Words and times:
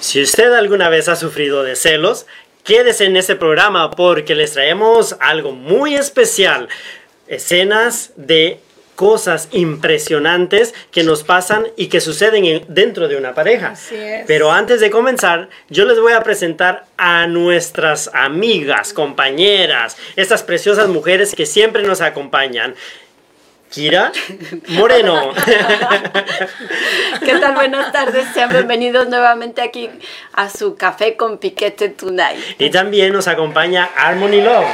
Si 0.00 0.22
usted 0.22 0.52
alguna 0.52 0.88
vez 0.88 1.08
ha 1.08 1.16
sufrido 1.16 1.62
de 1.62 1.76
celos, 1.76 2.26
quédese 2.64 3.04
en 3.06 3.16
este 3.16 3.36
programa 3.36 3.90
porque 3.90 4.34
les 4.34 4.52
traemos 4.52 5.16
algo 5.20 5.52
muy 5.52 5.94
especial. 5.94 6.68
Escenas 7.28 8.12
de 8.16 8.60
cosas 8.94 9.48
impresionantes 9.52 10.74
que 10.90 11.02
nos 11.02 11.22
pasan 11.22 11.66
y 11.76 11.88
que 11.88 12.00
suceden 12.00 12.44
en- 12.46 12.64
dentro 12.68 13.08
de 13.08 13.16
una 13.16 13.34
pareja. 13.34 13.74
Pero 14.26 14.50
antes 14.52 14.80
de 14.80 14.90
comenzar, 14.90 15.50
yo 15.68 15.84
les 15.84 16.00
voy 16.00 16.12
a 16.14 16.22
presentar 16.22 16.86
a 16.96 17.26
nuestras 17.26 18.08
amigas, 18.14 18.94
compañeras, 18.94 19.96
estas 20.16 20.42
preciosas 20.42 20.88
mujeres 20.88 21.34
que 21.34 21.44
siempre 21.44 21.82
nos 21.82 22.00
acompañan. 22.00 22.74
Kira 23.70 24.12
Moreno. 24.68 25.32
¿Qué 27.24 27.38
tal? 27.38 27.54
Buenas 27.54 27.92
tardes. 27.92 28.26
Sean 28.32 28.48
bienvenidos 28.48 29.08
nuevamente 29.08 29.60
aquí 29.62 29.90
a 30.32 30.48
su 30.48 30.76
café 30.76 31.16
con 31.16 31.38
piquete 31.38 31.88
tonight. 31.88 32.38
y 32.58 32.70
también 32.70 33.12
nos 33.12 33.28
acompaña 33.28 33.90
Harmony 33.96 34.40
Love. 34.40 34.66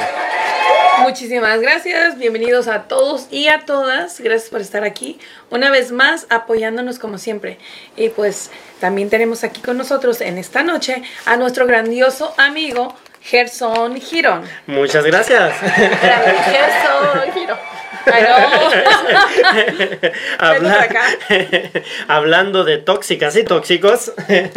Muchísimas 0.99 1.59
gracias, 1.59 2.17
bienvenidos 2.17 2.67
a 2.67 2.83
todos 2.83 3.27
y 3.31 3.47
a 3.47 3.65
todas. 3.65 4.21
Gracias 4.21 4.49
por 4.49 4.61
estar 4.61 4.83
aquí 4.83 5.19
una 5.49 5.71
vez 5.71 5.91
más 5.91 6.27
apoyándonos 6.29 6.99
como 6.99 7.17
siempre. 7.17 7.57
Y 7.97 8.09
pues 8.09 8.51
también 8.79 9.09
tenemos 9.09 9.43
aquí 9.43 9.59
con 9.59 9.77
nosotros 9.77 10.21
en 10.21 10.37
esta 10.37 10.63
noche 10.63 11.01
a 11.25 11.35
nuestro 11.35 11.65
grandioso 11.65 12.33
amigo 12.37 12.95
Gerson 13.21 13.99
Girón. 13.99 14.43
Muchas 14.67 15.03
gracias. 15.05 15.55
Grandioso 15.61 17.33
giro. 17.33 17.57
Habla-. 20.37 20.89
Hablando 22.07 22.63
de 22.63 22.77
tóxicas 22.77 23.35
y 23.35 23.43
tóxicos, 23.43 24.13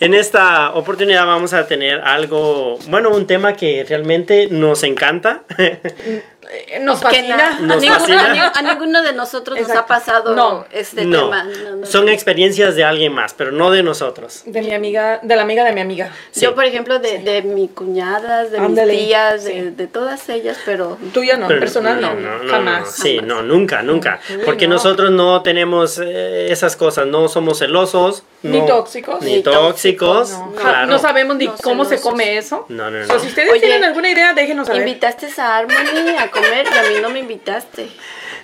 en 0.00 0.14
esta 0.14 0.72
oportunidad 0.74 1.26
vamos 1.26 1.52
a 1.52 1.66
tener 1.66 2.00
algo, 2.00 2.78
bueno, 2.88 3.10
un 3.10 3.26
tema 3.26 3.54
que 3.54 3.84
realmente 3.88 4.48
nos 4.50 4.82
encanta. 4.82 5.42
Eh, 6.50 6.78
Nos 6.80 7.00
fascina. 7.00 7.36
na- 7.60 7.74
a, 7.74 8.62
ninguno, 8.62 8.98
a 8.98 9.02
de 9.02 9.12
nosotros 9.12 9.60
nos 9.60 9.70
ha 9.70 9.86
pasado 9.86 10.34
No. 10.34 10.64
este 10.72 11.04
no, 11.04 11.24
tema. 11.24 11.44
No, 11.44 11.76
no, 11.76 11.86
son 11.86 12.06
no. 12.06 12.10
experiencias 12.10 12.74
de 12.74 12.84
alguien 12.84 13.12
más, 13.12 13.34
pero 13.34 13.52
no 13.52 13.70
de 13.70 13.82
nosotros. 13.82 14.42
De 14.46 14.62
mi 14.62 14.72
amiga, 14.72 15.20
de 15.22 15.36
la 15.36 15.42
amiga 15.42 15.64
de 15.64 15.72
mi 15.72 15.80
amiga. 15.80 16.10
Sí. 16.30 16.40
Yo, 16.40 16.54
por 16.54 16.64
ejemplo, 16.64 16.98
de, 16.98 17.18
de 17.18 17.42
mi 17.42 17.68
cuñadas, 17.68 18.50
de 18.50 18.58
Ándale, 18.58 18.92
mis 18.94 19.06
tías, 19.06 19.42
sí. 19.44 19.52
de, 19.52 19.70
de 19.72 19.86
todas 19.86 20.28
ellas, 20.28 20.58
pero 20.64 20.96
Tuya 21.12 21.36
no, 21.36 21.48
Pero- 21.48 21.60
personal 21.60 22.00
no, 22.00 22.08
jamás. 22.50 22.80
no, 22.82 22.90
sí, 22.90 23.16
jamás. 23.16 23.28
no, 23.28 23.42
nunca, 23.42 23.82
nunca. 23.82 24.20
Uy, 24.30 24.42
Porque 24.44 24.66
no. 24.68 24.74
nosotros 24.74 25.10
no 25.10 25.42
tenemos 25.42 25.98
eh, 26.02 26.50
esas 26.50 26.76
cosas, 26.76 27.06
no 27.06 27.28
somos 27.28 27.58
celosos. 27.58 28.22
Ni 28.42 28.60
no- 28.60 28.66
tóxicos. 28.66 29.20
Ni 29.22 29.36
Ni 29.36 29.42
tóxicos. 29.42 30.32
claro. 30.60 30.86
No 30.86 30.98
sabemos 30.98 31.36
ni 31.36 31.46
No 31.46 31.56
cómo 31.62 31.84
se 31.84 32.00
come 32.00 32.38
eso. 32.38 32.66
No, 32.68 32.90
no, 32.90 33.02
O 33.02 33.04
sea, 33.06 33.16
no. 33.16 33.20
si 33.20 33.26
ustedes 33.28 33.50
Oye, 33.50 33.60
tienen 33.60 33.84
alguna 33.84 34.10
idea, 34.10 34.32
déjenos 34.32 34.68
saber. 34.68 34.86
invitaste 34.86 35.28
a 35.38 35.56
Harmony 35.58 36.16
a 36.18 36.30
comer 36.42 36.66
y 36.72 36.78
a 36.78 36.82
mí 36.90 36.96
no 37.02 37.10
me 37.10 37.18
invitaste. 37.20 37.88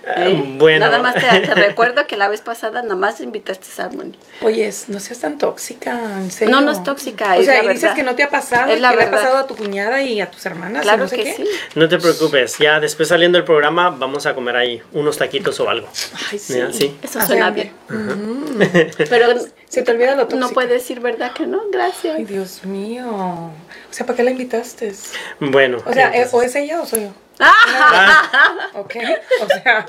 ¿eh? 0.06 0.44
bueno. 0.58 0.84
Nada 0.86 0.98
más 0.98 1.14
te, 1.14 1.20
te 1.40 1.54
recuerdo 1.54 2.06
que 2.06 2.16
la 2.16 2.28
vez 2.28 2.40
pasada 2.42 2.82
nada 2.82 2.94
más 2.94 3.20
invitaste 3.20 3.66
a 3.80 3.86
Harmony. 3.86 4.12
Oye, 4.42 4.70
no 4.88 5.00
seas 5.00 5.20
tan 5.20 5.38
tóxica, 5.38 5.92
en 6.18 6.30
serio. 6.30 6.54
No, 6.54 6.60
no 6.60 6.72
es 6.72 6.82
tóxica, 6.82 7.32
O 7.36 7.40
es 7.40 7.46
sea, 7.46 7.62
la 7.62 7.64
y 7.64 7.68
dices 7.68 7.82
verdad. 7.82 7.96
que 7.96 8.02
no 8.02 8.14
te 8.14 8.22
ha 8.22 8.28
pasado, 8.30 8.70
Es 8.72 8.80
la 8.80 8.90
que 8.90 8.96
le 8.96 9.02
ha 9.02 9.06
verdad. 9.06 9.18
pasado 9.20 9.38
a 9.38 9.46
tu 9.46 9.56
cuñada 9.56 10.02
y 10.02 10.20
a 10.20 10.30
tus 10.30 10.44
hermanas. 10.46 10.82
Claro 10.82 11.04
no 11.04 11.08
sé 11.08 11.16
que 11.16 11.24
qué. 11.24 11.34
sí. 11.34 11.44
No 11.74 11.88
te 11.88 11.98
preocupes, 11.98 12.58
ya 12.58 12.80
después 12.80 13.08
saliendo 13.08 13.38
del 13.38 13.44
programa 13.46 13.90
vamos 13.90 14.26
a 14.26 14.34
comer 14.34 14.56
ahí 14.56 14.82
unos 14.92 15.16
taquitos 15.16 15.58
o 15.60 15.70
algo. 15.70 15.88
Ay, 16.30 16.38
sí. 16.38 16.96
Eso 17.02 17.20
suena 17.22 17.46
hambre. 17.46 17.72
bien. 17.88 18.90
Pero 19.08 19.28
Se 19.68 19.82
te 19.82 19.90
olvida 19.90 20.14
lo 20.14 20.28
tóxico. 20.28 20.38
no 20.38 20.50
puedes 20.50 20.70
decir 20.70 21.00
verdad 21.00 21.32
que 21.32 21.46
no, 21.46 21.62
gracias. 21.72 22.14
Ay, 22.16 22.24
Dios 22.24 22.64
mío. 22.64 23.06
O 23.10 23.52
sea, 23.90 24.06
¿para 24.06 24.16
qué 24.16 24.22
la 24.22 24.30
invitaste? 24.30 24.92
Bueno. 25.40 25.78
O 25.84 25.92
sea, 25.92 26.06
entonces- 26.08 26.32
¿o 26.34 26.42
es 26.42 26.54
ella 26.54 26.80
o 26.80 26.86
soy 26.86 27.04
yo? 27.04 27.08
Ah, 27.40 28.70
Ok. 28.74 28.96
O 29.42 29.46
sea, 29.46 29.86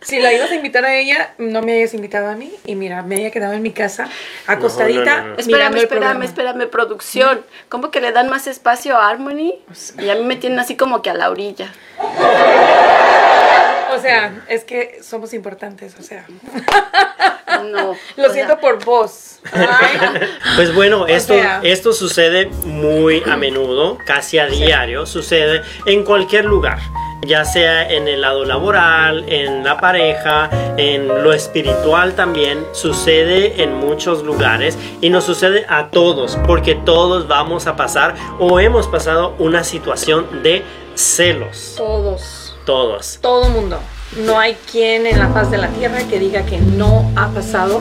si 0.00 0.18
la 0.20 0.32
ibas 0.32 0.50
a 0.50 0.54
invitar 0.54 0.84
a 0.84 0.94
ella, 0.94 1.34
no 1.38 1.62
me 1.62 1.72
hayas 1.74 1.94
invitado 1.94 2.28
a 2.28 2.34
mí. 2.34 2.52
Y 2.64 2.74
mira, 2.74 3.02
me 3.02 3.16
haya 3.16 3.30
quedado 3.30 3.52
en 3.54 3.62
mi 3.62 3.72
casa, 3.72 4.08
acostadita. 4.46 5.16
no, 5.18 5.22
no, 5.22 5.28
no. 5.30 5.36
Espérame, 5.36 5.72
el 5.76 5.78
espérame, 5.82 5.88
programa. 5.88 6.24
espérame, 6.24 6.68
producción. 6.70 7.44
¿Cómo 7.68 7.90
que 7.90 8.00
le 8.00 8.12
dan 8.12 8.28
más 8.28 8.46
espacio 8.46 8.96
a 8.96 9.08
Harmony? 9.08 9.54
Y 9.98 10.08
a 10.10 10.14
mí 10.14 10.22
me 10.24 10.36
tienen 10.36 10.58
así 10.58 10.76
como 10.76 11.02
que 11.02 11.10
a 11.10 11.14
la 11.14 11.30
orilla. 11.30 11.72
O 13.94 14.00
sea, 14.00 14.44
es 14.48 14.64
que 14.64 15.00
somos 15.02 15.32
importantes, 15.34 15.94
o 15.98 16.02
sea. 16.02 16.24
No. 17.64 17.94
Lo 18.16 18.26
o 18.28 18.32
siento 18.32 18.52
sea, 18.54 18.60
por 18.60 18.84
vos. 18.84 19.38
Ay. 19.52 20.20
Pues 20.56 20.74
bueno, 20.74 21.06
esto, 21.06 21.34
sea- 21.34 21.60
esto 21.62 21.92
sucede 21.92 22.46
muy 22.64 23.22
a 23.26 23.36
menudo, 23.36 23.98
casi 24.04 24.38
a 24.38 24.46
diario, 24.46 25.06
sucede 25.06 25.62
en 25.86 26.04
cualquier 26.04 26.44
lugar, 26.44 26.78
ya 27.26 27.44
sea 27.44 27.90
en 27.90 28.08
el 28.08 28.20
lado 28.20 28.44
laboral, 28.44 29.24
en 29.28 29.64
la 29.64 29.78
pareja, 29.78 30.50
en 30.76 31.08
lo 31.08 31.32
espiritual 31.32 32.14
también, 32.14 32.66
sucede 32.72 33.62
en 33.62 33.74
muchos 33.74 34.22
lugares 34.22 34.76
y 35.00 35.08
nos 35.10 35.24
sucede 35.24 35.64
a 35.68 35.88
todos, 35.88 36.36
porque 36.46 36.74
todos 36.74 37.26
vamos 37.28 37.66
a 37.66 37.76
pasar 37.76 38.14
o 38.38 38.60
hemos 38.60 38.86
pasado 38.88 39.34
una 39.38 39.64
situación 39.64 40.42
de 40.42 40.62
celos, 40.94 41.74
Todos. 41.76 42.39
Todos. 42.64 43.18
todo 43.20 43.48
mundo. 43.48 43.78
No 44.24 44.38
hay 44.38 44.56
quien 44.70 45.06
en 45.06 45.18
la 45.18 45.28
faz 45.28 45.50
de 45.50 45.58
la 45.58 45.68
tierra 45.68 45.98
que 46.08 46.18
diga 46.18 46.42
que 46.42 46.58
no 46.58 47.10
ha 47.16 47.28
pasado 47.28 47.80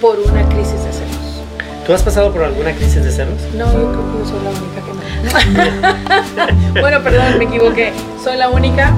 por 0.00 0.18
una 0.18 0.46
crisis 0.48 0.82
de 0.84 0.92
celos. 0.92 1.16
¿Tú 1.86 1.94
has 1.94 2.02
pasado 2.02 2.30
por 2.32 2.42
alguna 2.44 2.72
crisis 2.72 3.02
de 3.02 3.10
celos? 3.10 3.40
No, 3.54 3.66
yo 3.72 3.90
creo 3.90 4.12
que 4.12 4.18
yo 4.18 4.26
soy 4.26 4.40
la 4.44 4.50
única 4.50 4.80
que 4.84 4.92
no. 6.74 6.80
bueno, 6.80 7.02
perdón, 7.02 7.38
me 7.38 7.44
equivoqué. 7.44 7.92
Soy 8.22 8.36
la 8.36 8.48
única, 8.50 8.92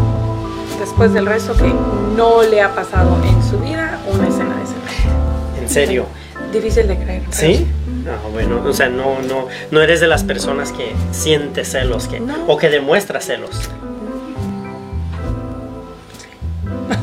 después 0.81 1.12
del 1.15 1.26
resto, 1.26 1.54
que 1.54 1.72
no 2.16 2.43
le 2.43 2.60
ha 2.60 2.75
pasado 2.75 3.16
en 3.25 3.43
su 3.49 3.59
vida 3.59 3.99
una 4.12 4.28
escena 4.28 4.56
de 4.56 4.66
celos. 4.66 5.60
¿En 5.62 5.69
serio? 5.69 6.06
Difícil 6.53 6.88
de 6.88 6.97
creer. 6.99 7.22
¿Sí? 7.31 7.66
Ah, 8.06 8.19
bueno, 8.32 8.60
o 8.64 8.72
sea, 8.72 8.88
no, 8.88 9.20
no, 9.22 9.47
no 9.70 9.81
eres 9.81 10.00
de 10.00 10.09
las 10.09 10.25
personas 10.25 10.72
que 10.72 10.93
siente 11.12 11.64
celos 11.64 12.09
que, 12.09 12.19
No. 12.19 12.34
o 12.49 12.56
que 12.59 12.69
demuestra 12.69 13.20
celos. 13.20 13.70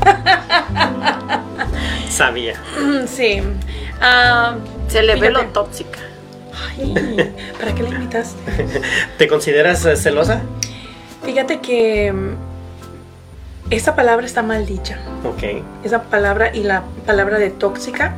Sabía. 2.09 2.55
Sí. 3.07 3.41
Ah, 4.01 4.55
Se 4.87 5.03
le 5.03 5.15
ve 5.15 5.31
lo 5.31 5.45
tóxica. 5.47 5.99
ay, 6.77 7.33
¿Para 7.59 7.73
qué 7.75 7.83
la 7.83 7.89
invitaste? 7.89 8.81
¿Te 9.17 9.27
consideras 9.27 9.85
eh, 9.85 9.95
celosa? 9.95 10.41
Fíjate 11.23 11.59
que 11.59 12.11
mm, 12.11 13.71
esa 13.71 13.95
palabra 13.95 14.25
está 14.25 14.41
mal 14.41 14.65
dicha. 14.65 14.97
Ok. 15.23 15.63
esa 15.83 16.03
palabra 16.03 16.55
y 16.55 16.63
la 16.63 16.83
palabra 17.05 17.39
de 17.39 17.49
tóxica 17.49 18.15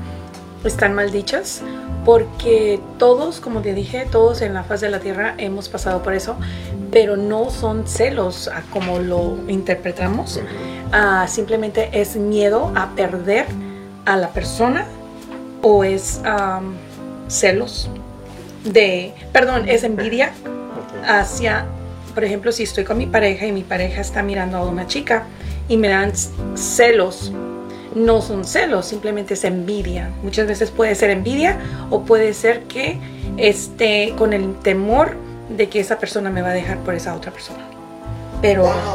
están 0.63 0.93
mal 0.93 1.11
dichas 1.11 1.63
porque 2.05 2.79
todos, 2.97 3.39
como 3.39 3.61
te 3.61 3.73
dije, 3.73 4.07
todos 4.11 4.41
en 4.41 4.53
la 4.53 4.63
faz 4.63 4.81
de 4.81 4.89
la 4.89 4.99
tierra 4.99 5.35
hemos 5.37 5.69
pasado 5.69 6.01
por 6.01 6.13
eso, 6.13 6.35
pero 6.91 7.15
no 7.15 7.49
son 7.49 7.87
celos 7.87 8.47
a 8.47 8.61
como 8.71 8.99
lo 8.99 9.37
interpretamos. 9.47 10.39
Ah, 10.91 11.25
simplemente 11.27 11.89
es 11.93 12.15
miedo 12.15 12.71
a 12.75 12.95
perder 12.95 13.45
a 14.05 14.17
la 14.17 14.29
persona 14.29 14.85
o 15.61 15.83
es 15.83 16.21
am, 16.25 16.73
celos 17.27 17.89
de, 18.63 19.13
perdón, 19.31 19.69
es 19.69 19.83
envidia 19.83 20.31
hacia, 21.07 21.65
por 22.13 22.23
ejemplo, 22.23 22.51
si 22.51 22.63
estoy 22.63 22.83
con 22.83 22.97
mi 22.97 23.05
pareja 23.05 23.45
y 23.45 23.51
mi 23.51 23.63
pareja 23.63 24.01
está 24.01 24.23
mirando 24.23 24.57
a 24.57 24.65
una 24.65 24.87
chica 24.87 25.25
y 25.67 25.77
me 25.77 25.87
dan 25.87 26.11
celos, 26.55 27.31
no 27.95 28.21
son 28.21 28.45
celos, 28.45 28.85
simplemente 28.85 29.33
es 29.33 29.43
envidia. 29.43 30.09
Muchas 30.23 30.47
veces 30.47 30.71
puede 30.71 30.95
ser 30.95 31.09
envidia 31.09 31.57
o 31.89 32.03
puede 32.03 32.33
ser 32.33 32.63
que 32.63 32.97
esté 33.37 34.13
con 34.17 34.33
el 34.33 34.55
temor 34.59 35.15
de 35.49 35.67
que 35.69 35.79
esa 35.79 35.99
persona 35.99 36.29
me 36.29 36.41
va 36.41 36.49
a 36.49 36.53
dejar 36.53 36.77
por 36.79 36.93
esa 36.95 37.13
otra 37.15 37.31
persona. 37.31 37.65
Pero 38.41 38.67
Ajá. 38.67 38.91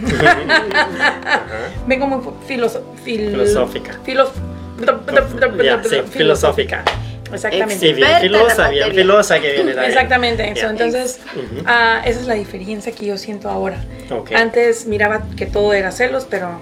vengo 1.86 2.06
muy 2.06 2.20
filoso- 2.46 2.82
fil- 3.04 3.30
Filosófica. 3.30 3.92
sí, 5.88 5.96
filosófica. 6.10 6.84
Exactamente. 7.32 7.78
Sí, 7.78 7.92
bien 7.92 8.10
la 8.12 8.18
filosa, 8.20 8.68
bien 8.70 8.92
filosa 8.92 9.40
que 9.40 9.52
viene 9.52 9.78
ahí. 9.78 9.88
Exactamente. 9.88 10.52
So, 10.56 10.68
entonces, 10.68 11.20
ah, 11.64 12.02
esa 12.04 12.20
es 12.20 12.26
la 12.26 12.34
diferencia 12.34 12.90
que 12.92 13.06
yo 13.06 13.16
siento 13.18 13.48
ahora. 13.48 13.76
Antes 14.34 14.86
miraba 14.86 15.22
que 15.36 15.46
todo 15.46 15.72
era 15.72 15.92
celos, 15.92 16.26
pero 16.28 16.60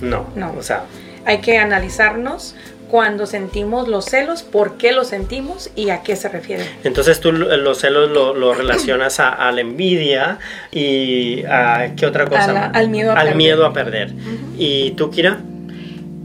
No, 0.00 0.26
No. 0.36 0.52
O 0.58 0.62
sea, 0.62 0.84
hay 1.24 1.38
que 1.38 1.58
analizarnos 1.58 2.54
cuando 2.88 3.26
sentimos 3.26 3.86
los 3.86 4.06
celos, 4.06 4.42
por 4.42 4.78
qué 4.78 4.92
los 4.92 5.08
sentimos 5.08 5.70
y 5.76 5.90
a 5.90 6.02
qué 6.02 6.16
se 6.16 6.30
refiere. 6.30 6.64
entonces 6.84 7.20
tú 7.20 7.32
lo- 7.32 7.54
los 7.58 7.78
celos 7.80 8.10
lo, 8.10 8.32
lo 8.32 8.54
relacionas 8.62 9.20
a, 9.20 9.28
a 9.28 9.52
la 9.52 9.60
envidia 9.60 10.38
y 10.72 11.44
a 11.44 11.92
qué 11.96 12.06
otra 12.06 12.24
cosa. 12.26 12.44
A 12.44 12.52
la- 12.52 12.64
al 12.66 12.88
miedo 12.88 13.10
a 13.10 13.14
al 13.14 13.18
perder. 13.20 13.36
miedo 13.36 13.66
a 13.66 13.72
perder. 13.74 14.12
¿Y 14.56 14.92
tú, 14.92 15.10
Kira? 15.10 15.40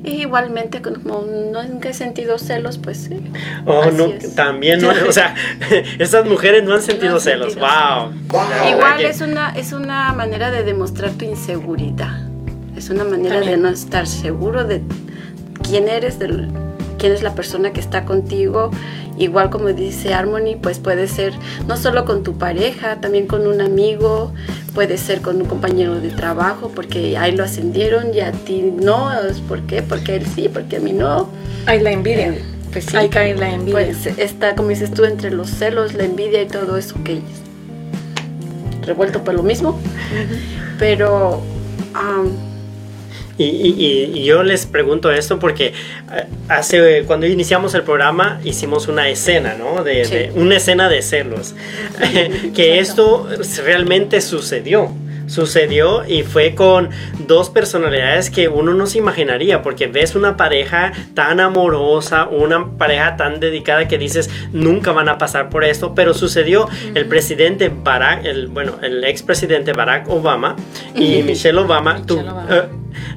Y 0.05 0.21
igualmente, 0.21 0.81
como 0.81 1.21
nunca 1.21 1.89
he 1.89 1.93
sentido 1.93 2.37
celos, 2.37 2.77
pues 2.77 2.97
sí. 2.97 3.21
Oh, 3.65 3.83
Así 3.83 3.95
no, 3.97 4.05
es. 4.07 4.35
también, 4.35 4.81
¿no? 4.81 4.89
o 5.09 5.11
sea, 5.11 5.35
esas 5.99 6.25
mujeres 6.25 6.63
no 6.63 6.73
han 6.75 6.81
sentido 6.81 7.11
No 7.11 7.15
han 7.17 7.21
celos. 7.21 7.53
sentido 7.53 7.67
wow. 8.29 8.69
Igual 8.69 9.01
es 9.05 9.19
una, 9.21 9.49
es 9.55 9.71
una 9.73 10.13
manera 10.13 10.49
de 10.51 10.63
demostrar 10.63 11.11
tu 11.11 11.25
inseguridad. 11.25 12.21
Es 12.77 12.89
una 12.89 13.03
manera 13.03 13.35
También. 13.35 13.61
de 13.61 13.67
no 13.67 13.69
estar 13.69 14.07
seguro 14.07 14.63
de 14.63 14.81
quién 15.67 15.87
eres, 15.87 16.19
de 16.19 16.47
quién 16.97 17.13
es 17.13 17.21
la 17.23 17.35
persona 17.35 17.71
que 17.71 17.79
está 17.79 18.05
contigo. 18.05 18.71
Igual 19.17 19.51
como 19.51 19.67
dice 19.69 20.13
Harmony, 20.13 20.55
pues 20.59 20.79
puede 20.79 21.07
ser 21.07 21.33
no 21.67 21.77
solo 21.77 22.03
con 22.03 22.23
tu 22.23 22.37
pareja, 22.37 22.99
también 22.99 23.27
con 23.27 23.45
un 23.45 23.61
amigo, 23.61 24.33
puede 24.73 24.97
ser 24.97 25.21
con 25.21 25.39
un 25.39 25.47
compañero 25.47 25.99
de 26.01 26.09
trabajo, 26.09 26.71
porque 26.73 27.15
ahí 27.15 27.31
lo 27.35 27.43
ascendieron 27.43 28.13
y 28.13 28.21
a 28.21 28.31
ti 28.31 28.61
no. 28.63 29.11
¿Por 29.47 29.61
qué? 29.61 29.83
Porque 29.83 30.15
él 30.15 30.25
sí, 30.25 30.49
porque 30.51 30.77
a 30.77 30.79
mí 30.79 30.93
no. 30.93 31.29
Hay 31.67 31.79
la 31.79 31.91
envidia. 31.91 32.29
Eh, 32.29 32.41
Pues 32.71 32.85
sí. 32.85 32.97
Ahí 32.97 33.07
cae 33.09 33.35
la 33.35 33.53
envidia. 33.53 33.73
Pues 33.73 34.07
está, 34.17 34.55
como 34.55 34.69
dices 34.69 34.89
tú, 34.91 35.05
entre 35.05 35.29
los 35.29 35.47
celos, 35.51 35.93
la 35.93 36.05
envidia 36.05 36.41
y 36.41 36.47
todo 36.47 36.75
eso 36.75 36.95
que 37.03 37.21
revuelto 38.85 39.23
por 39.23 39.35
lo 39.35 39.43
mismo. 39.43 39.79
Pero 40.79 41.41
am, 41.93 42.31
Y, 43.37 43.45
y- 43.45 44.11
y- 44.13 44.23
yo 44.25 44.43
les 44.43 44.65
pregunto 44.67 45.11
esto 45.11 45.39
porque 45.39 45.67
eh, 45.67 45.73
hace 46.49 47.03
cuando 47.07 47.25
iniciamos 47.25 47.73
el 47.73 47.81
programa 47.81 48.39
hicimos 48.43 48.87
una 48.87 49.09
escena, 49.09 49.55
¿no? 49.57 49.83
De, 49.83 50.05
Sí. 50.05 50.13
de- 50.13 50.31
una 50.35 50.57
escena 50.57 50.87
de 50.87 51.01
celos. 51.01 51.55
que 52.55 52.79
esto 52.79 53.27
realmente 53.65 54.21
sucedió. 54.21 54.91
Sucedió 55.27 56.05
y 56.07 56.23
fue 56.23 56.55
con 56.55 56.89
dos 57.27 57.49
personalidades 57.49 58.29
que 58.29 58.47
uno 58.49 58.73
no 58.73 58.87
se 58.87 58.97
imaginaría, 58.99 59.61
porque 59.61 59.87
ves 59.87 60.15
una 60.15 60.37
pareja 60.37 60.91
tan 61.13 61.39
amorosa, 61.39 62.25
una 62.29 62.77
pareja 62.77 63.15
tan 63.17 63.39
dedicada 63.39 63.87
que 63.87 63.97
dices 63.97 64.29
nunca 64.51 64.91
van 64.91 65.09
a 65.09 65.17
pasar 65.17 65.49
por 65.49 65.63
esto, 65.63 65.93
pero 65.95 66.13
sucedió 66.13 66.67
el 66.93 67.05
presidente 67.07 67.69
Barack, 67.73 68.25
el, 68.25 68.47
bueno, 68.47 68.73
el 68.81 69.03
expresidente 69.03 69.73
Barack 69.73 70.09
Obama 70.09 70.55
y 70.95 71.23
Michelle 71.23 71.57
Obama, 71.59 72.01
tu- 72.05 72.15
Michelle 72.17 72.31
Obama. 72.31 72.55
eh, 72.55 72.63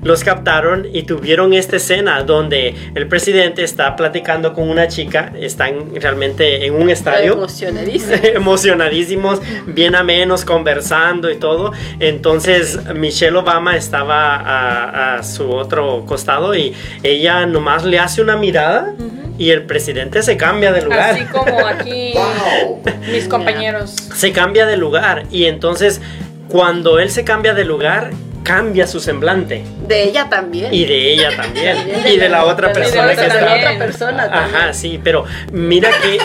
los 0.03 0.25
captaron 0.25 0.87
y 0.91 1.03
tuvieron 1.03 1.53
esta 1.53 1.77
escena 1.77 2.23
donde 2.23 2.75
el 2.95 3.09
presidente 3.09 3.63
está 3.63 3.95
platicando 3.95 4.55
con 4.55 4.69
una 4.71 4.89
chica, 4.89 5.33
están 5.39 5.95
realmente 5.95 6.65
en 6.65 6.75
un 6.75 6.89
estadio 6.89 7.35
emocionadísimo. 7.35 8.15
emocionadísimos, 8.35 9.41
bien 9.67 9.95
amenos, 9.95 10.45
conversando 10.47 11.31
y 11.31 11.37
todo. 11.37 11.73
Entonces 12.01 12.79
Michelle 12.95 13.37
Obama 13.37 13.77
estaba 13.77 14.37
a, 14.37 15.17
a 15.17 15.23
su 15.23 15.51
otro 15.51 16.05
costado 16.07 16.55
y 16.55 16.75
ella 17.03 17.47
nomás 17.47 17.85
le 17.85 17.99
hace 17.99 18.21
una 18.23 18.37
mirada 18.37 18.95
y 19.39 19.51
el 19.51 19.65
presidente 19.65 20.23
se 20.23 20.37
cambia 20.37 20.73
de 20.73 20.83
lugar. 20.83 21.11
Así 21.11 21.25
como 21.25 21.67
aquí 21.67 22.15
mis 23.13 23.29
compañeros. 23.29 23.95
Se 24.15 24.33
cambia 24.33 24.67
de 24.67 24.77
lugar 24.77 25.25
y 25.31 25.45
entonces 25.45 26.01
cuando 26.49 26.99
él 26.99 27.11
se 27.11 27.25
cambia 27.25 27.55
de 27.55 27.65
lugar 27.65 28.11
cambia 28.43 28.87
su 28.87 29.01
semblante 29.01 29.65
De 29.89 30.05
ella 30.05 30.29
también. 30.31 30.73
y 30.73 30.85
de 30.85 31.13
ella 31.13 31.37
también 31.37 31.79
y 32.07 32.17
de 32.17 32.29
la 32.29 32.45
otra 32.45 32.69
de 32.69 32.75
persona 32.75 33.09
que 33.15 33.21
de 33.23 33.27
la 33.29 33.35
está 33.35 33.55
otra 33.57 33.79
persona 33.79 34.31
también. 34.31 34.57
Ajá, 34.57 34.73
sí, 34.73 35.01
pero 35.03 35.25
mira 35.53 35.91
que, 36.01 36.19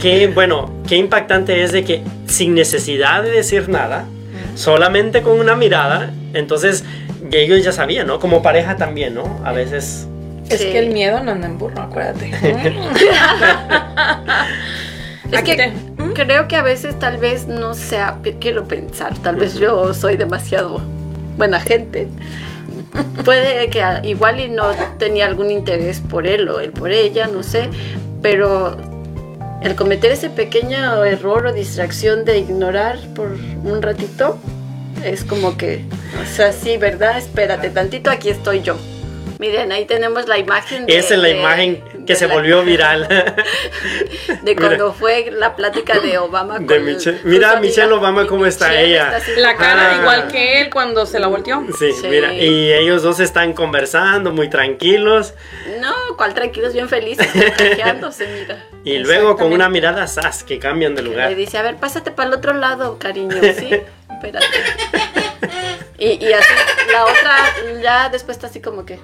que, 0.00 0.26
bueno, 0.28 0.72
qué 0.88 0.96
impactante 0.96 1.62
es 1.62 1.72
de 1.72 1.84
que 1.84 2.02
sin 2.26 2.54
necesidad 2.54 3.22
de 3.22 3.30
decir 3.30 3.68
nada, 3.68 4.06
solamente 4.54 5.22
con 5.22 5.38
una 5.38 5.56
mirada, 5.56 6.10
entonces 6.34 6.84
ellos 7.32 7.62
ya 7.64 7.72
sabían, 7.72 8.06
¿no? 8.06 8.18
Como 8.18 8.42
pareja 8.42 8.76
también, 8.76 9.14
¿no? 9.14 9.40
A 9.44 9.52
veces... 9.52 10.06
Es 10.48 10.60
Sí. 10.60 10.70
que 10.72 10.78
el 10.80 10.90
miedo 10.90 11.22
no 11.22 11.30
anda 11.32 11.46
en 11.46 11.58
burro, 11.58 11.80
acuérdate. 11.82 12.30
Es 15.32 15.42
que 15.42 15.54
te- 15.56 15.72
creo 16.14 16.48
que 16.48 16.56
a 16.56 16.62
veces 16.62 16.98
tal 16.98 17.18
vez 17.18 17.46
no 17.46 17.74
sea, 17.74 18.18
quiero 18.40 18.64
pensar, 18.66 19.16
tal 19.18 19.36
vez 19.36 19.54
yo 19.54 19.94
soy 19.94 20.16
demasiado 20.16 20.80
buena 21.36 21.60
gente. 21.60 22.08
Puede 23.24 23.70
que 23.70 23.80
igual 24.02 24.40
y 24.40 24.48
no 24.48 24.64
tenía 24.98 25.26
algún 25.26 25.52
interés 25.52 26.00
por 26.00 26.26
él 26.26 26.48
o 26.48 26.58
él 26.58 26.72
por 26.72 26.90
ella, 26.90 27.28
no 27.32 27.44
sé, 27.44 27.68
pero 28.20 28.76
el 29.62 29.74
cometer 29.76 30.12
ese 30.12 30.30
pequeño 30.30 31.04
error 31.04 31.46
o 31.46 31.52
distracción 31.52 32.24
de 32.24 32.38
ignorar 32.38 32.98
por 33.14 33.28
un 33.28 33.82
ratito 33.82 34.38
es 35.04 35.24
como 35.24 35.56
que, 35.56 35.84
o 36.22 36.34
sea, 36.36 36.52
sí, 36.52 36.76
¿verdad? 36.76 37.18
Espérate 37.18 37.70
tantito, 37.70 38.10
aquí 38.10 38.28
estoy 38.30 38.62
yo. 38.62 38.76
Miren, 39.38 39.72
ahí 39.72 39.86
tenemos 39.86 40.28
la 40.28 40.36
imagen. 40.36 40.84
de- 40.84 40.98
Esa 40.98 41.14
es 41.14 41.20
la 41.20 41.28
de- 41.28 41.38
imagen 41.38 41.82
que 42.06 42.14
se 42.14 42.28
la- 42.28 42.34
volvió 42.34 42.62
viral. 42.62 43.08
De 44.42 44.54
cuando 44.54 44.92
fue 44.92 45.30
la 45.32 45.56
plática 45.56 45.98
de 45.98 46.18
Obama 46.18 46.56
con 46.56 46.66
De 46.66 46.78
Michelle- 46.80 47.20
Mira, 47.24 47.58
Michelle 47.58 47.90
Obama, 47.92 48.26
cómo 48.26 48.44
está 48.44 48.78
ella. 48.78 49.18
La 49.38 49.56
cara 49.56 49.92
Ah. 49.94 49.98
igual 50.00 50.28
que 50.28 50.60
él 50.60 50.70
cuando 50.70 51.06
se 51.06 51.18
la 51.18 51.28
volteó. 51.28 51.64
sí, 51.78 51.90
Sí. 51.92 52.06
mira, 52.08 52.34
y 52.34 52.70
ellos 52.70 53.02
dos 53.02 53.18
están 53.20 53.54
conversando 53.54 54.30
muy 54.30 54.50
tranquilos 54.50 55.32
No, 55.80 55.94
cuál 56.18 56.34
tranquilos, 56.34 56.74
bien 56.74 56.90
felices, 56.90 57.26
mira. 57.34 58.66
Y 58.84 58.98
luego 58.98 59.36
con 59.36 59.52
una 59.52 59.68
mirada 59.68 60.06
sas 60.06 60.42
que 60.44 60.58
cambian 60.58 60.94
de 60.94 61.02
lugar. 61.02 61.30
Le 61.30 61.36
dice, 61.36 61.58
a 61.58 61.62
ver, 61.62 61.76
pásate 61.76 62.10
para 62.10 62.28
el 62.28 62.34
otro 62.34 62.54
lado, 62.54 62.98
cariño, 62.98 63.36
¿sí? 63.42 63.80
Espérate. 64.10 64.46
Y, 65.98 66.24
y 66.24 66.32
así, 66.32 66.52
la 66.92 67.04
otra 67.04 67.80
ya 67.82 68.08
después 68.08 68.36
está 68.36 68.46
así 68.46 68.60
como 68.60 68.84
que... 68.86 68.98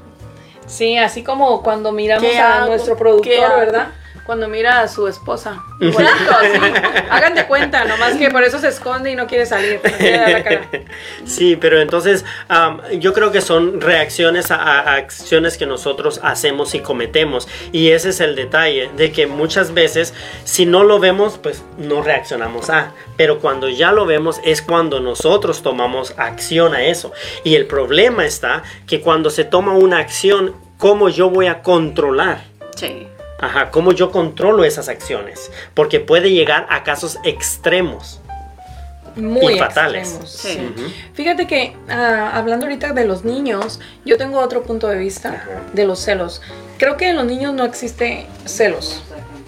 Sí, 0.67 0.97
así 0.97 1.23
como 1.23 1.63
cuando 1.63 1.93
miramos 1.93 2.29
¿Qué 2.29 2.39
a 2.39 2.59
hago? 2.63 2.69
nuestro 2.69 2.95
¿Qué 2.95 2.99
productor? 2.99 3.59
¿verdad? 3.59 3.89
Cuando 4.27 4.49
mira 4.49 4.81
a 4.81 4.89
su 4.89 5.07
esposa. 5.07 5.63
Igualito, 5.81 6.31
así. 6.31 6.59
Hagan 7.09 7.35
de 7.35 7.47
cuenta, 7.47 7.85
nomás 7.85 8.15
que 8.15 8.31
por 8.31 8.43
eso 8.43 8.59
se 8.59 8.69
esconde 8.69 9.13
y 9.13 9.15
no 9.15 9.27
quiere 9.27 9.47
salir. 9.47 9.81
no 9.83 9.91
quiere 9.97 10.19
dar 10.19 10.31
la 10.31 10.45
cara. 10.45 10.69
Sí, 11.25 11.57
pero 11.57 11.81
entonces 11.81 12.25
am, 12.49 12.81
yo 12.99 13.13
creo 13.13 13.31
que 13.31 13.41
son 13.41 13.81
reacciones 13.81 14.51
a, 14.51 14.57
a 14.57 14.95
acciones 14.95 15.57
que 15.57 15.67
nosotros 15.67 16.21
hacemos 16.23 16.75
y 16.75 16.81
cometemos. 16.81 17.49
Y 17.73 17.91
ese 17.91 18.11
es 18.11 18.21
el 18.21 18.35
detalle, 18.35 18.91
de 18.97 19.13
que 19.13 19.27
muchas 19.27 19.73
veces 19.75 20.13
si 20.45 20.67
no 20.67 20.85
lo 20.85 20.99
vemos, 20.99 21.39
pues 21.39 21.63
no 21.79 22.03
reaccionamos 22.03 22.71
a. 22.71 22.93
Pero 23.17 23.39
cuando 23.39 23.69
ya 23.69 23.93
lo 23.93 24.07
vemos 24.07 24.41
es 24.45 24.63
cuando 24.63 25.01
nosotros 25.01 25.63
tomamos 25.63 26.15
acción 26.17 26.75
a 26.75 26.85
eso. 26.85 27.13
Y 27.45 27.55
el 27.55 27.67
problema 27.67 28.25
está 28.27 28.63
que 28.87 29.01
cuando 29.01 29.31
se 29.31 29.45
toma 29.45 29.73
una 29.73 29.99
acción, 29.99 30.55
¿cómo 30.79 31.09
yo 31.09 31.31
voy 31.31 31.47
a 31.47 31.63
controlar? 31.63 32.45
Sí. 32.77 33.07
Ajá, 33.39 33.71
¿cómo 33.71 33.93
yo 33.93 34.11
controlo 34.11 34.65
esas 34.65 34.89
acciones? 34.89 35.51
Porque 35.75 36.01
puede 36.01 36.31
llegar 36.33 36.67
a 36.71 36.83
casos 36.85 37.19
extremos. 37.25 38.21
Muy 39.15 39.55
Y 39.55 39.59
fatales. 39.59 40.09
extremos, 40.21 40.31
Sí. 40.31 40.73
sí. 40.77 40.95
Fíjate 41.15 41.47
que 41.47 41.75
ah, 41.89 42.33
hablando 42.35 42.67
ahorita 42.67 42.93
de 42.93 43.07
los 43.07 43.25
niños, 43.25 43.81
yo 44.05 44.19
tengo 44.19 44.41
otro 44.41 44.63
punto 44.63 44.89
de 44.89 44.99
vista 44.99 45.31
Ajá. 45.31 45.63
de 45.73 45.87
los 45.87 46.01
celos. 46.01 46.43
Creo 46.79 46.97
que 46.99 47.09
en 47.09 47.17
los 47.17 47.25
niños 47.25 47.55
no 47.55 47.65
existe 47.65 48.27
celos. 48.45 49.03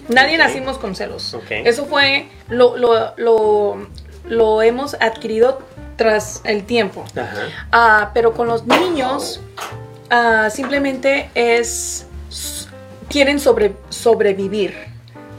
Nadie 0.07 0.39
nacimos 0.39 0.79
con 0.79 0.95
celos. 0.95 1.35
Ok. 1.35 1.45
Eso 1.51 1.85
fue, 1.85 2.29
lo, 2.49 2.77
lo, 2.77 3.13
lo, 3.17 3.87
lo 4.25 4.61
hemos 4.63 4.95
adquirido 4.95 5.61
tras 5.97 6.41
el 6.45 6.63
tiempo. 6.63 7.05
Ajá. 7.15 7.67
Ah, 7.71 8.11
pero 8.15 8.33
con 8.33 8.47
los 8.47 8.65
niños 8.65 9.39
ah, 10.09 10.49
simplemente 10.49 11.29
es 11.35 12.07
quieren 13.09 13.39
sobre, 13.39 13.73
sobrevivir. 13.89 14.73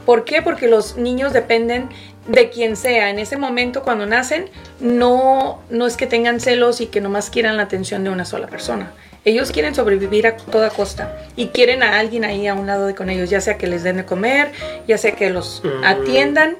¿Por 0.05 0.25
qué? 0.25 0.41
Porque 0.41 0.67
los 0.67 0.97
niños 0.97 1.33
dependen 1.33 1.89
de 2.27 2.49
quien 2.49 2.75
sea. 2.75 3.09
En 3.09 3.19
ese 3.19 3.37
momento 3.37 3.83
cuando 3.83 4.05
nacen 4.05 4.49
no, 4.79 5.61
no 5.69 5.87
es 5.87 5.97
que 5.97 6.07
tengan 6.07 6.39
celos 6.39 6.81
y 6.81 6.87
que 6.87 7.01
nomás 7.01 7.29
quieran 7.29 7.57
la 7.57 7.63
atención 7.63 8.03
de 8.03 8.09
una 8.09 8.25
sola 8.25 8.47
persona. 8.47 8.91
Ellos 9.23 9.51
quieren 9.51 9.75
sobrevivir 9.75 10.25
a 10.25 10.35
toda 10.35 10.71
costa 10.71 11.15
y 11.35 11.47
quieren 11.47 11.83
a 11.83 11.99
alguien 11.99 12.25
ahí 12.25 12.47
a 12.47 12.55
un 12.55 12.65
lado 12.65 12.87
de 12.87 12.95
con 12.95 13.09
ellos, 13.09 13.29
ya 13.29 13.39
sea 13.39 13.57
que 13.57 13.67
les 13.67 13.83
den 13.83 13.97
de 13.97 14.05
comer, 14.05 14.51
ya 14.87 14.97
sea 14.97 15.11
que 15.11 15.29
los 15.29 15.61
atiendan, 15.83 16.57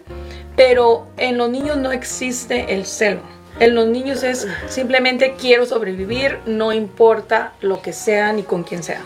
pero 0.56 1.08
en 1.18 1.39
los 1.39 1.50
niños 1.50 1.77
no 1.77 1.91
existe 1.91 2.75
el 2.75 2.86
celo. 2.86 3.22
En 3.60 3.74
los 3.74 3.88
niños 3.88 4.22
es 4.22 4.48
simplemente 4.68 5.36
quiero 5.39 5.65
sobrevivir, 5.65 6.38
no 6.46 6.72
importa 6.72 7.53
lo 7.62 7.82
que 7.82 7.94
sea 7.94 8.32
ni 8.32 8.44
con 8.44 8.63
quién 8.63 8.84
sea. 8.84 9.01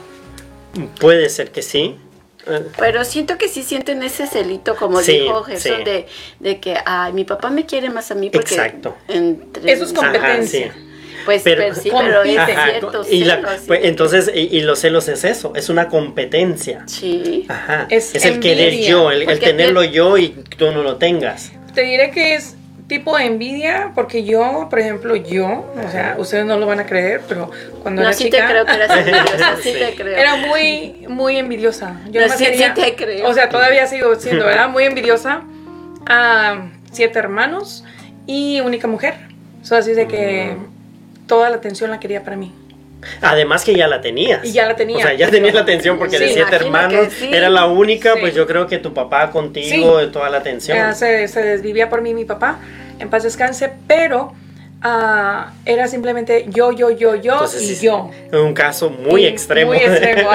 Puede 0.99 1.29
ser 1.29 1.51
que 1.51 1.61
sí. 1.61 1.95
Pero 2.77 3.03
siento 3.05 3.37
que 3.39 3.47
sí 3.47 3.63
sienten 3.63 4.03
ese 4.03 4.27
celito, 4.27 4.75
como 4.75 5.01
Sí, 5.01 5.13
dijo 5.19 5.43
Jesús, 5.43 5.71
sí. 5.77 5.83
de, 5.83 6.05
de 6.39 6.59
que 6.59 6.75
ay, 6.85 7.11
mi 7.13 7.23
papá 7.23 7.49
me 7.49 7.65
quiere 7.65 7.89
más 7.89 8.11
a 8.11 8.15
mí 8.15 8.29
porque 8.29 8.53
Exacto. 8.53 8.95
entre 9.07 9.71
Eso 9.71 9.85
es 9.85 9.93
competencia. 9.93 10.71
sí. 10.73 10.81
Pues 11.25 11.41
Pero- 11.41 11.63
pero, 11.63 11.73
sí, 11.75 11.89
pero 11.91 12.21
es 12.21 12.35
cierto. 12.35 13.05
y 13.09 13.23
la- 13.23 13.35
celos, 13.37 13.51
sí. 13.61 13.63
pues, 13.65 13.79
entonces, 13.83 14.31
y, 14.31 14.41
y 14.57 14.61
los 14.61 14.77
celos 14.77 15.07
es 15.07 15.23
eso, 15.23 15.53
es 15.55 15.69
una 15.69 15.87
competencia. 15.89 16.83
Sí. 16.85 17.45
Ajá. 17.49 17.87
Es 17.89 18.13
Es, 18.13 18.25
el 18.25 18.39
querer 18.39 18.75
yo, 18.75 19.09
el, 19.09 19.39
tenerlo 19.39 19.83
yo 19.83 20.19
y 20.19 20.29
tú 20.55 20.71
no 20.71 20.83
lo 20.83 20.97
tengas. 20.97 21.51
Te 21.73 21.81
diré 21.81 22.11
que 22.11 22.35
es 22.35 22.55
tipo 22.87 23.17
envidia, 23.17 23.91
porque 23.95 24.23
yo, 24.23 24.67
por 24.69 24.79
ejemplo, 24.79 25.15
yo, 25.15 25.65
o 25.75 25.91
sea, 25.91 26.15
ustedes 26.19 26.45
no 26.45 26.57
lo 26.57 26.67
van 26.67 26.79
a 26.79 26.85
creer, 26.85 27.21
pero 27.27 27.49
cuando 27.81 28.01
No, 28.03 28.07
era 28.09 28.15
sí 28.17 28.25
chica 28.25 28.45
te 28.45 28.51
creo 28.51 28.65
que 28.65 28.73
eras 28.73 28.97
envidiosa, 28.97 29.55
sí 29.61 29.73
Sí. 29.73 29.79
te 29.79 29.95
creo. 29.95 30.15
era 30.17 30.35
muy, 30.35 31.05
muy 31.07 31.37
envidiosa. 31.37 31.99
Yo 32.11 32.21
No, 32.21 32.29
sí 32.29 32.43
quería- 32.45 32.73
te 32.75 32.95
creo. 32.95 33.27
O 33.27 33.33
sea, 33.33 33.49
todavía 33.49 33.87
sigo 33.87 34.13
siendo, 34.15 34.45
¿verdad? 34.45 34.69
Muy 34.75 34.83
envidiosa. 34.83 35.41
a 36.07 36.67
siete 36.91 37.17
hermanos 37.17 37.83
y 38.27 38.59
única 38.61 38.87
mujer. 38.87 39.15
So, 39.63 39.75
así 39.75 39.93
de 39.93 40.07
que 40.07 40.55
toda 41.25 41.49
la 41.49 41.55
atención 41.55 41.89
la 41.89 41.99
quería 41.99 42.23
para 42.23 42.37
mí. 42.37 42.53
Además 43.21 43.63
que 43.63 43.75
ya 43.75 43.87
la 43.87 44.01
tenías. 44.01 44.43
Y 44.43 44.51
ya 44.51 44.65
la 44.65 44.75
tenía. 44.75 44.97
O 44.97 45.01
sea, 45.01 45.13
ya 45.13 45.29
tenías 45.29 45.53
la 45.53 45.61
atención 45.61 45.97
porque 45.99 46.17
de 46.17 46.29
siete 46.33 46.55
hermanos 46.55 47.07
sí. 47.17 47.29
era 47.31 47.49
la 47.49 47.65
única, 47.67 48.13
Sí. 48.13 48.19
pues 48.21 48.33
yo 48.33 48.47
creo 48.47 48.65
que 48.67 48.77
tu 48.79 48.93
papá 48.93 49.29
contigo, 49.31 49.99
Sí. 49.99 50.05
de 50.05 50.11
toda 50.11 50.29
la 50.29 50.37
atención. 50.37 50.77
Eh, 50.77 50.93
se, 50.95 51.27
se 51.27 51.41
desvivía 51.41 51.89
por 51.89 52.01
mí 52.01 52.13
mi 52.13 52.25
papá, 52.25 52.57
en 52.99 53.09
paz 53.09 53.23
descanse, 53.23 53.71
pero 53.87 54.33
ah, 54.81 55.51
era 55.65 55.87
simplemente 55.87 56.45
yo, 56.49 56.71
yo, 56.71 56.89
yo, 56.91 57.15
yo 57.15 57.33
Entonces, 57.33 57.61
y 57.63 57.75
sí, 57.75 57.85
yo. 57.85 58.09
Un 58.33 58.53
caso 58.53 58.89
muy 58.89 59.23
Y 59.23 59.27
extremo. 59.27 59.71
Muy 59.73 59.77
extremo. 59.83 60.29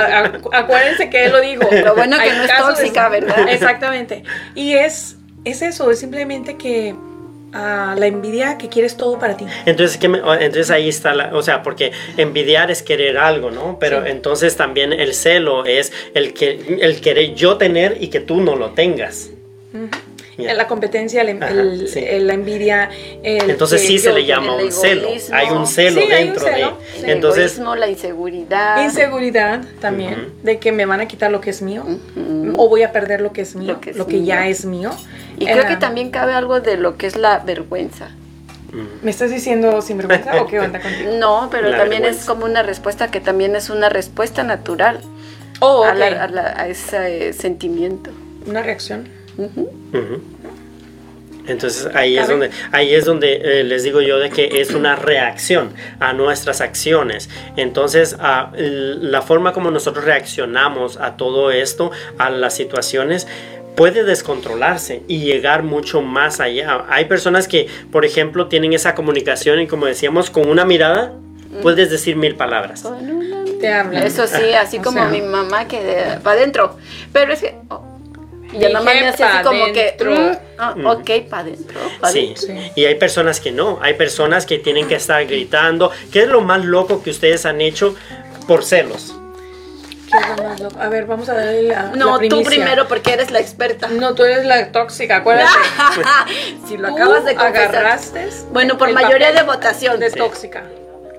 Acuérdense 0.52 1.10
que 1.10 1.24
él 1.26 1.32
lo 1.32 1.40
dijo. 1.40 1.62
Lo 1.84 1.94
bueno 1.94 2.16
que 2.18 2.22
Hay 2.22 2.36
no 2.36 2.44
es 2.44 2.48
de- 2.48 2.54
tóxica, 2.58 3.08
¿verdad? 3.08 3.48
Exactamente. 3.48 4.22
Y 4.54 4.74
es, 4.74 5.16
es 5.44 5.62
eso, 5.62 5.90
es 5.90 5.98
simplemente 5.98 6.56
que 6.56 6.94
ah, 7.52 7.94
la 7.98 8.06
envidia 8.06 8.58
que 8.58 8.68
quieres 8.68 8.96
todo 8.96 9.18
para 9.18 9.36
ti. 9.36 9.46
Entonces, 9.66 9.96
¿qué 9.98 10.08
me- 10.08 10.18
entonces 10.18 10.70
ahí 10.70 10.88
está 10.88 11.14
la, 11.14 11.30
o 11.34 11.42
sea, 11.42 11.62
porque 11.62 11.92
envidiar 12.16 12.70
es 12.70 12.82
querer 12.82 13.18
algo, 13.18 13.50
¿no? 13.50 13.78
Pero 13.80 14.04
Sí. 14.04 14.10
entonces 14.10 14.56
también 14.56 14.92
el 14.92 15.14
celo 15.14 15.64
es 15.64 15.92
el 16.14 16.32
que 16.34 16.78
el 16.80 17.00
querer 17.00 17.34
yo 17.34 17.56
tener 17.56 17.98
y 18.00 18.08
que 18.08 18.20
tú 18.20 18.40
no 18.40 18.56
lo 18.56 18.70
tengas. 18.70 19.30
La 20.42 20.66
competencia, 20.66 21.22
el- 21.22 21.42
Ajá, 21.42 21.50
el- 21.52 21.88
sí. 21.88 22.00
el- 22.06 22.26
la 22.26 22.34
envidia. 22.34 22.90
el 23.22 23.50
Entonces 23.50 23.80
sí 23.82 23.98
se 23.98 24.08
yo- 24.10 24.14
le 24.14 24.24
llama 24.26 24.56
el 24.58 24.66
un 24.66 24.72
celo. 24.72 25.02
egoísmo. 25.08 25.36
Hay 25.36 25.48
un 25.50 25.66
celo 25.66 26.00
Sí, 26.02 26.12
hay 26.12 26.22
un 26.22 26.28
dentro 26.34 26.44
celo. 26.46 26.78
de. 26.94 26.98
El 27.04 27.10
Entonces, 27.10 27.44
egoísmo, 27.52 27.76
la 27.76 27.88
inseguridad. 27.88 28.84
Inseguridad 28.84 29.62
también, 29.80 30.32
de 30.42 30.58
que 30.58 30.72
me 30.72 30.86
van 30.86 31.00
a 31.00 31.06
quitar 31.08 31.30
lo 31.30 31.40
que 31.40 31.50
es 31.50 31.62
mío, 31.62 31.84
o 32.56 32.68
voy 32.68 32.82
a 32.82 32.92
perder 32.92 33.20
lo 33.20 33.32
que 33.32 33.42
es 33.42 33.54
mío, 33.54 33.74
Lo 33.74 33.80
que 33.80 33.90
es 33.90 33.96
lo 33.96 34.06
que 34.06 34.22
ya 34.24 34.48
es 34.48 34.64
mío. 34.64 34.90
Y 35.38 35.44
creo 35.46 35.62
Eh, 35.64 35.66
que 35.68 35.76
también 35.76 36.10
cabe 36.10 36.32
algo 36.34 36.60
de 36.60 36.76
lo 36.76 36.96
que 36.96 37.06
es 37.06 37.16
la 37.16 37.38
vergüenza. 37.38 38.10
¿Me 39.02 39.10
estás 39.10 39.30
diciendo 39.30 39.82
sinvergüenza 39.82 40.40
o 40.42 40.46
qué 40.46 40.60
onda 40.60 40.80
contigo? 40.82 41.10
No, 41.18 41.48
pero 41.50 41.70
La 41.70 41.78
también 41.78 42.02
vergüenza. 42.02 42.20
es 42.20 42.26
como 42.26 42.44
una 42.44 42.62
respuesta 42.62 43.10
que 43.10 43.20
también 43.20 43.56
es 43.56 43.68
una 43.68 43.88
respuesta 43.88 44.44
natural 44.44 45.00
Oh, 45.60 45.84
a, 45.84 45.90
ok. 45.90 45.98
la- 45.98 46.24
a 46.24 46.28
la- 46.28 46.54
a 46.56 46.68
ese 46.68 47.28
eh, 47.28 47.32
sentimiento. 47.32 48.10
Una 48.46 48.62
reacción. 48.62 49.08
Entonces 51.46 51.88
ahí 51.94 52.16
es 52.18 52.28
donde 52.28 52.50
ahí 52.70 52.94
es 52.94 53.04
donde 53.06 53.60
eh, 53.60 53.64
les 53.64 53.82
digo 53.82 54.00
yo 54.02 54.18
de 54.18 54.30
que 54.30 54.60
es 54.60 54.72
una 54.72 54.94
reacción 54.94 55.70
a 55.98 56.12
nuestras 56.12 56.60
acciones. 56.60 57.28
Entonces 57.56 58.16
a- 58.20 58.52
la 58.56 59.22
forma 59.22 59.52
como 59.52 59.70
nosotros 59.70 60.04
reaccionamos 60.04 60.98
a 60.98 61.16
todo 61.16 61.50
esto, 61.50 61.90
a 62.18 62.30
las 62.30 62.54
situaciones 62.54 63.26
puede 63.74 64.04
descontrolarse 64.04 65.02
y 65.08 65.20
llegar 65.20 65.62
mucho 65.62 66.02
más 66.02 66.38
allá. 66.40 66.84
Hay 66.90 67.06
personas 67.06 67.48
que, 67.48 67.66
por 67.90 68.04
ejemplo, 68.04 68.46
tienen 68.48 68.72
esa 68.74 68.94
comunicación 68.94 69.60
y 69.60 69.66
como 69.66 69.86
decíamos, 69.86 70.28
con 70.30 70.48
una 70.48 70.64
mirada 70.64 71.14
puedes 71.62 71.90
decir 71.90 72.14
mil 72.16 72.36
palabras. 72.36 72.84
Te 73.60 73.72
hablan. 73.72 74.02
Eso 74.04 74.26
sí, 74.26 74.52
así 74.52 74.78
O 74.78 74.82
como 74.82 74.98
sea. 75.00 75.08
mi 75.08 75.20
mamá 75.22 75.66
que 75.66 75.78
para 76.22 76.36
adentro. 76.38 76.76
Pero 77.12 77.32
es 77.32 77.40
que 77.40 77.54
oh, 77.68 77.89
y 78.52 78.58
ya 78.58 78.68
nada 78.70 78.84
más 78.84 78.94
me 78.94 79.08
hace 79.08 79.24
así 79.24 79.42
como 79.44 79.64
que 79.66 79.84
dentro. 79.98 80.10
mm, 80.14 80.32
ah, 80.58 80.74
ok, 80.86 81.10
para 81.28 81.42
adentro. 81.42 81.80
pa' 82.00 82.10
Sí. 82.10 82.34
Sí. 82.36 82.72
y 82.74 82.84
hay 82.84 82.94
personas 82.96 83.40
que 83.40 83.52
no, 83.52 83.78
hay 83.82 83.94
personas 83.94 84.46
que 84.46 84.58
tienen 84.58 84.88
que 84.88 84.96
estar 84.96 85.24
gritando. 85.26 85.90
¿Qué 86.12 86.22
es 86.22 86.28
lo 86.28 86.40
más 86.40 86.64
loco 86.64 87.02
que 87.02 87.10
ustedes 87.10 87.46
han 87.46 87.60
hecho 87.60 87.94
por 88.48 88.64
celos? 88.64 89.14
¿Qué 90.10 90.18
es 90.18 90.36
lo 90.38 90.42
más 90.48 90.60
loco? 90.60 90.80
A 90.80 90.88
ver, 90.88 91.06
vamos 91.06 91.28
a 91.28 91.34
darle 91.34 91.62
la. 91.62 91.82
la 91.84 91.90
No, 91.94 92.14
tú 92.14 92.18
primicia. 92.28 92.46
primero 92.50 92.88
porque 92.88 93.12
eres 93.12 93.30
la 93.30 93.38
experta. 93.38 93.86
No, 93.88 94.14
tú 94.16 94.24
eres 94.24 94.44
la 94.44 94.72
tóxica, 94.72 95.16
acuérdate. 95.18 95.50
si 96.68 96.76
lo 96.76 96.88
Tú 96.88 96.94
acabas 96.96 97.24
de 97.24 97.34
confesar. 97.36 97.68
agarraste. 97.68 98.28
Bueno, 98.50 98.76
por 98.76 98.92
mayoría 98.92 99.30
de 99.32 99.42
votación. 99.44 100.00
De 100.00 100.10
Sí. 100.10 100.18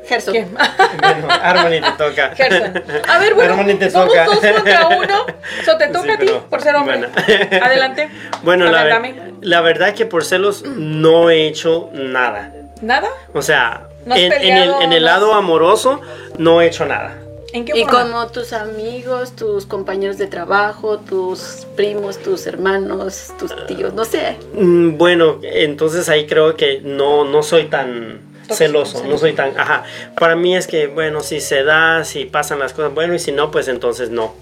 Gerson. 0.08 0.34
¿Quién? 0.34 0.50
Bueno, 0.54 1.28
Harmony 1.30 1.82
te 1.82 1.92
toca. 1.98 2.36
Gerson. 2.36 2.84
A 3.08 3.20
ver, 3.20 3.34
bueno, 3.36 3.54
Harmony 3.54 3.76
te 3.78 3.90
somos 3.90 4.08
toca. 4.10 4.26
dos 4.26 4.40
contra 4.40 4.88
uno. 4.88 5.26
So, 5.66 5.78
te 5.78 5.88
toca 5.88 6.04
Sí, 6.04 6.10
a 6.12 6.18
ti 6.18 6.28
por 6.50 6.62
ser 6.62 6.76
hombre. 6.76 6.98
bueno. 6.98 7.66
Adelante. 7.66 8.10
Bueno, 8.44 8.66
la, 8.66 8.84
ver, 9.00 9.64
verdad 9.64 9.90
es 9.90 9.96
que 9.96 10.06
por 10.06 10.24
celos 10.26 10.64
no 10.66 11.30
he 11.30 11.48
hecho 11.48 11.90
nada. 11.94 12.52
¿Nada? 12.82 13.08
O 13.34 13.42
sea, 13.42 13.88
¿No 14.06 14.16
has 14.16 14.20
en, 14.22 14.34
el, 14.34 14.74
en 14.82 14.94
el 14.94 15.04
no 15.04 15.10
has- 15.10 15.14
lado 15.16 15.34
amoroso 15.36 16.02
no 16.38 16.62
he 16.62 16.68
hecho 16.68 16.86
nada. 16.86 17.16
¿En 17.54 17.66
qué 17.66 17.74
Y 17.78 17.84
como 17.84 18.28
tus 18.28 18.54
amigos, 18.54 19.36
tus 19.36 19.66
compañeros 19.66 20.18
de 20.18 20.28
trabajo, 20.28 21.00
tus 21.00 21.68
primos, 21.76 22.18
tus 22.18 22.48
hermanos, 22.48 23.34
tus 23.38 23.54
tíos, 23.68 23.94
no 23.94 24.06
sé. 24.06 24.38
Mm, 24.54 24.98
Bueno, 24.98 25.40
entonces 25.44 26.08
ahí 26.08 26.26
creo 26.28 26.56
que 26.56 26.80
no, 26.82 27.26
no 27.26 27.44
soy 27.44 27.66
tan 27.66 28.22
Celoso, 28.54 29.00
sí. 29.00 29.08
no 29.08 29.18
soy 29.18 29.34
tan, 29.34 29.58
ajá. 29.60 29.84
Para 30.20 30.36
mí 30.36 30.56
es 30.56 30.68
que, 30.68 30.88
bueno, 30.88 31.22
si 31.22 31.40
se 31.42 31.64
da, 31.64 32.04
si 32.04 32.26
pasan 32.26 32.60
las 32.60 32.74
cosas, 32.74 32.94
bueno, 32.94 33.14
y 33.14 33.20
si 33.20 33.32
no, 33.32 33.52
pues 33.52 33.68
entonces 33.68 34.10
no, 34.10 34.34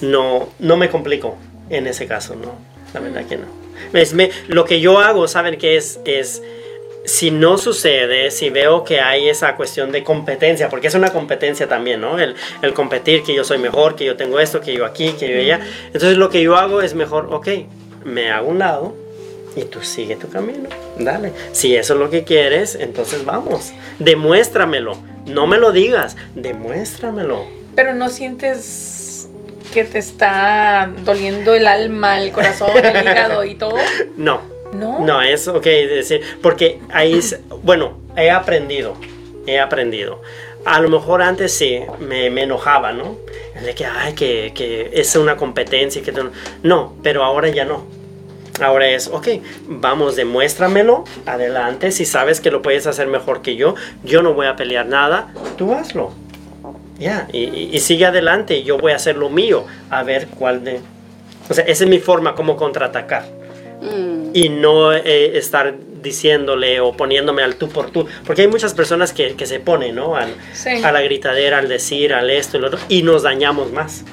no, 0.00 0.48
no 0.58 0.76
me 0.76 0.88
complico 0.90 1.36
en 1.70 1.86
ese 1.86 2.06
caso, 2.06 2.34
no, 2.36 2.54
la 2.92 3.00
verdad 3.00 3.24
que 3.26 3.36
no. 3.36 3.46
Es 3.92 4.12
me- 4.14 4.30
lo 4.48 4.64
que 4.64 4.80
yo 4.80 4.98
hago, 5.00 5.28
¿saben 5.28 5.58
qué 5.58 5.76
es? 5.76 6.00
Es, 6.04 6.42
si 7.04 7.30
no 7.30 7.58
sucede, 7.58 8.30
si 8.30 8.48
veo 8.48 8.82
que 8.82 8.98
hay 9.00 9.28
esa 9.28 9.56
cuestión 9.56 9.92
de 9.92 10.02
competencia, 10.02 10.70
porque 10.70 10.86
es 10.86 10.94
una 10.94 11.12
competencia 11.12 11.68
también, 11.68 12.00
¿no? 12.00 12.18
El, 12.18 12.34
el 12.62 12.72
competir, 12.72 13.22
que 13.22 13.34
yo 13.34 13.44
soy 13.44 13.58
mejor, 13.58 13.94
que 13.94 14.06
yo 14.06 14.16
tengo 14.16 14.40
esto, 14.40 14.60
que 14.62 14.72
yo 14.74 14.86
aquí, 14.86 15.12
que 15.18 15.28
yo 15.30 15.38
allá. 15.38 15.60
Entonces 15.86 16.16
lo 16.16 16.30
que 16.30 16.40
yo 16.42 16.56
hago 16.56 16.80
es 16.80 16.94
mejor, 16.94 17.28
ok, 17.30 17.48
me 18.04 18.30
hago 18.30 18.48
un 18.48 18.58
lado 18.58 18.94
y 19.56 19.62
tú 19.64 19.82
sigue 19.82 20.16
tu 20.16 20.28
camino, 20.28 20.68
dale. 20.98 21.32
Si 21.52 21.74
eso 21.76 21.94
es 21.94 22.00
lo 22.00 22.10
que 22.10 22.24
quieres, 22.24 22.74
entonces 22.74 23.24
vamos, 23.24 23.72
demuéstramelo. 23.98 24.96
No 25.26 25.46
me 25.46 25.58
lo 25.58 25.72
digas, 25.72 26.16
demuéstramelo. 26.34 27.44
Pero 27.74 27.94
no 27.94 28.08
sientes 28.08 29.28
que 29.72 29.84
te 29.84 29.98
está 29.98 30.90
doliendo 31.04 31.54
el 31.54 31.66
alma, 31.66 32.20
el 32.20 32.30
corazón, 32.32 32.70
el 32.76 33.02
hígado 33.02 33.44
y 33.44 33.54
todo. 33.54 33.76
No, 34.16 34.40
¿No? 34.72 35.00
No, 35.04 35.22
es 35.22 35.46
ok 35.46 35.64
decir, 35.64 36.20
porque 36.42 36.80
ahí, 36.92 37.14
es- 37.14 37.38
bueno, 37.62 37.98
he 38.16 38.30
aprendido, 38.30 38.96
he 39.46 39.58
aprendido. 39.60 40.20
A 40.64 40.80
lo 40.80 40.88
mejor 40.88 41.22
antes 41.22 41.52
sí, 41.52 41.80
me, 42.00 42.30
me 42.30 42.42
enojaba, 42.44 42.92
¿no? 42.92 43.16
De 43.64 43.74
que, 43.74 43.84
ay, 43.86 44.14
que, 44.14 44.52
que 44.54 44.90
es 44.94 45.14
una 45.16 45.36
competencia, 45.36 46.02
que 46.02 46.12
no, 46.62 46.94
pero 47.02 47.22
ahora 47.22 47.48
ya 47.50 47.64
no. 47.64 47.84
Ahora 48.60 48.88
es, 48.88 49.08
ok, 49.08 49.28
vamos, 49.66 50.14
demuéstramelo, 50.16 51.04
adelante, 51.26 51.90
si 51.90 52.04
sabes 52.04 52.40
que 52.40 52.50
lo 52.52 52.62
puedes 52.62 52.86
hacer 52.86 53.08
mejor 53.08 53.42
que 53.42 53.56
yo, 53.56 53.74
yo 54.04 54.22
no 54.22 54.32
voy 54.32 54.46
a 54.46 54.54
pelear 54.54 54.86
nada, 54.86 55.32
tú 55.56 55.72
hazlo. 55.74 56.12
Ya, 56.98 57.26
y, 57.32 57.38
y- 57.44 57.70
y 57.72 57.80
sigue 57.80 58.06
adelante, 58.06 58.62
yo 58.62 58.78
voy 58.78 58.92
a 58.92 58.96
hacer 58.96 59.16
lo 59.16 59.28
mío, 59.28 59.64
a 59.90 60.04
ver 60.04 60.28
cuál 60.28 60.62
de... 60.62 60.80
O 61.50 61.54
sea, 61.54 61.64
esa 61.64 61.84
es 61.84 61.90
mi 61.90 61.98
forma 61.98 62.34
como 62.34 62.56
contraatacar 62.56 63.24
Mm, 63.82 64.30
y 64.32 64.48
no 64.48 64.94
eh, 64.94 65.36
estar 65.36 65.74
diciéndole 66.00 66.80
o 66.80 66.92
poniéndome 66.92 67.42
al 67.42 67.56
tú 67.56 67.68
por 67.68 67.90
tú. 67.90 68.06
Porque 68.24 68.42
hay 68.42 68.48
muchas 68.48 68.72
personas 68.72 69.12
que, 69.12 69.34
que 69.34 69.44
se 69.46 69.60
ponen, 69.60 69.96
¿no? 69.96 70.16
Al- 70.16 70.34
Sí. 70.54 70.82
A 70.82 70.90
la 70.92 71.02
gritadera, 71.02 71.58
al 71.58 71.68
decir, 71.68 72.14
al 72.14 72.30
esto 72.30 72.56
y 72.56 72.60
lo 72.60 72.68
otro, 72.68 72.78
y 72.88 73.02
nos 73.02 73.24
dañamos 73.24 73.72
más. 73.72 74.04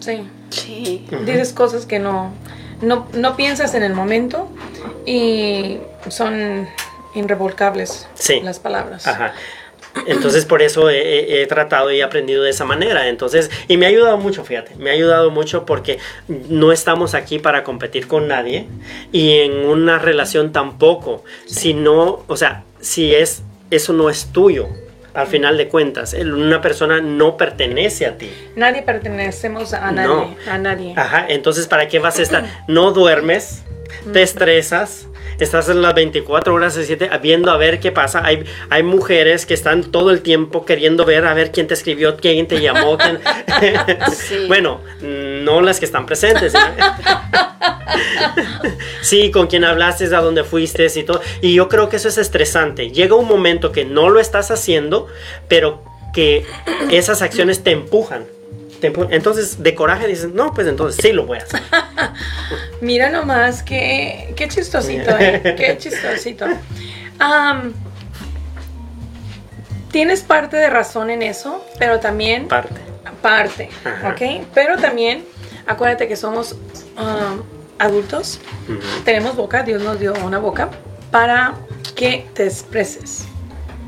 Sí. 0.00 0.28
sí. 0.50 1.06
Dices 1.24 1.54
cosas 1.54 1.86
que 1.86 1.98
no, 2.00 2.34
no, 2.84 3.08
no 3.14 3.36
piensas 3.36 3.74
en 3.74 3.82
el 3.82 3.94
momento 3.94 4.48
y 5.06 5.78
son 6.08 6.68
irrevolcables 7.14 8.08
Sí. 8.14 8.40
las 8.42 8.58
palabras. 8.58 9.06
Ajá. 9.06 9.34
Entonces 10.06 10.44
por 10.44 10.60
eso 10.62 10.90
he, 10.90 11.46
tratado 11.48 11.90
y 11.92 12.00
he 12.00 12.02
aprendido 12.02 12.42
de 12.42 12.50
esa 12.50 12.64
manera. 12.64 13.08
Entonces, 13.08 13.50
y 13.68 13.76
me 13.76 13.86
ha 13.86 13.88
ayudado 13.90 14.18
mucho, 14.18 14.44
fíjate, 14.44 14.74
me 14.76 14.90
ha 14.90 14.92
ayudado 14.92 15.30
mucho 15.30 15.64
porque 15.64 15.98
no 16.28 16.72
estamos 16.72 17.14
aquí 17.14 17.38
para 17.38 17.62
competir 17.64 18.08
con 18.08 18.28
nadie 18.28 18.66
y 19.12 19.38
en 19.38 19.66
una 19.66 19.98
relación 19.98 20.52
tampoco. 20.52 21.22
Si 21.46 21.74
no, 21.74 22.24
o 22.26 22.36
sea, 22.36 22.64
si 22.80 23.14
es, 23.14 23.42
eso 23.70 23.92
no 23.92 24.10
es 24.10 24.26
tuyo. 24.32 24.66
Al 25.14 25.28
final 25.28 25.56
de 25.56 25.68
cuentas, 25.68 26.12
una 26.14 26.60
persona 26.60 27.00
no 27.00 27.36
pertenece 27.36 28.04
a 28.04 28.18
ti. 28.18 28.30
Nadie 28.56 28.82
pertenecemos 28.82 29.72
a 29.72 29.92
nadie. 29.92 30.08
No. 30.08 30.36
A 30.50 30.58
nadie. 30.58 30.92
Ajá, 30.96 31.24
entonces 31.28 31.68
¿para 31.68 31.86
qué 31.86 32.00
vas 32.00 32.18
a 32.18 32.22
estar? 32.22 32.44
No 32.66 32.90
duermes, 32.90 33.62
te 34.12 34.22
estresas, 34.22 35.06
estás 35.40 35.68
en 35.68 35.82
las 35.82 35.94
24 35.94 36.54
horas 36.54 36.74
de 36.74 36.84
7 36.84 37.10
viendo 37.22 37.50
a 37.50 37.56
ver 37.56 37.80
qué 37.80 37.92
pasa. 37.92 38.22
Hay, 38.24 38.44
hay 38.70 38.82
mujeres 38.82 39.46
que 39.46 39.54
están 39.54 39.84
todo 39.84 40.10
el 40.10 40.22
tiempo 40.22 40.64
queriendo 40.64 41.04
ver 41.04 41.26
a 41.26 41.34
ver 41.34 41.50
quién 41.52 41.66
te 41.66 41.74
escribió, 41.74 42.16
quién 42.16 42.46
te 42.46 42.60
llamó. 42.60 42.96
quién- 42.98 43.20
Sí. 44.12 44.44
bueno, 44.48 44.80
no 45.00 45.60
las 45.60 45.78
que 45.78 45.84
están 45.86 46.06
presentes. 46.06 46.54
¿eh? 46.54 46.58
sí, 49.02 49.30
con 49.30 49.46
quién 49.46 49.64
hablaste, 49.64 50.04
a 50.14 50.20
dónde 50.20 50.44
fuiste 50.44 50.86
y 50.94 51.02
todo. 51.04 51.20
Y 51.40 51.54
yo 51.54 51.68
creo 51.68 51.88
que 51.88 51.96
eso 51.96 52.08
es 52.08 52.18
estresante. 52.18 52.90
Llega 52.90 53.14
un 53.14 53.26
momento 53.28 53.72
que 53.72 53.84
no 53.84 54.10
lo 54.10 54.20
estás 54.20 54.50
haciendo, 54.50 55.06
pero 55.48 55.82
que 56.12 56.44
esas 56.90 57.22
acciones 57.22 57.62
te 57.64 57.70
empujan. 57.72 58.24
Entonces, 59.10 59.62
de 59.62 59.74
coraje 59.74 60.06
dices, 60.06 60.32
no, 60.32 60.52
pues 60.54 60.66
entonces 60.66 61.00
sí 61.02 61.12
lo 61.12 61.26
voy 61.26 61.38
a 61.38 61.42
hacer. 61.42 61.62
Mira 62.80 63.10
nomás, 63.10 63.62
qué, 63.62 64.32
qué 64.36 64.48
chistosito, 64.48 65.16
¿eh? 65.18 65.54
Qué 65.56 65.76
chistosito. 65.78 66.46
Tienes 69.90 70.22
parte 70.22 70.56
de 70.56 70.68
razón 70.70 71.10
en 71.10 71.22
eso, 71.22 71.64
pero 71.78 72.00
también 72.00 72.48
Parte. 72.48 72.80
parte, 73.22 73.68
Ajá. 73.84 74.08
¿ok? 74.10 74.44
Pero 74.52 74.76
también, 74.76 75.24
acuérdate 75.66 76.08
que 76.08 76.16
somos 76.16 76.56
adultos, 77.78 78.40
tenemos 79.04 79.36
boca, 79.36 79.62
Dios 79.62 79.82
nos 79.82 80.00
dio 80.00 80.12
una 80.24 80.38
boca 80.38 80.70
para 81.12 81.54
que 81.94 82.26
te 82.34 82.44
expreses. 82.44 83.26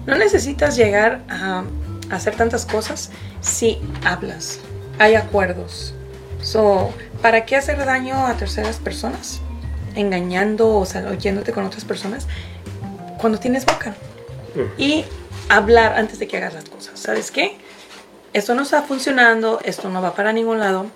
No 0.07 0.17
necesitas 0.17 0.77
llegar 0.77 1.23
a 1.29 1.65
hacer 2.11 2.37
tantas 2.37 2.65
cosas 2.65 3.11
si 3.41 3.81
hablas. 4.05 4.61
Hay 4.99 5.15
acuerdos. 5.15 5.95
So, 6.43 6.93
¿para 7.23 7.45
qué 7.45 7.57
hacer 7.57 7.85
daño 7.85 8.27
a 8.27 8.35
terceras 8.35 8.77
personas? 8.79 9.41
Engañando 9.95 10.75
o 10.77 10.87
sal- 10.87 11.09
oyéndote 11.09 11.53
con 11.53 11.65
otras 11.65 11.85
personas 11.85 12.27
cuando 13.19 13.39
tienes 13.39 13.65
boca. 13.67 13.95
Ujú. 14.55 14.69
Y 14.79 15.05
hablar 15.49 15.95
antes 15.99 16.19
de 16.19 16.27
que 16.29 16.37
hagas 16.37 16.55
las 16.55 16.65
cosas. 16.69 16.99
¿Sabes 17.01 17.31
qué? 17.31 17.57
Esto 18.33 18.55
no 18.55 18.63
está 18.63 18.83
funcionando, 18.83 19.61
esto 19.65 19.89
no 19.89 20.03
va 20.03 20.15
para 20.15 20.33
ningún 20.33 20.59
lado. 20.61 20.87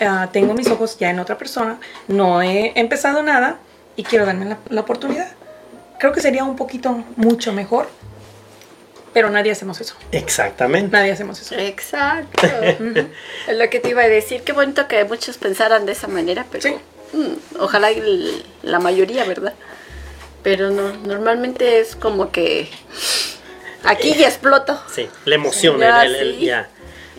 Ah, 0.00 0.28
tengo 0.32 0.52
mis 0.52 0.68
ojos 0.68 0.98
ya 0.98 1.10
en 1.10 1.20
otra 1.20 1.38
persona, 1.38 1.78
no 2.08 2.42
he 2.42 2.72
empezado 2.78 3.22
nada 3.22 3.58
y 3.96 4.02
quiero 4.02 4.26
darme 4.26 4.44
la, 4.44 4.58
la 4.68 4.82
oportunidad. 4.82 5.28
Creo 5.98 6.12
que 6.12 6.20
sería 6.20 6.44
un 6.44 6.56
poquito 6.56 7.02
mucho 7.16 7.52
mejor, 7.54 7.88
pero 9.16 9.30
nadie 9.30 9.50
hacemos 9.50 9.80
eso. 9.80 9.94
Exactamente. 10.12 10.94
Nadie 10.94 11.10
hacemos 11.10 11.40
eso. 11.40 11.54
Exacto. 11.54 12.46
es 13.48 13.56
lo 13.56 13.70
que 13.70 13.80
te 13.80 13.88
iba 13.88 14.02
a 14.02 14.08
decir. 14.08 14.42
Qué 14.42 14.52
bonito 14.52 14.86
que 14.88 15.02
muchos 15.06 15.38
pensaran 15.38 15.86
de 15.86 15.92
esa 15.92 16.06
manera, 16.06 16.44
pero 16.52 16.62
Sí. 16.64 16.74
mm, 17.14 17.60
ojalá 17.60 17.90
y 17.92 17.98
l- 17.98 18.42
la 18.62 18.78
mayoría, 18.78 19.24
¿verdad? 19.24 19.54
Pero 20.42 20.68
no, 20.68 20.92
normalmente 20.98 21.80
es 21.80 21.96
como 21.96 22.30
que 22.30 22.68
aquí 23.84 24.12
ya 24.14 24.28
exploto. 24.28 24.78
Sí, 24.94 25.08
la 25.24 25.36
emoción. 25.36 25.80
Ya, 25.80 26.04
el- 26.04 26.14
el- 26.14 26.28
el- 26.28 26.38
sí. 26.40 26.44
ya. 26.44 26.68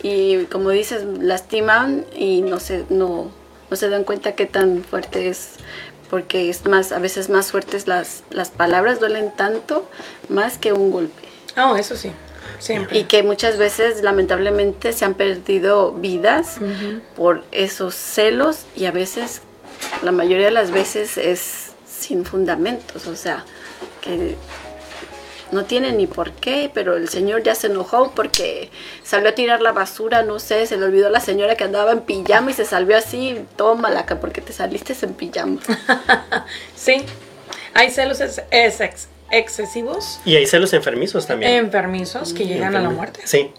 Y 0.04 0.44
como 0.52 0.70
dices, 0.70 1.04
lastiman 1.04 2.06
y 2.16 2.42
no 2.44 2.60
se, 2.60 2.84
no, 2.90 3.32
no 3.72 3.76
se 3.76 3.90
dan 3.90 4.04
cuenta 4.04 4.36
qué 4.36 4.46
tan 4.46 4.84
fuerte 4.84 5.30
es. 5.30 5.54
Porque 6.12 6.52
es 6.52 6.64
más, 6.68 6.92
a 6.92 7.00
veces 7.00 7.30
más 7.30 7.50
fuertes 7.50 7.88
las, 7.88 8.22
las 8.30 8.52
palabras 8.52 9.00
duelen 9.00 9.32
tanto 9.36 9.90
más 10.30 10.60
que 10.60 10.74
un 10.74 10.92
golpe. 10.92 11.27
Oh, 11.58 11.76
eso 11.76 11.96
sí, 11.96 12.12
siempre. 12.60 12.98
Y 13.00 13.04
que 13.06 13.24
muchas 13.24 13.58
veces 13.58 14.02
lamentablemente 14.04 14.94
se 14.94 15.06
han 15.06 15.14
perdido 15.16 15.92
vidas 15.94 16.58
por 17.16 17.44
esos 17.52 17.96
celos 17.96 18.66
y 18.76 18.86
a 18.86 18.92
veces, 18.92 19.42
la 20.04 20.12
mayoría 20.12 20.46
de 20.46 20.52
las 20.52 20.72
veces 20.72 21.18
es 21.18 21.72
sin 21.88 22.26
fundamentos, 22.26 23.08
o 23.08 23.16
sea, 23.16 23.44
que 24.02 24.36
no 25.52 25.64
tiene 25.66 25.94
ni 25.94 26.08
por 26.08 26.32
qué, 26.34 26.70
pero 26.74 26.98
el 26.98 27.08
señor 27.10 27.42
ya 27.42 27.56
se 27.56 27.68
enojó 27.68 28.12
porque 28.12 28.70
salió 29.04 29.30
a 29.30 29.32
tirar 29.32 29.62
la 29.62 29.72
basura, 29.72 30.22
no 30.24 30.40
sé, 30.40 30.68
se 30.68 30.78
le 30.78 30.86
olvidó 30.86 31.08
a 31.08 31.10
la 31.10 31.22
señora 31.22 31.56
que 31.56 31.64
andaba 31.64 31.92
en 31.94 32.02
pijama 32.02 32.52
y 32.52 32.54
se 32.54 32.66
salió 32.66 32.98
así, 32.98 33.46
toma 33.56 33.90
laca 33.90 34.20
porque 34.20 34.42
te 34.42 34.52
saliste 34.54 34.96
en 35.02 35.14
pijama. 35.14 35.60
Sí, 36.76 37.04
hay 37.74 37.90
celos 37.92 38.20
ex- 38.22 39.08
excesivos, 39.32 40.20
Y 40.26 40.36
hay 40.36 40.46
celos 40.48 40.74
enfermizos 40.74 41.28
también. 41.28 41.52
enfermizos 41.66 42.34
que 42.34 42.46
llegan 42.46 42.76
a 42.76 42.82
la 42.82 42.90
muerte. 42.90 43.22
Sí. 43.26 43.52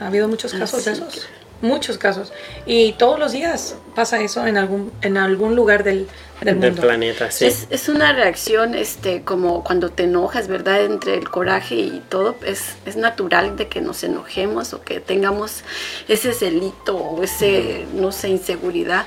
Ha 0.00 0.06
habido 0.06 0.28
muchos 0.28 0.52
casos 0.54 0.84
de 0.84 0.92
esos. 0.92 1.26
Muchos 1.62 1.98
casos. 1.98 2.32
Y 2.64 2.92
todos 2.92 3.18
los 3.18 3.32
días 3.32 3.74
pasa 3.94 4.18
eso 4.22 4.46
en 4.46 4.56
algún, 4.56 4.90
en 5.02 5.18
algún 5.18 5.54
lugar 5.56 5.84
del, 5.84 6.06
del 6.40 6.58
Del 6.58 6.70
mundo. 6.70 6.80
planeta, 6.80 7.30
sí. 7.30 7.44
Es, 7.44 7.66
es 7.68 7.90
una 7.90 8.14
reacción, 8.14 8.74
este, 8.74 9.24
como 9.24 9.62
cuando 9.62 9.90
te 9.90 10.04
enojas, 10.04 10.48
¿verdad? 10.48 10.82
Entre 10.86 11.12
el 11.16 11.28
coraje 11.28 11.74
y 11.74 12.02
todo, 12.08 12.34
es, 12.46 12.76
es 12.86 12.96
natural 12.96 13.56
de 13.58 13.68
que 13.68 13.82
nos 13.82 14.02
enojemos 14.04 14.72
o 14.72 14.80
que 14.82 15.00
tengamos 15.00 15.60
ese 16.08 16.32
celito 16.32 16.96
o 16.96 17.22
ese, 17.22 17.84
no 17.92 18.10
sé, 18.10 18.30
inseguridad. 18.30 19.04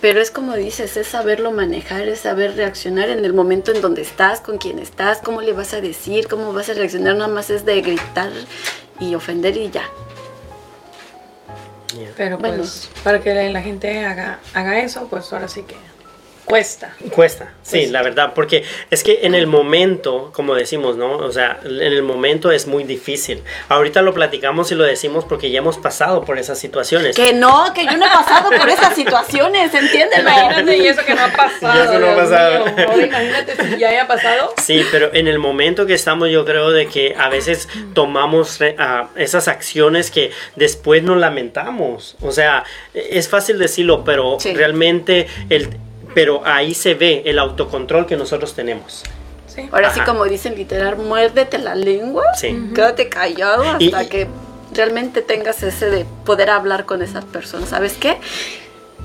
Pero 0.00 0.20
es 0.20 0.30
como 0.30 0.54
dices, 0.54 0.96
es 0.96 1.08
saberlo 1.08 1.50
manejar, 1.50 2.06
es 2.08 2.20
saber 2.20 2.54
reaccionar 2.54 3.08
en 3.08 3.24
el 3.24 3.32
momento 3.32 3.72
en 3.72 3.80
donde 3.80 4.02
estás, 4.02 4.40
con 4.40 4.58
quién 4.58 4.78
estás, 4.78 5.18
cómo 5.18 5.40
le 5.40 5.52
vas 5.52 5.74
a 5.74 5.80
decir, 5.80 6.28
cómo 6.28 6.52
vas 6.52 6.68
a 6.68 6.74
reaccionar, 6.74 7.16
nada 7.16 7.28
más 7.28 7.50
es 7.50 7.64
de 7.64 7.80
gritar 7.80 8.30
y 9.00 9.14
ofender 9.16 9.56
y 9.56 9.70
ya. 9.70 9.82
Pero 12.16 12.38
pues, 12.38 12.52
Bueno. 12.52 13.02
para 13.02 13.20
que 13.20 13.50
la 13.50 13.62
gente 13.62 14.04
haga, 14.04 14.38
haga 14.54 14.78
eso, 14.80 15.08
pues 15.08 15.32
ahora 15.32 15.48
sí 15.48 15.62
que 15.62 15.74
cuesta. 16.48 16.94
Cuesta, 17.14 17.52
sí, 17.62 17.78
Pues- 17.78 17.90
la 17.90 18.02
verdad, 18.02 18.32
porque 18.34 18.64
es 18.90 19.04
que 19.04 19.20
en 19.22 19.34
el 19.34 19.46
momento, 19.46 20.30
como 20.34 20.54
decimos, 20.54 20.96
¿no? 20.96 21.16
O 21.18 21.30
sea, 21.32 21.60
en 21.64 21.80
el 21.80 22.02
momento 22.02 22.50
es 22.50 22.66
muy 22.66 22.84
difícil. 22.84 23.42
Ahorita 23.68 24.02
lo 24.02 24.14
platicamos 24.14 24.72
y 24.72 24.74
lo 24.74 24.84
decimos 24.84 25.24
porque 25.24 25.50
ya 25.50 25.58
hemos 25.58 25.78
pasado 25.78 26.24
por 26.24 26.38
esas 26.38 26.58
situaciones. 26.58 27.14
Que 27.16 27.32
no, 27.32 27.72
que 27.74 27.84
yo 27.84 27.96
no 27.96 28.06
he 28.06 28.10
pasado 28.10 28.50
por 28.50 28.68
esas 28.68 28.94
situaciones, 28.94 29.74
entiéndelo. 29.74 30.22
Imagínate, 30.22 30.76
y 30.78 30.86
eso 30.86 31.04
que 31.04 31.14
no 31.14 31.22
ha 31.24 31.28
pasado. 31.28 31.78
Y 31.78 31.86
eso 31.86 31.98
no 31.98 32.10
ha 32.10 32.16
pasado. 32.16 32.64
mío. 32.64 33.06
Imagínate 33.06 33.56
si 33.64 33.78
ya 33.78 33.88
haya 33.90 34.06
pasado. 34.08 34.54
Sí, 34.62 34.82
pero 34.90 35.12
en 35.14 35.28
el 35.28 35.38
momento 35.38 35.86
que 35.86 35.94
estamos 35.94 36.30
yo 36.30 36.44
creo 36.44 36.70
de 36.70 36.86
que 36.88 37.14
a 37.18 37.28
veces 37.28 37.68
tomamos 37.94 38.58
esas 39.16 39.48
acciones 39.48 40.10
que 40.10 40.30
después 40.56 41.02
nos 41.02 41.18
lamentamos. 41.18 42.16
O 42.20 42.32
sea, 42.32 42.64
es 42.94 43.28
fácil 43.28 43.58
decirlo, 43.58 44.04
pero 44.04 44.38
Sí. 44.40 44.54
realmente 44.54 45.26
el 45.50 45.68
pero 46.18 46.42
ahí 46.44 46.74
se 46.74 46.94
ve 46.94 47.22
el 47.26 47.38
autocontrol 47.38 48.04
que 48.04 48.16
nosotros 48.16 48.52
tenemos. 48.52 49.04
Sí. 49.46 49.68
Ahora 49.70 49.92
sí, 49.94 50.00
Ajá. 50.00 50.10
como 50.10 50.24
dicen 50.24 50.56
literal, 50.56 50.96
muérdete 50.96 51.58
la 51.58 51.76
lengua, 51.76 52.24
Sí. 52.36 52.70
quédate 52.74 53.08
callado 53.08 53.62
hasta 53.62 54.02
Y- 54.02 54.08
que 54.08 54.26
realmente 54.74 55.22
tengas 55.22 55.62
ese 55.62 55.88
de 55.90 56.04
poder 56.24 56.50
hablar 56.50 56.86
con 56.86 57.02
esas 57.02 57.24
personas. 57.24 57.68
¿Sabes 57.68 57.92
qué? 58.00 58.16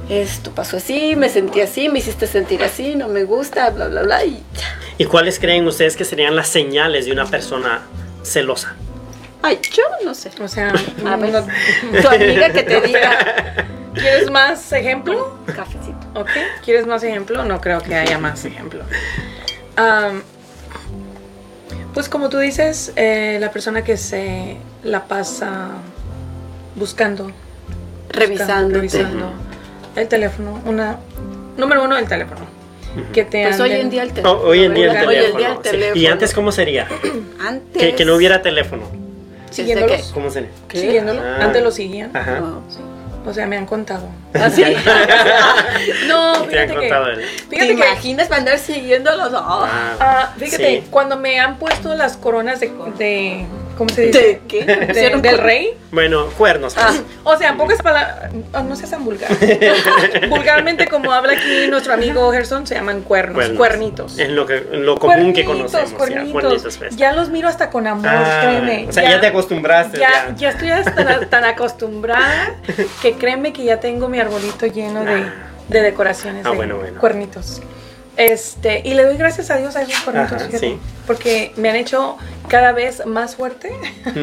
Esto 0.10 0.50
pasó 0.56 0.78
así, 0.78 1.16
me 1.16 1.30
sentí 1.30 1.62
así, 1.62 1.88
me 1.88 2.00
hiciste 2.00 2.26
sentir 2.26 2.64
así, 2.64 2.96
no 2.96 3.08
me 3.10 3.26
gusta, 3.26 3.70
bla, 3.70 3.90
bla, 3.90 4.02
bla. 4.02 4.26
Y 4.26 4.32
ya. 4.58 4.80
¿Y 4.98 5.06
cuáles 5.06 5.38
creen 5.38 5.68
ustedes 5.68 5.96
que 5.96 6.06
serían 6.06 6.36
las 6.36 6.48
señales 6.48 7.06
de 7.06 7.12
una 7.12 7.28
persona 7.28 7.84
celosa? 8.24 8.76
Ay, 9.44 9.60
yo 9.72 9.84
no 10.04 10.16
sé. 10.16 10.32
O 10.42 10.48
sea, 10.48 10.74
A 11.06 11.16
ver, 11.18 11.44
tu 12.02 12.08
amiga 12.08 12.50
que 12.52 12.64
te 12.64 12.82
diga 12.82 13.66
¿quieres 13.94 14.32
más 14.32 14.72
ejemplo? 14.74 15.38
cafecito. 15.56 15.83
Ok, 16.16 16.30
¿quieres 16.64 16.86
más 16.86 17.04
ejemplo? 17.04 17.44
No 17.44 17.60
creo 17.62 17.82
que 17.82 17.96
haya 17.96 18.18
más 18.20 18.46
ejemplo. 18.46 18.82
Am, 19.76 20.22
pues 21.94 22.10
como 22.10 22.30
tú 22.30 22.38
dices, 22.40 22.94
eh, 22.96 23.38
la 23.40 23.52
persona 23.52 23.84
que 23.84 23.98
se 23.98 24.58
la 24.84 25.06
pasa 25.06 25.70
buscando, 26.76 27.32
revisando 28.10 28.80
el 29.96 30.08
teléfono, 30.08 30.62
una 30.66 30.98
número 31.58 31.84
uno 31.84 31.98
el 31.98 32.08
teléfono, 32.08 32.42
que 33.12 33.24
te 33.26 33.44
Pues 33.44 33.60
hoy 33.60 33.70
anden- 33.72 33.82
en 33.82 33.90
día 33.90 34.04
el 34.04 34.10
Oh, 34.10 34.14
teléfono. 34.14 34.42
hoy 34.44 34.64
en 34.64 34.74
día 34.74 34.86
el 34.86 34.92
teléfono. 34.92 35.10
Hoy 35.10 35.32
en 35.32 35.38
día 35.38 35.48
el 35.50 35.56
sí. 35.58 35.62
teléfono. 35.64 36.02
¿Y 36.02 36.06
antes 36.08 36.34
cómo 36.34 36.52
sería? 36.52 36.88
Antes. 37.40 37.74
Que, 37.82 37.96
que 37.96 38.06
no 38.06 38.16
hubiera 38.16 38.42
teléfono. 38.42 38.84
Siguiéndolos. 39.52 40.12
¿Cómo 40.14 40.30
sería? 40.32 40.50
¿Qué? 40.68 40.80
siguiéndolo, 40.80 41.22
Ah. 41.24 41.38
antes 41.42 41.62
lo 41.64 41.72
seguían. 41.72 42.16
Ajá. 42.16 42.42
Sí. 42.70 42.80
O 43.26 43.34
sea, 43.34 43.46
me 43.48 43.56
han 43.58 43.66
contado. 43.66 44.08
¿Así? 44.34 44.64
No, 46.08 46.34
Te 46.34 46.60
han 46.60 46.68
fíjate 46.70 46.74
contado 46.76 47.06
que, 47.06 47.12
el- 47.12 47.20
¿Te 47.22 47.46
fíjate 47.50 47.68
que 47.68 47.74
imaginas 47.74 48.28
para 48.28 48.40
andar 48.40 48.60
siguiéndolos? 48.60 49.32
No. 49.32 49.40
Ah, 49.44 49.96
Ah, 50.00 50.34
fíjate, 50.38 50.82
sí. 50.82 50.88
cuando 50.90 51.18
me 51.18 51.40
han 51.40 51.58
puesto 51.58 51.94
las 51.96 52.18
coronas 52.18 52.60
de, 52.60 52.72
de 52.98 53.46
¿cómo 53.78 53.90
se 53.90 54.08
dice? 54.08 54.20
¿De 54.20 54.42
qué? 54.48 54.64
De- 54.66 54.88
¿Pusieron 54.88 55.22
del 55.22 55.38
rey. 55.38 55.78
Bueno, 55.92 56.28
cuernos. 56.38 56.74
pues. 56.74 56.86
Ah. 56.86 56.94
O 57.24 57.38
sea, 57.38 57.50
en 57.50 57.58
pocas 57.58 57.82
palabras, 57.82 58.32
oh, 58.54 58.64
no 58.64 58.76
seas 58.76 58.90
tan 58.92 59.04
vulgar. 59.06 59.30
Vulgarmente, 60.30 60.88
como 60.88 61.12
habla 61.12 61.34
aquí 61.34 61.68
nuestro 61.70 61.94
amigo 61.94 62.32
Gerson, 62.32 62.66
se 62.68 62.76
llaman 62.76 63.02
cuernos, 63.02 63.36
Cuernos. 63.36 63.58
cuernitos. 63.58 64.18
Es 64.20 64.30
lo, 64.30 64.46
que, 64.46 64.62
lo 64.72 64.98
común 64.98 65.34
que 65.34 65.46
Cuernitos, 65.46 65.72
conocemos. 65.72 65.92
ya, 65.92 65.98
cuernitos. 65.98 66.32
cuernitos, 66.42 66.78
pues. 66.78 66.96
Ya 66.96 67.14
los 67.14 67.30
miro 67.30 67.48
hasta 67.48 67.70
con 67.70 67.88
amor, 67.88 68.08
Ah, 68.10 68.42
créeme. 68.44 68.88
o 68.90 68.92
sea, 68.92 69.04
ya 69.10 69.20
te 69.22 69.28
acostumbraste, 69.28 70.00
Ya, 70.00 70.10
ya. 70.30 70.36
ya 70.36 70.50
estoy 70.50 70.70
hasta 70.72 71.30
tan 71.30 71.44
acostumbrada 71.46 72.56
que 73.02 73.14
créeme 73.14 73.54
que 73.54 73.64
ya 73.64 73.80
tengo 73.80 74.08
mi 74.10 74.20
arbolito 74.20 74.66
lleno 74.66 75.04
de, 75.06 75.14
Ah. 75.22 75.34
de 75.68 75.82
decoraciones 75.82 76.46
Ah, 76.46 76.50
de 76.52 76.56
bueno, 76.56 76.78
bueno. 76.78 77.00
cuernitos. 77.00 77.62
Este, 78.16 78.82
y 78.86 78.94
le 78.94 79.04
doy 79.04 79.18
gracias 79.18 79.50
a 79.50 79.58
Dios 79.58 79.76
a 79.76 79.82
esos 79.82 79.96
fíjate, 79.96 80.60
sí. 80.60 80.78
porque 81.08 81.52
me 81.56 81.70
han 81.72 81.76
hecho 81.76 82.18
cada 82.48 82.72
vez 82.72 83.06
más 83.08 83.36
fuerte. 83.36 83.72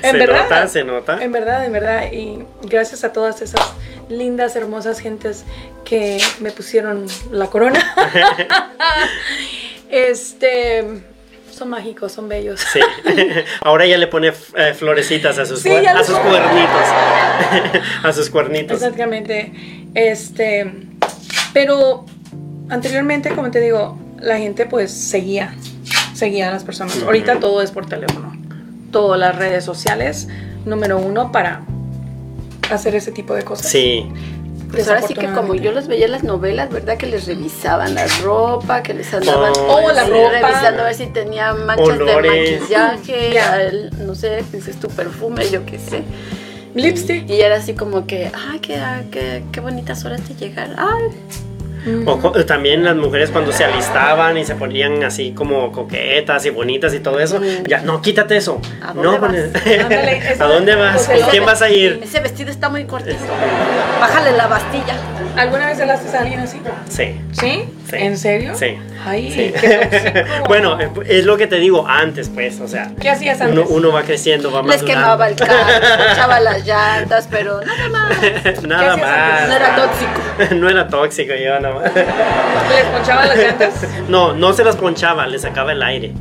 se 0.00 0.12
nota, 0.26 0.68
se 0.68 0.84
nota. 0.84 1.22
En 1.22 1.30
verdad, 1.30 1.66
en 1.66 1.72
verdad. 1.72 2.10
Y 2.10 2.38
gracias 2.62 3.04
a 3.04 3.12
todas 3.12 3.42
esas 3.42 3.60
lindas, 4.08 4.56
hermosas 4.56 5.00
gentes 5.00 5.44
que 5.84 6.18
me 6.40 6.50
pusieron 6.50 7.06
la 7.30 7.48
corona. 7.48 7.94
este, 9.90 11.02
son 11.52 11.68
mágicos, 11.68 12.12
son 12.12 12.30
bellos. 12.30 12.60
Sí. 12.60 12.80
Ahora 13.60 13.84
ella 13.84 13.98
le 13.98 14.06
pone 14.06 14.32
eh, 14.56 14.72
florecitas 14.72 15.38
a 15.38 15.44
sus, 15.44 15.60
Sí, 15.60 15.68
ya 15.68 15.98
a 15.98 16.02
sus 16.04 16.18
cuernitos. 16.18 16.82
a 18.04 18.12
sus 18.14 18.30
cuernitos. 18.30 18.82
Exactamente. 18.82 19.52
Este, 19.94 20.72
pero 21.52 22.06
anteriormente, 22.70 23.30
como 23.34 23.50
te 23.50 23.60
digo, 23.60 23.98
la 24.20 24.38
gente 24.38 24.66
pues 24.66 24.90
seguía, 24.90 25.54
seguía 26.14 26.48
a 26.48 26.52
las 26.52 26.64
personas. 26.64 27.02
Ahorita 27.02 27.32
Ujú. 27.32 27.40
todo 27.40 27.62
es 27.62 27.70
por 27.70 27.86
teléfono. 27.86 28.36
Todas 28.90 29.18
las 29.20 29.36
redes 29.36 29.64
sociales, 29.64 30.28
número 30.64 30.98
uno 30.98 31.30
para 31.32 31.62
hacer 32.70 32.94
ese 32.94 33.12
tipo 33.12 33.34
de 33.34 33.42
cosas. 33.42 33.70
Sí. 33.70 34.06
Pues 34.70 34.86
ahora 34.88 35.00
sí 35.00 35.14
que 35.14 35.26
como 35.32 35.54
yo 35.54 35.72
los 35.72 35.86
veía 35.88 36.04
en 36.04 36.12
las 36.12 36.24
novelas, 36.24 36.68
¿verdad? 36.70 36.98
Que 36.98 37.06
les 37.06 37.26
revisaban 37.26 37.94
la 37.94 38.06
ropa, 38.22 38.82
que 38.82 38.92
les 38.92 39.12
andaban 39.14 39.52
Oh, 39.56 39.80
Oh, 39.86 39.92
la 39.92 40.04
ropa. 40.04 40.30
revisando 40.30 40.82
a 40.82 40.84
ver 40.86 40.94
si 40.94 41.06
tenía 41.06 41.54
manchas 41.54 41.88
Olores. 41.88 42.50
de 42.50 42.58
maquillaje, 42.60 43.30
Ya. 43.32 43.52
al- 43.54 44.06
no 44.06 44.14
sé, 44.14 44.44
dices 44.52 44.76
tu 44.78 44.88
perfume, 44.88 45.48
yo 45.50 45.64
qué 45.64 45.78
sé. 45.78 46.02
Lipstick. 46.74 47.28
Y 47.30 47.40
era 47.40 47.56
así 47.56 47.72
como 47.72 48.06
que, 48.06 48.30
ay, 48.50 48.58
qué, 48.58 48.78
qué, 49.10 49.42
qué 49.52 49.60
bonitas 49.60 50.04
horas 50.04 50.28
de 50.28 50.34
llegar. 50.34 50.74
Ay, 50.76 51.04
Mm. 51.84 52.08
O 52.08 52.16
también 52.44 52.84
las 52.84 52.96
mujeres 52.96 53.30
cuando 53.30 53.52
se 53.52 53.64
alistaban 53.64 54.36
y 54.38 54.44
se 54.44 54.54
ponían 54.54 55.02
así 55.04 55.32
como 55.32 55.72
coquetas 55.72 56.44
y 56.46 56.50
bonitas 56.50 56.94
y 56.94 57.00
todo 57.00 57.20
eso. 57.20 57.40
Mm. 57.40 57.64
Ya, 57.66 57.80
no, 57.82 58.00
quítate 58.02 58.36
eso. 58.36 58.60
¿A 58.82 58.92
dónde 58.92 59.02
no, 59.02 59.18
vas? 59.18 59.32
pues, 59.62 59.80
Ándale, 59.84 60.32
eso- 60.32 60.44
¿A 60.44 60.46
dónde 60.48 60.74
vas? 60.76 61.06
¿Con 61.08 61.30
quién 61.30 61.44
vas 61.44 61.62
a 61.62 61.70
ir? 61.70 62.00
ese 62.02 62.20
vestido 62.20 62.50
está 62.50 62.68
muy 62.68 62.84
cortito. 62.84 63.16
Bájale 64.00 64.32
la 64.36 64.46
bastilla. 64.46 64.94
¿Alguna 65.38 65.66
vez 65.68 65.80
hablaste 65.80 66.16
a 66.16 66.20
alguien 66.20 66.40
así? 66.40 66.60
Sí. 66.88 67.20
¿Sí? 67.32 67.64
Sí. 67.88 67.96
¿En 67.96 68.18
serio? 68.18 68.54
Sí. 68.54 68.76
Ay, 69.06 69.30
Sí. 69.32 69.52
qué 69.58 70.24
bueno, 70.48 70.78
eh, 70.80 70.90
es 71.06 71.24
lo 71.24 71.36
que 71.36 71.46
te 71.46 71.56
digo 71.56 71.86
antes, 71.88 72.28
pues, 72.28 72.60
o 72.60 72.68
sea. 72.68 72.90
¿Qué 73.00 73.08
hacías 73.08 73.38
Uno, 73.40 73.48
antes? 73.62 73.66
uno 73.70 73.92
va 73.92 74.02
creciendo, 74.02 74.50
va 74.50 74.62
Les 74.62 74.82
madurando. 74.82 74.86
quemaba 74.86 75.28
el 75.28 75.36
carro, 75.36 76.12
echaba 76.12 76.40
las 76.40 76.66
llantas, 76.66 77.28
pero 77.30 77.60
nada 77.62 77.88
más. 77.88 78.10
Nada 78.62 78.82
¿Qué 78.84 78.90
hacías 78.90 78.98
más. 78.98 79.48
No 79.48 79.54
era 79.54 79.76
tóxico. 79.76 80.54
no 80.56 80.68
era 80.68 80.88
tóxico, 80.88 81.32
yo 81.34 81.60
nada 81.60 81.74
más. 81.74 81.94
¿Les 81.94 82.84
ponchaban 82.92 83.28
las 83.28 83.38
llantas? 83.38 83.72
No, 84.08 84.32
no 84.34 84.52
se 84.52 84.64
las 84.64 84.76
ponchaba, 84.76 85.26
le 85.26 85.38
sacaba 85.38 85.72
el 85.72 85.82
aire. 85.82 86.12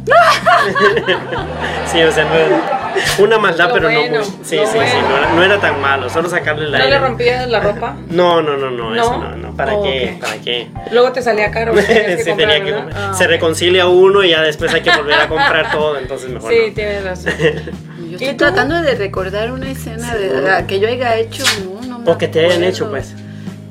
sí, 1.91 2.01
o 2.03 2.11
sea, 2.11 2.23
no 2.25 2.33
era- 2.35 2.76
una 3.19 3.37
maldad, 3.37 3.67
Lo 3.69 3.73
pero 3.73 3.89
bueno, 3.89 4.19
no 4.19 4.25
muy. 4.25 4.25
Sí, 4.43 4.57
sí, 4.57 4.57
sí, 4.65 4.75
bueno. 4.75 5.09
no 5.09 5.17
era, 5.17 5.33
no 5.33 5.43
era 5.43 5.59
tan 5.59 5.81
malo, 5.81 6.09
solo 6.09 6.29
sacarle 6.29 6.65
el 6.65 6.71
¿No 6.71 6.77
aire. 6.77 6.89
le 6.89 6.99
rompías 6.99 7.47
la 7.49 7.59
ropa? 7.59 7.95
No, 8.09 8.41
no, 8.43 8.57
no, 8.57 8.71
no, 8.71 8.89
¿No? 8.93 8.95
eso 9.01 9.17
no, 9.17 9.35
no. 9.35 9.55
¿Para 9.55 9.73
Oh, 9.75 9.83
qué? 9.83 10.13
ok. 10.15 10.21
¿Para 10.21 10.37
qué? 10.41 10.67
Luego 10.91 11.11
te 11.11 11.21
salía 11.21 11.51
caro. 11.51 11.73
que 11.75 11.81
Sí, 11.81 12.29
comprar, 12.29 12.49
tenía 12.49 12.63
que 12.63 12.73
comprar. 12.73 13.03
Ah, 13.09 13.13
Se 13.13 13.23
ok. 13.25 13.29
reconcilia 13.29 13.87
uno 13.87 14.23
y 14.23 14.29
ya 14.31 14.41
después 14.41 14.73
hay 14.73 14.81
que 14.81 14.95
volver 14.95 15.19
a 15.19 15.27
comprar 15.27 15.71
todo, 15.71 15.97
entonces 15.97 16.29
mejor 16.29 16.51
Sí, 16.51 16.59
no. 16.69 16.73
tienes 16.73 17.03
razón. 17.03 17.33
Yo 17.37 18.05
¿Y 18.11 18.13
estoy 18.15 18.29
tú? 18.31 18.37
tratando 18.37 18.81
de 18.81 18.95
recordar 18.95 19.51
una 19.51 19.69
escena 19.69 20.15
de 20.15 20.41
la 20.41 20.65
que 20.67 20.79
yo 20.79 20.87
haya 20.87 21.15
hecho. 21.17 21.43
No, 21.63 21.81
no 21.87 21.99
me 21.99 22.11
O 22.11 22.17
que 22.17 22.27
te 22.27 22.45
hayan 22.45 22.63
hecho, 22.63 22.89
pues. 22.89 23.13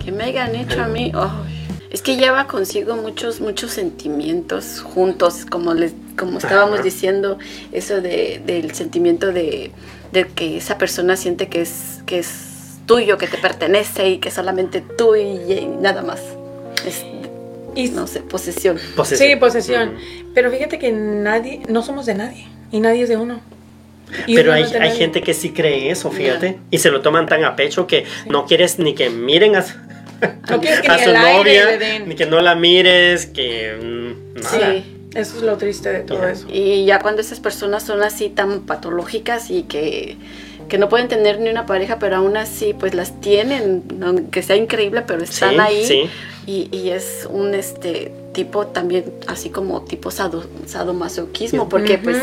Que 0.05 0.13
me 0.13 0.25
hayan 0.25 0.55
hecho 0.55 0.83
a 0.83 0.87
mí. 0.89 1.11
ay, 1.15 1.46
es 1.97 2.03
que 2.03 2.19
lleva 2.19 2.47
consigo 2.47 2.95
muchos, 2.95 3.41
muchos 3.41 3.71
sentimientos 3.71 4.83
juntos, 4.83 5.47
como 5.47 5.73
les, 5.73 5.95
como 6.19 6.37
estábamos 6.37 6.83
diciendo, 6.83 7.39
eso 7.73 8.03
de, 8.03 8.43
del 8.45 8.75
sentimiento 8.75 9.33
de, 9.33 9.71
de 10.13 10.27
que 10.27 10.59
esa 10.59 10.77
persona 10.77 11.17
siente 11.17 11.49
que 11.49 11.63
es, 11.63 12.03
que 12.05 12.19
es 12.19 12.81
tuyo, 12.85 13.17
que 13.17 13.27
te 13.27 13.39
pertenece 13.39 14.11
y 14.11 14.19
que 14.19 14.31
solamente 14.31 14.83
tú 14.83 15.17
y, 15.17 15.23
y 15.23 15.67
nada 15.81 16.03
más. 16.03 16.21
Es, 16.87 17.03
Y, 17.75 17.89
no 17.89 18.07
sé, 18.07 18.21
posesión. 18.21 18.79
Posesión. 18.95 19.31
sí, 19.31 19.37
posesión. 19.37 19.95
Mm. 19.95 20.33
Pero 20.35 20.51
fíjate 20.51 20.79
que 20.79 20.93
nadie, 20.93 21.63
no 21.67 21.83
somos 21.83 22.05
de 22.05 22.15
nadie. 22.15 22.47
Y 22.73 22.81
nadie 22.81 23.05
es 23.05 23.09
de 23.09 23.17
uno. 23.17 23.41
Y 24.27 24.35
Pero 24.35 24.53
hay, 24.53 24.67
gente 24.95 25.23
que 25.23 25.33
sí 25.33 25.53
cree 25.53 25.91
eso, 25.91 26.11
fíjate. 26.11 26.59
Y 26.71 26.77
se 26.77 26.91
lo 26.91 27.01
toman 27.01 27.25
tan 27.25 27.43
a 27.43 27.57
pecho 27.57 27.87
que 27.87 28.05
no 28.29 28.45
quieres 28.45 28.79
ni 28.79 28.95
que 28.95 29.09
miren 29.09 29.57
a, 29.57 29.65
No 30.51 30.61
quieres 30.61 30.81
que 30.81 30.89
a 30.89 30.97
ni 30.97 31.03
su 31.05 31.11
el 31.11 31.17
aire 31.17 31.39
novia, 31.39 31.65
le 31.67 31.79
den. 31.79 32.09
ni 32.09 32.15
que 32.15 32.27
no 32.27 32.41
la 32.41 32.55
mires, 32.55 33.27
que 33.27 33.75
mm, 33.81 34.41
nada. 34.41 34.73
Sí. 34.75 34.93
Eso 35.15 35.37
es 35.39 35.43
lo 35.45 35.57
triste 35.57 35.91
de 35.91 36.01
todo 36.01 36.27
eso. 36.29 36.47
Y 36.53 36.85
ya 36.85 36.99
cuando 36.99 37.23
esas 37.23 37.41
personas 37.41 37.83
son 37.83 38.03
así 38.03 38.29
tan 38.29 38.61
patológicas 38.67 39.51
y 39.51 39.63
que, 39.63 40.19
que 40.69 40.77
no 40.77 40.91
pueden 40.91 41.09
tener 41.09 41.41
ni 41.41 41.49
una 41.49 41.65
pareja, 41.65 41.99
pero 41.99 42.17
aún 42.17 42.37
así 42.37 42.75
pues 42.79 42.93
las 42.95 43.19
tienen, 43.23 43.83
aunque 44.03 44.43
sea 44.43 44.57
increíble, 44.57 45.03
pero 45.07 45.25
están 45.25 45.55
Sí, 45.55 45.59
ahí. 45.59 45.87
sí. 45.87 46.11
Y, 46.47 46.69
y 46.71 46.91
es 46.91 47.27
un 47.31 47.55
este 47.55 48.13
tipo 48.37 48.67
también 48.67 49.05
así 49.27 49.49
como 49.49 49.81
tipo 49.83 50.11
sado, 50.11 50.45
sadomasoquismo, 50.67 51.71
porque 51.71 51.95
Ujú. 51.95 52.05
pues 52.05 52.19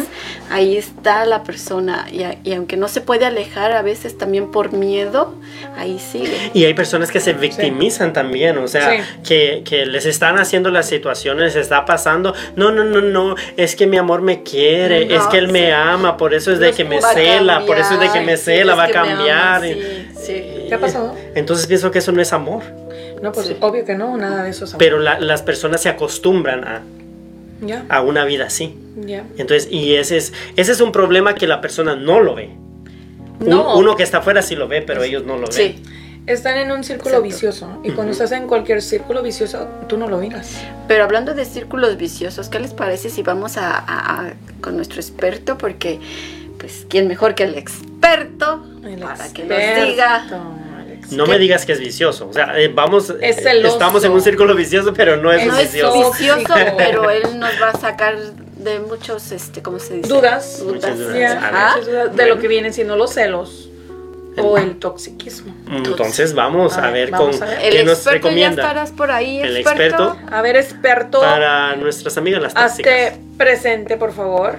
ahí 0.51 0.77
está 0.77 1.25
la 1.25 1.43
persona 1.43 2.05
y, 2.11 2.21
a- 2.21 2.37
y 2.43 2.53
aunque 2.53 2.77
no 2.77 2.87
se 2.87 3.01
puede 3.01 3.25
alejar 3.25 3.71
a 3.71 3.81
veces 3.81 4.15
también 4.15 4.51
por 4.51 4.73
miedo, 4.73 5.33
ahí 5.75 5.97
sigue. 5.99 6.51
Y 6.53 6.65
hay 6.65 6.75
personas 6.75 7.09
que 7.11 7.19
se 7.19 7.33
victimizan 7.33 8.13
también, 8.13 8.57
o 8.59 8.67
sea, 8.67 8.91
Sí. 8.91 9.03
que, 9.27 9.61
que 9.65 9.85
les 9.87 10.05
están 10.05 10.37
haciendo 10.37 10.69
las 10.69 10.87
situaciones, 10.87 11.55
les 11.55 11.63
está 11.63 11.83
pasando. 11.85 12.35
No, 12.55 12.71
no, 12.71 12.83
no, 12.83 13.01
no, 13.01 13.35
es 13.57 13.75
que 13.75 13.87
mi 13.87 13.97
amor 13.97 14.21
me 14.21 14.43
quiere, 14.43 15.05
No, 15.07 15.15
es 15.15 15.23
que 15.27 15.39
él 15.39 15.47
me 15.47 15.65
sí. 15.67 15.71
ama, 15.71 16.15
por 16.17 16.35
eso 16.35 16.51
es 16.51 16.59
de 16.59 16.67
Los 16.67 16.75
que 16.77 16.83
me 16.85 17.01
cela, 17.01 17.65
por 17.65 17.77
eso 17.79 17.95
es 17.95 17.99
de 17.99 18.05
que 18.07 18.19
me 18.21 18.35
cambiar, 18.35 18.37
cela, 18.37 18.75
va 18.75 18.83
a 18.83 18.85
ama, 18.85 18.93
cambiar. 18.93 19.61
sí, 19.63 20.07
sí. 20.25 20.43
¿Qué 20.69 20.75
ha 20.75 20.79
pasado? 20.79 21.15
Entonces 21.35 21.65
pienso 21.67 21.89
que 21.91 21.99
eso 21.99 22.11
no 22.11 22.21
es 22.21 22.31
amor, 22.33 22.61
No, 23.23 23.31
pues 23.31 23.47
Sí. 23.47 23.57
obvio 23.61 23.85
que 23.85 23.95
no, 23.95 24.15
nada 24.17 24.43
de 24.43 24.49
eso 24.51 24.65
es 24.65 24.75
pero 24.77 24.99
la- 24.99 25.19
las 25.19 25.41
personas 25.41 25.81
se 25.81 25.89
acostumbran 25.89 26.63
a, 26.65 26.81
Ya, 27.61 27.85
a 27.89 28.01
una 28.01 28.25
vida 28.25 28.45
así. 28.45 28.77
ya. 28.97 29.23
Entonces, 29.37 29.69
y 29.71 29.95
ese 29.95 30.17
es, 30.17 30.33
ese 30.57 30.71
es 30.73 30.81
un 30.81 30.91
problema 30.91 31.33
que 31.33 31.47
la 31.47 31.61
persona 31.61 31.95
no 31.95 32.19
lo 32.19 32.35
ve. 32.35 32.49
Un- 33.39 33.49
No. 33.49 33.77
uno 33.77 33.95
que 33.95 34.03
está 34.03 34.17
afuera 34.19 34.41
sí 34.41 34.55
lo 34.55 34.67
ve, 34.67 34.81
pero 34.81 35.01
ellos 35.03 35.23
no 35.25 35.35
lo 35.37 35.43
ven. 35.47 35.51
Sí. 35.51 35.83
Están 36.27 36.57
en 36.57 36.71
un 36.71 36.83
círculo 36.85 37.15
Exacto. 37.17 37.23
vicioso. 37.23 37.67
Y 37.83 37.87
cuando 37.91 38.11
Ujú. 38.13 38.23
estás 38.23 38.31
en 38.31 38.47
cualquier 38.47 38.81
círculo 38.81 39.21
vicioso, 39.21 39.67
tú 39.89 39.97
no 39.97 40.07
lo 40.07 40.17
miras. 40.19 40.55
Pero 40.87 41.03
hablando 41.03 41.33
de 41.33 41.43
círculos 41.43 41.97
viciosos, 41.97 42.47
¿qué 42.47 42.59
les 42.59 42.73
parece 42.73 43.09
si 43.09 43.23
vamos 43.23 43.57
a, 43.57 43.71
a- 43.77 44.21
a- 44.27 44.33
con 44.61 44.75
nuestro 44.77 45.01
experto? 45.01 45.57
Porque, 45.57 45.99
pues, 46.59 46.85
¿quién 46.89 47.07
mejor 47.09 47.35
que 47.35 47.43
el 47.43 47.55
experto 47.57 48.65
El 48.85 48.99
para 49.01 49.33
que 49.33 49.43
nos 49.43 49.57
experto, 49.57 49.85
diga? 49.85 50.25
No 51.11 51.25
me 51.25 51.37
digas 51.37 51.65
que 51.65 51.73
es 51.73 51.79
vicioso. 51.79 52.27
O 52.29 52.33
sea, 52.33 52.59
eh, 52.59 52.67
vamos, 52.67 53.09
Es 53.21 53.37
eh, 53.37 53.41
celoso. 53.41 53.73
estamos 53.73 54.03
en 54.03 54.11
un 54.11 54.21
círculo 54.21 54.55
vicioso, 54.55 54.93
pero 54.93 55.17
no 55.17 55.31
es, 55.31 55.41
Es 55.41 55.47
No 55.47 55.57
es 55.57 55.71
vicioso. 55.71 56.11
vicioso, 56.11 56.43
Tóxico. 56.47 56.73
pero 56.77 57.09
él 57.09 57.39
nos 57.39 57.51
va 57.61 57.69
a 57.69 57.77
sacar 57.79 58.17
de 58.17 58.79
muchos, 58.79 59.31
este, 59.31 59.61
¿cómo 59.61 59.79
se 59.79 59.95
dice? 59.95 60.07
Dudas. 60.09 60.63
Muchas 60.65 60.97
dudas. 60.97 61.85
Dudas 61.85 62.15
de 62.15 62.25
lo 62.27 62.39
que 62.39 62.47
vienen 62.47 62.73
siendo 62.73 62.95
los 62.95 63.13
celos 63.13 63.69
o 64.37 64.57
el 64.57 64.77
toxiquismo. 64.79 65.53
Entonces 65.69 66.33
vamos 66.33 66.77
a 66.77 66.87
A 66.87 66.91
ver, 66.91 67.11
vamos 67.11 67.37
con 67.37 67.47
a 67.47 67.51
ver. 67.51 67.59
El 67.65 67.71
qué 67.73 67.83
nos 67.83 67.97
experto 67.99 68.09
ya 68.09 68.13
recomienda 68.29 68.61
estarás 68.63 68.91
por 68.91 69.11
ahí, 69.11 69.39
El 69.39 69.57
experto. 69.57 69.83
experto. 70.13 70.35
A 70.35 70.41
ver, 70.41 70.55
experto, 70.55 71.19
para 71.19 71.75
nuestras 71.75 72.17
amigas 72.17 72.41
las 72.41 72.53
tóxicas. 72.53 72.93
hazte 73.11 73.19
presente, 73.37 73.95
por 73.97 74.11
favor. 74.13 74.57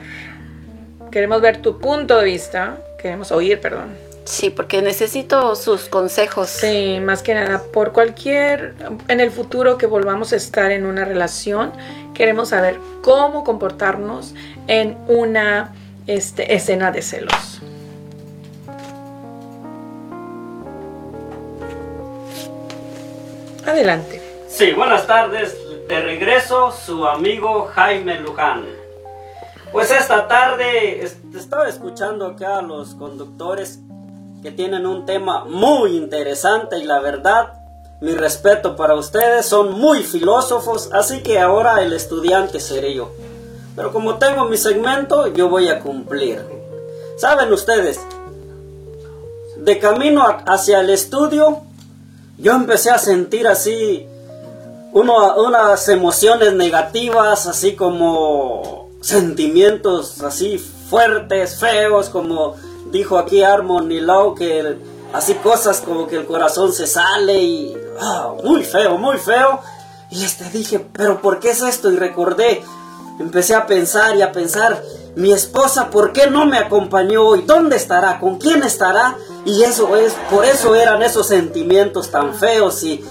Queremos 1.10 1.40
ver 1.40 1.56
tu 1.62 1.78
punto 1.78 2.18
de 2.18 2.24
vista. 2.24 2.76
Queremos 3.00 3.32
oír, 3.32 3.60
perdón. 3.60 3.96
Sí, 4.24 4.48
porque 4.48 4.80
necesito 4.80 5.54
sus 5.54 5.88
consejos. 5.88 6.48
Sí, 6.48 6.98
más 7.02 7.22
que 7.22 7.34
nada, 7.34 7.62
por 7.72 7.92
cualquier, 7.92 8.74
en 9.08 9.20
el 9.20 9.30
futuro 9.30 9.76
que 9.76 9.86
volvamos 9.86 10.32
a 10.32 10.36
estar 10.36 10.70
en 10.72 10.86
una 10.86 11.04
relación, 11.04 11.72
queremos 12.14 12.48
saber 12.48 12.78
cómo 13.02 13.44
comportarnos 13.44 14.34
en 14.66 14.96
una 15.08 15.74
este, 16.06 16.54
escena 16.54 16.90
de 16.90 17.02
celos. 17.02 17.60
Adelante. 23.66 24.22
Sí, 24.48 24.72
buenas 24.72 25.06
tardes. 25.06 25.56
De 25.88 26.00
regreso, 26.00 26.70
su 26.72 27.06
amigo 27.06 27.68
Jaime 27.74 28.20
Luján. 28.20 28.64
Pues 29.72 29.90
esta 29.90 30.28
tarde 30.28 31.02
es- 31.02 31.18
estaba 31.36 31.68
escuchando 31.68 32.26
acá 32.26 32.58
a 32.58 32.62
los 32.62 32.94
conductores 32.94 33.80
que 34.44 34.52
tienen 34.52 34.84
un 34.84 35.06
tema 35.06 35.46
muy 35.46 35.96
interesante 35.96 36.78
y 36.78 36.84
la 36.84 37.00
verdad, 37.00 37.54
mi 38.02 38.12
respeto 38.12 38.76
para 38.76 38.94
ustedes, 38.94 39.46
son 39.46 39.72
muy 39.72 40.02
filósofos, 40.02 40.90
así 40.92 41.22
que 41.22 41.40
ahora 41.40 41.80
el 41.80 41.94
estudiante 41.94 42.60
seré 42.60 42.92
yo. 42.92 43.10
Pero 43.74 43.90
como 43.90 44.18
tengo 44.18 44.44
mi 44.44 44.58
segmento, 44.58 45.28
yo 45.28 45.48
voy 45.48 45.68
a 45.68 45.80
cumplir. 45.80 46.44
¿Saben 47.16 47.50
ustedes? 47.54 47.98
De 49.56 49.78
camino 49.78 50.22
hacia 50.44 50.80
el 50.80 50.90
estudio, 50.90 51.62
yo 52.36 52.52
empecé 52.52 52.90
a 52.90 52.98
sentir 52.98 53.48
así 53.48 54.06
unas 54.92 55.88
emociones 55.88 56.52
negativas, 56.52 57.46
así 57.46 57.74
como 57.74 58.90
sentimientos 59.00 60.20
así 60.22 60.58
fuertes, 60.58 61.56
feos, 61.58 62.10
como 62.10 62.56
dijo 62.94 63.18
aquí 63.18 63.42
Armon 63.42 63.90
y 63.90 64.00
Lau, 64.00 64.36
que 64.36 64.78
así 65.12 65.34
cosas 65.34 65.80
como 65.80 66.06
que 66.06 66.14
el 66.14 66.26
corazón 66.26 66.72
se 66.72 66.86
sale 66.86 67.42
y 67.42 67.76
ah, 68.00 68.34
muy 68.44 68.62
feo, 68.62 68.96
muy 68.98 69.18
feo. 69.18 69.60
Y 70.10 70.24
este 70.24 70.48
dije, 70.48 70.78
pero 70.92 71.20
¿por 71.20 71.40
qué 71.40 71.50
es 71.50 71.60
esto? 71.60 71.90
Y 71.90 71.96
recordé, 71.96 72.62
empecé 73.18 73.56
a 73.56 73.66
pensar 73.66 74.16
y 74.16 74.22
a 74.22 74.30
pensar, 74.30 74.80
mi 75.16 75.32
esposa, 75.32 75.90
¿por 75.90 76.12
qué 76.12 76.30
no 76.30 76.46
me 76.46 76.56
acompañó? 76.56 77.34
¿Y 77.34 77.42
dónde 77.42 77.74
estará? 77.74 78.20
¿Con 78.20 78.38
quién 78.38 78.62
estará? 78.62 79.16
Y 79.44 79.64
eso 79.64 79.96
es, 79.96 80.14
por 80.30 80.44
eso 80.44 80.76
eran 80.76 81.02
esos 81.02 81.26
sentimientos 81.26 82.12
tan 82.12 82.32
feos 82.32 82.84
y, 82.84 83.04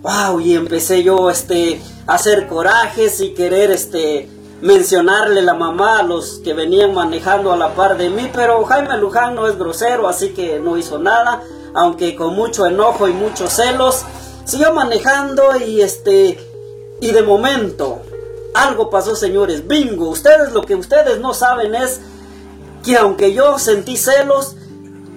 wow, 0.00 0.38
y 0.38 0.54
empecé 0.54 1.02
yo, 1.02 1.28
este, 1.28 1.82
a 2.06 2.14
hacer 2.14 2.46
corajes 2.46 3.20
y 3.20 3.34
querer, 3.34 3.72
este, 3.72 4.28
mencionarle 4.64 5.42
la 5.42 5.52
mamá 5.52 5.98
a 5.98 6.02
los 6.02 6.40
que 6.42 6.54
venían 6.54 6.94
manejando 6.94 7.52
a 7.52 7.56
la 7.56 7.74
par 7.74 7.98
de 7.98 8.08
mí, 8.08 8.30
pero 8.32 8.64
Jaime 8.64 8.96
Luján 8.96 9.34
no 9.34 9.46
es 9.46 9.58
grosero, 9.58 10.08
así 10.08 10.30
que 10.30 10.58
no 10.58 10.78
hizo 10.78 10.98
nada, 10.98 11.42
aunque 11.74 12.16
con 12.16 12.34
mucho 12.34 12.66
enojo 12.66 13.06
y 13.06 13.12
muchos 13.12 13.52
celos, 13.52 14.06
siguió 14.46 14.72
manejando 14.72 15.54
y 15.56 15.82
este, 15.82 16.38
y 16.98 17.12
de 17.12 17.22
momento, 17.22 18.00
algo 18.54 18.88
pasó, 18.88 19.14
señores. 19.14 19.68
Bingo. 19.68 20.08
Ustedes 20.08 20.54
lo 20.54 20.62
que 20.62 20.76
ustedes 20.76 21.20
no 21.20 21.34
saben 21.34 21.74
es 21.74 22.00
que 22.82 22.96
aunque 22.96 23.34
yo 23.34 23.58
sentí 23.58 23.98
celos, 23.98 24.56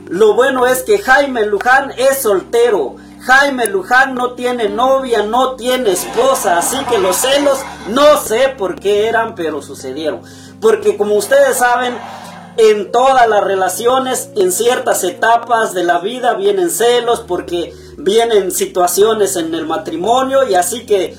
lo 0.10 0.34
bueno 0.34 0.68
es 0.68 0.84
que 0.84 0.98
Jaime 0.98 1.46
Luján 1.46 1.94
es 1.98 2.18
soltero. 2.18 2.98
Jaime 3.28 3.66
Luján 3.66 4.16
no 4.16 4.36
tiene 4.36 4.70
novia, 4.70 5.22
no 5.22 5.58
tiene 5.58 5.92
esposa, 5.92 6.60
así 6.60 6.78
que 6.90 6.98
los 6.98 7.18
celos 7.18 7.60
no 7.90 8.18
sé 8.22 8.56
por 8.58 8.80
qué 8.80 9.10
eran, 9.10 9.36
pero 9.36 9.62
sucedieron. 9.62 10.22
Porque 10.62 10.96
como 10.96 11.16
ustedes 11.16 11.58
saben, 11.58 11.94
en 12.56 12.90
todas 12.90 13.28
las 13.28 13.44
relaciones, 13.44 14.30
en 14.38 14.54
ciertas 14.54 15.04
etapas 15.04 15.74
de 15.74 15.84
la 15.84 16.00
vida 16.00 16.36
vienen 16.36 16.70
celos 16.70 17.20
porque 17.20 17.74
vienen 17.98 18.50
situaciones 18.50 19.36
en 19.36 19.54
el 19.54 19.66
matrimonio 19.66 20.48
y 20.48 20.56
así 20.56 20.86
que 20.86 21.14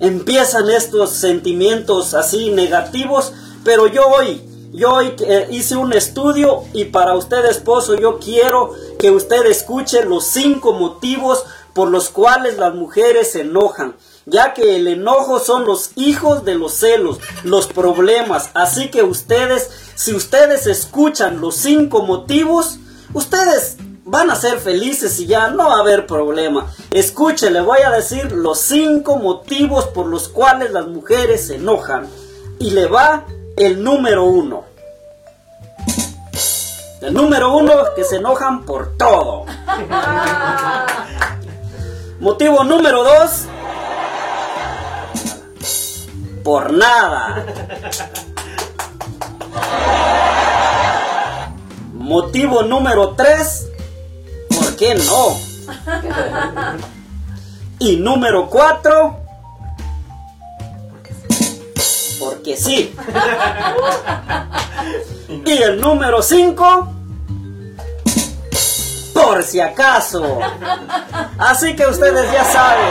empiezan 0.00 0.68
estos 0.68 1.12
sentimientos 1.12 2.12
así 2.12 2.50
negativos, 2.50 3.32
pero 3.64 3.86
yo 3.86 4.06
hoy, 4.06 4.42
yo 4.72 5.00
eh, 5.00 5.48
hice 5.50 5.76
un 5.76 5.92
estudio 5.92 6.64
y 6.72 6.86
para 6.86 7.14
usted 7.14 7.44
esposo 7.46 7.94
yo 7.94 8.18
quiero 8.18 8.72
que 8.98 9.10
usted 9.10 9.46
escuche 9.46 10.04
los 10.04 10.24
cinco 10.24 10.72
motivos 10.72 11.44
por 11.72 11.88
los 11.88 12.10
cuales 12.10 12.58
las 12.58 12.74
mujeres 12.74 13.32
se 13.32 13.42
enojan, 13.42 13.94
ya 14.26 14.52
que 14.52 14.76
el 14.76 14.88
enojo 14.88 15.38
son 15.38 15.64
los 15.64 15.92
hijos 15.94 16.44
de 16.44 16.56
los 16.56 16.74
celos, 16.74 17.18
los 17.44 17.68
problemas, 17.68 18.50
así 18.54 18.90
que 18.90 19.02
ustedes, 19.02 19.70
si 19.94 20.12
ustedes 20.12 20.66
escuchan 20.66 21.40
los 21.40 21.54
cinco 21.54 22.02
motivos, 22.02 22.78
ustedes 23.14 23.76
van 24.04 24.30
a 24.30 24.36
ser 24.36 24.58
felices 24.58 25.20
y 25.20 25.26
ya 25.26 25.50
no 25.50 25.68
va 25.68 25.76
a 25.76 25.80
haber 25.80 26.06
problema. 26.06 26.66
Escuche, 26.90 27.50
le 27.50 27.60
voy 27.60 27.80
a 27.80 27.90
decir 27.90 28.32
los 28.32 28.58
cinco 28.58 29.16
motivos 29.16 29.86
por 29.86 30.06
los 30.06 30.28
cuales 30.28 30.72
las 30.72 30.88
mujeres 30.88 31.46
se 31.46 31.56
enojan. 31.56 32.08
Y 32.58 32.70
le 32.70 32.86
va 32.86 33.26
el 33.58 33.82
número 33.82 34.24
uno. 34.24 34.64
El 37.00 37.14
número 37.14 37.56
uno 37.56 37.72
que 37.94 38.04
se 38.04 38.16
enojan 38.16 38.64
por 38.64 38.96
todo. 38.96 39.44
Motivo 42.20 42.64
número 42.64 43.04
dos. 43.04 43.46
Por 46.42 46.72
nada. 46.72 47.44
Motivo 51.92 52.62
número 52.62 53.14
tres 53.14 53.68
qué 54.78 54.94
no? 54.94 55.36
Y 57.80 57.96
número 57.96 58.50
cuatro, 58.50 59.20
porque 62.18 62.56
sí. 62.56 62.94
Y 65.44 65.62
el 65.62 65.80
número 65.80 66.22
cinco, 66.22 66.92
por 69.14 69.42
si 69.42 69.60
acaso. 69.60 70.38
Así 71.38 71.74
que 71.76 71.86
ustedes 71.86 72.30
ya 72.32 72.44
saben. 72.44 72.86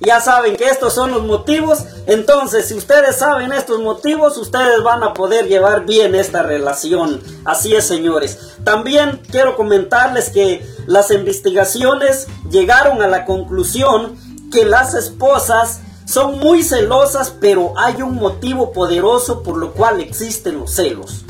Ya 0.00 0.20
saben 0.20 0.56
que 0.56 0.68
estos 0.68 0.94
son 0.94 1.10
los 1.10 1.24
motivos. 1.24 1.84
Entonces, 2.06 2.68
si 2.68 2.74
ustedes 2.74 3.16
saben 3.16 3.52
estos 3.52 3.80
motivos, 3.80 4.36
ustedes 4.36 4.82
van 4.82 5.02
a 5.02 5.12
poder 5.12 5.48
llevar 5.48 5.86
bien 5.86 6.14
esta 6.14 6.42
relación. 6.42 7.20
Así 7.44 7.74
es, 7.74 7.86
señores. 7.86 8.54
También 8.64 9.20
quiero 9.30 9.56
comentarles 9.56 10.30
que 10.30 10.64
las 10.86 11.10
investigaciones 11.10 12.28
llegaron 12.48 13.02
a 13.02 13.08
la 13.08 13.24
conclusión 13.24 14.16
que 14.52 14.64
las 14.64 14.94
esposas 14.94 15.80
son 16.08 16.38
muy 16.38 16.62
celosas, 16.62 17.30
pero 17.38 17.74
hay 17.76 18.00
un 18.00 18.14
motivo 18.14 18.72
poderoso 18.72 19.42
por 19.42 19.58
lo 19.58 19.72
cual 19.72 20.00
existen 20.00 20.58
los 20.58 20.74
celos. 20.74 21.24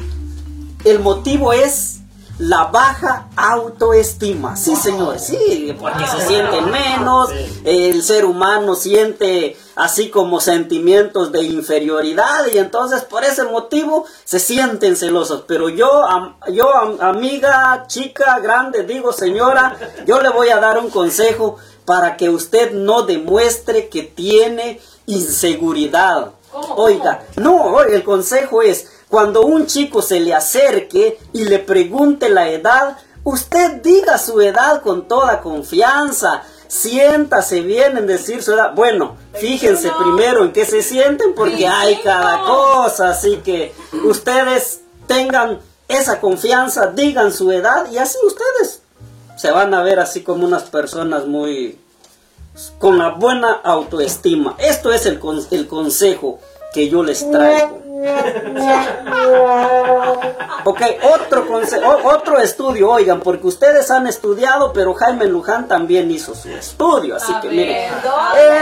El 0.85 1.01
motivo 1.01 1.53
es 1.53 1.99
la 2.38 2.67
baja 2.67 3.27
autoestima. 3.35 4.55
Sí, 4.55 4.77
señor, 4.77 5.19
sí, 5.19 5.77
porque 5.81 6.07
se 6.07 6.29
sienten 6.29 6.71
menos, 6.71 7.31
el 7.64 8.05
ser 8.05 8.25
humano 8.25 8.77
siente 8.77 9.57
así 9.75 10.11
como 10.11 10.41
sentimientos 10.41 11.33
de 11.33 11.43
inferioridad 11.43 12.47
y 12.53 12.59
entonces 12.59 13.03
por 13.03 13.25
ese 13.25 13.43
motivo 13.45 14.05
se 14.25 14.38
sienten 14.38 14.95
celosos. 14.95 15.43
Pero 15.49 15.69
yo, 15.69 16.05
yo 16.53 16.71
amiga, 17.01 17.85
chica, 17.88 18.38
grande, 18.38 18.85
digo 18.85 19.12
señora, 19.12 19.77
yo 20.07 20.21
le 20.21 20.29
voy 20.29 20.51
a 20.51 20.61
dar 20.61 20.79
un 20.79 20.91
consejo 20.91 21.57
para 21.88 22.18
que 22.18 22.29
usted 22.29 22.72
no 22.72 23.05
demuestre 23.05 23.88
que 23.88 24.03
tiene 24.03 24.79
inseguridad. 25.07 26.33
Oiga, 26.77 27.24
no, 27.37 27.81
el 27.81 28.05
consejo 28.05 28.61
es 28.61 28.88
cuando 29.09 29.40
un 29.40 29.66
chico 29.66 30.03
se 30.03 30.20
le 30.20 30.35
acerque 30.35 31.18
y 31.33 31.44
le 31.44 31.59
pregunte 31.59 32.29
la 32.29 32.51
edad, 32.51 32.98
usted 33.24 33.81
diga 33.81 34.18
su 34.18 34.38
edad 34.42 34.83
con 34.83 35.09
toda 35.09 35.40
confianza. 35.40 36.42
Siéntase 36.66 37.62
bien 37.62 37.96
en 37.96 38.07
decir 38.07 38.42
su 38.42 38.53
edad. 38.53 38.74
Bueno, 38.74 39.16
fíjense 39.33 39.90
primero 39.98 40.44
en 40.44 40.53
qué 40.53 40.66
se 40.66 40.83
sienten 40.83 41.35
porque 41.35 41.66
hay 41.66 41.96
cada 42.03 42.40
cosa. 42.40 43.09
Así 43.09 43.38
que 43.38 43.74
ustedes 44.05 44.83
tengan 45.07 45.59
esa 45.88 46.20
confianza, 46.20 46.88
digan 46.88 47.33
su 47.33 47.51
edad 47.51 47.90
y 47.90 47.96
así 47.96 48.18
ustedes 48.27 48.83
se 49.38 49.51
van 49.51 49.72
a 49.72 49.83
ver 49.83 50.01
así 50.01 50.22
como 50.22 50.44
unas 50.44 50.64
personas 50.64 51.27
muy 51.27 51.79
con 52.79 52.98
la 52.98 53.11
buena 53.11 53.53
autoestima. 53.53 54.57
Esto 54.59 54.92
es 54.92 55.07
el, 55.07 55.20
el 55.53 55.68
consejo 55.68 56.40
que 56.74 56.88
yo 56.88 57.03
les 57.05 57.31
traigo. 57.31 57.81
Ok, 60.65 60.83
otro, 61.15 61.47
otro 62.05 62.39
estudio, 62.39 62.91
oigan, 62.91 63.21
porque 63.21 63.47
ustedes 63.47 63.91
han 63.91 64.07
estudiado, 64.07 64.73
pero 64.73 64.93
Jaime 64.95 65.27
Luján 65.27 65.67
también 65.67 66.11
hizo 66.11 66.35
su 66.35 66.49
estudio, 66.51 67.17
así 67.17 67.33
que 67.41 67.49
miren, 67.49 67.91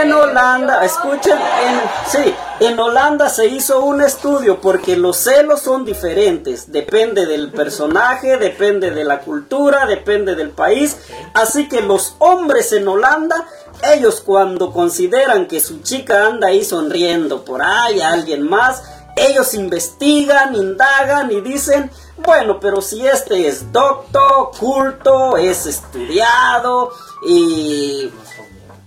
en 0.01 0.13
Holanda, 0.13 0.85
escuchen, 0.85 1.37
en, 1.37 1.81
sí, 2.07 2.35
en 2.61 2.79
Holanda 2.79 3.29
se 3.29 3.47
hizo 3.47 3.83
un 3.85 4.03
estudio 4.03 4.61
porque 4.61 4.97
los 4.97 5.17
celos 5.17 5.61
son 5.61 5.85
diferentes, 5.85 6.71
depende 6.71 7.27
del 7.27 7.51
personaje, 7.51 8.37
depende 8.37 8.93
de 8.93 9.05
la 9.05 9.19
cultura, 9.21 9.87
depende 9.87 10.37
del 10.37 10.51
país, 10.51 10.97
así 11.35 11.69
que 11.69 11.81
los 11.81 12.15
hombres 12.21 12.73
en 12.73 12.87
Holanda 12.87 13.47
ellos 13.83 14.23
cuando 14.25 14.73
consideran 14.73 15.47
que 15.47 15.61
su 15.61 15.83
chica 15.83 16.27
anda 16.27 16.49
ahí 16.49 16.65
sonriendo 16.65 17.45
por 17.45 17.63
ahí 17.63 18.01
a 18.01 18.13
alguien 18.13 18.43
más, 18.43 18.83
ellos 19.17 19.55
investigan, 19.55 20.55
indagan 20.55 21.33
y 21.33 21.41
dicen, 21.41 21.91
bueno, 22.19 22.61
pero 22.61 22.81
si 22.81 23.07
este 23.07 23.49
es 23.49 23.73
docto, 23.73 24.51
culto, 24.59 25.37
es 25.39 25.67
estudiado 25.67 26.91
y 27.27 28.11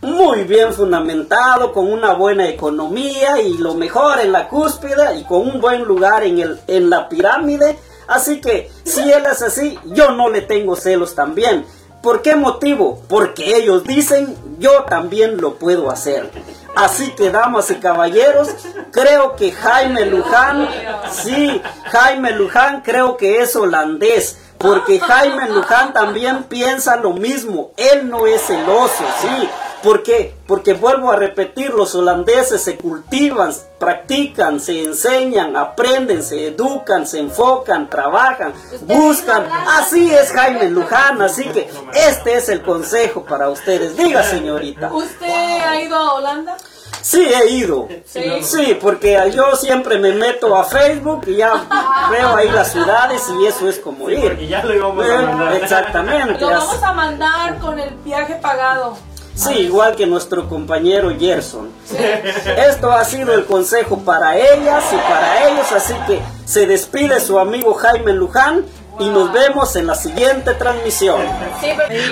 muy 0.01 0.43
bien 0.43 0.73
fundamentado, 0.73 1.73
con 1.73 1.91
una 1.91 2.13
buena 2.13 2.47
economía 2.47 3.41
y 3.41 3.57
lo 3.57 3.73
mejor 3.73 4.19
en 4.19 4.31
la 4.31 4.47
cúspide 4.47 5.17
y 5.17 5.23
con 5.23 5.41
un 5.41 5.59
buen 5.59 5.83
lugar 5.83 6.23
en, 6.23 6.39
el, 6.39 6.59
en 6.67 6.89
la 6.89 7.09
pirámide. 7.09 7.77
Así 8.07 8.39
que 8.39 8.71
si 8.83 9.11
él 9.11 9.23
es 9.31 9.41
así, 9.41 9.77
yo 9.85 10.11
no 10.11 10.29
le 10.29 10.41
tengo 10.41 10.75
celos 10.75 11.15
también. 11.15 11.65
¿Por 12.01 12.21
qué 12.21 12.35
motivo? 12.35 13.01
Porque 13.09 13.57
ellos 13.57 13.83
dicen, 13.83 14.35
yo 14.57 14.85
también 14.89 15.41
lo 15.41 15.55
puedo 15.55 15.91
hacer. 15.91 16.31
Así 16.75 17.11
que, 17.11 17.29
damas 17.29 17.69
y 17.71 17.75
caballeros, 17.75 18.49
creo 18.91 19.35
que 19.35 19.51
Jaime 19.51 20.05
Luján, 20.05 20.67
sí, 21.11 21.61
Jaime 21.85 22.31
Luján 22.31 22.81
creo 22.81 23.17
que 23.17 23.41
es 23.41 23.55
holandés. 23.55 24.37
Porque 24.57 24.99
Jaime 24.99 25.47
Luján 25.49 25.93
también 25.93 26.43
piensa 26.43 26.97
lo 26.97 27.13
mismo. 27.13 27.71
Él 27.77 28.09
no 28.09 28.27
es 28.27 28.41
celoso, 28.41 29.05
sí. 29.21 29.49
¿Por 29.83 30.03
qué? 30.03 30.35
Porque 30.45 30.73
vuelvo 30.73 31.11
a 31.11 31.15
repetir, 31.15 31.69
los 31.71 31.95
holandeses 31.95 32.61
se 32.61 32.77
cultivan, 32.77 33.53
practican, 33.77 34.59
se 34.59 34.83
enseñan, 34.83 35.55
aprenden, 35.55 36.21
se 36.21 36.47
educan, 36.47 37.07
se 37.07 37.19
enfocan, 37.19 37.89
trabajan, 37.89 38.53
buscan. 38.81 39.45
Así 39.49 40.13
es 40.13 40.31
Jaime 40.31 40.69
Luján, 40.69 41.21
así 41.21 41.45
que 41.45 41.69
este 41.93 42.35
es 42.35 42.49
el 42.49 42.61
consejo 42.61 43.23
para 43.23 43.49
ustedes. 43.49 43.95
Diga, 43.95 44.23
señorita. 44.23 44.91
¿Usted 44.93 45.27
ha 45.27 45.81
ido 45.81 45.95
a 45.95 46.13
Holanda? 46.15 46.57
Sí, 47.01 47.25
he 47.25 47.49
ido. 47.51 47.87
Sí. 48.05 48.77
porque 48.81 49.17
yo 49.33 49.55
siempre 49.55 49.97
me 49.97 50.11
meto 50.13 50.55
a 50.55 50.63
Facebook 50.63 51.23
y 51.27 51.37
ya 51.37 51.65
veo 52.11 52.35
ahí 52.35 52.49
las 52.49 52.71
ciudades 52.71 53.23
y 53.39 53.45
eso 53.45 53.69
es 53.69 53.79
como 53.79 54.09
ir. 54.09 54.37
Y 54.39 54.47
ya 54.47 54.63
lo 54.63 54.75
íbamos 54.75 55.09
a 55.09 55.21
mandar. 55.21 55.55
Exactamente. 55.55 56.41
Lo 56.41 56.49
vamos 56.49 56.83
a 56.83 56.93
mandar 56.93 57.57
con 57.59 57.79
el 57.79 57.95
viaje 58.03 58.35
pagado. 58.35 58.97
Sí, 59.39 59.53
igual 59.53 59.95
que 59.95 60.05
nuestro 60.05 60.49
compañero 60.49 61.13
Gerson. 61.17 61.69
Esto 62.67 62.91
ha 62.91 63.05
sido 63.05 63.33
el 63.33 63.45
consejo 63.45 63.99
para 63.99 64.37
ellas 64.37 64.83
y 64.91 64.97
para 64.97 65.49
ellos, 65.49 65.71
así 65.71 65.93
que 66.07 66.19
se 66.43 66.65
despide 66.65 67.21
su 67.21 67.39
amigo 67.39 67.73
Jaime 67.73 68.11
Luján 68.11 68.65
y 68.99 69.05
nos 69.05 69.31
vemos 69.31 69.77
en 69.77 69.87
la 69.87 69.95
siguiente 69.95 70.55
transmisión. 70.55 71.21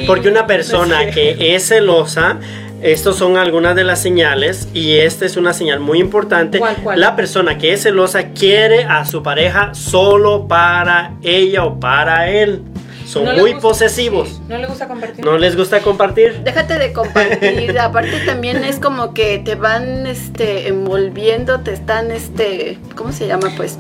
Porque 0.08 0.30
una 0.30 0.48
persona 0.48 1.12
que 1.12 1.54
es 1.54 1.68
celosa, 1.68 2.38
estos 2.82 3.18
son 3.18 3.36
algunas 3.36 3.76
de 3.76 3.84
las 3.84 4.02
señales 4.02 4.70
y 4.74 5.00
esta 5.00 5.26
es 5.26 5.36
una 5.36 5.54
señal 5.54 5.82
muy 5.82 6.00
importante. 6.00 6.60
¿Cuál, 6.60 6.78
cuál? 6.78 7.02
La 7.02 7.18
persona 7.18 7.58
que 7.58 7.74
es 7.74 7.84
celosa 7.84 8.30
quiere 8.30 8.86
a 8.86 9.04
su 9.04 9.22
pareja 9.22 9.74
solo 9.74 10.48
para 10.48 11.16
ella 11.22 11.66
o 11.66 11.78
para 11.78 12.30
él. 12.30 12.64
Son 13.08 13.24
No 13.24 13.34
muy 13.34 13.54
gusta- 13.54 13.62
posesivos. 13.70 14.28
sí, 14.30 14.42
¿No 14.50 14.58
le 14.58 14.68
gusta 14.68 14.88
compartir? 14.88 15.24
No 15.26 15.38
les 15.38 15.56
gusta 15.56 15.80
compartir. 15.82 16.42
Déjate 16.44 16.78
de 16.78 16.92
compartir, 16.92 17.80
aparte 17.80 18.20
también 18.26 18.64
es 18.66 18.80
como 18.80 19.14
que 19.14 19.40
te 19.40 19.56
van 19.56 20.06
este 20.06 20.68
envolviendo, 20.68 21.62
te 21.62 21.72
están 21.74 22.12
este, 22.12 22.78
¿cómo 22.96 23.14
se 23.14 23.26
llama? 23.28 23.52
Pues 23.56 23.78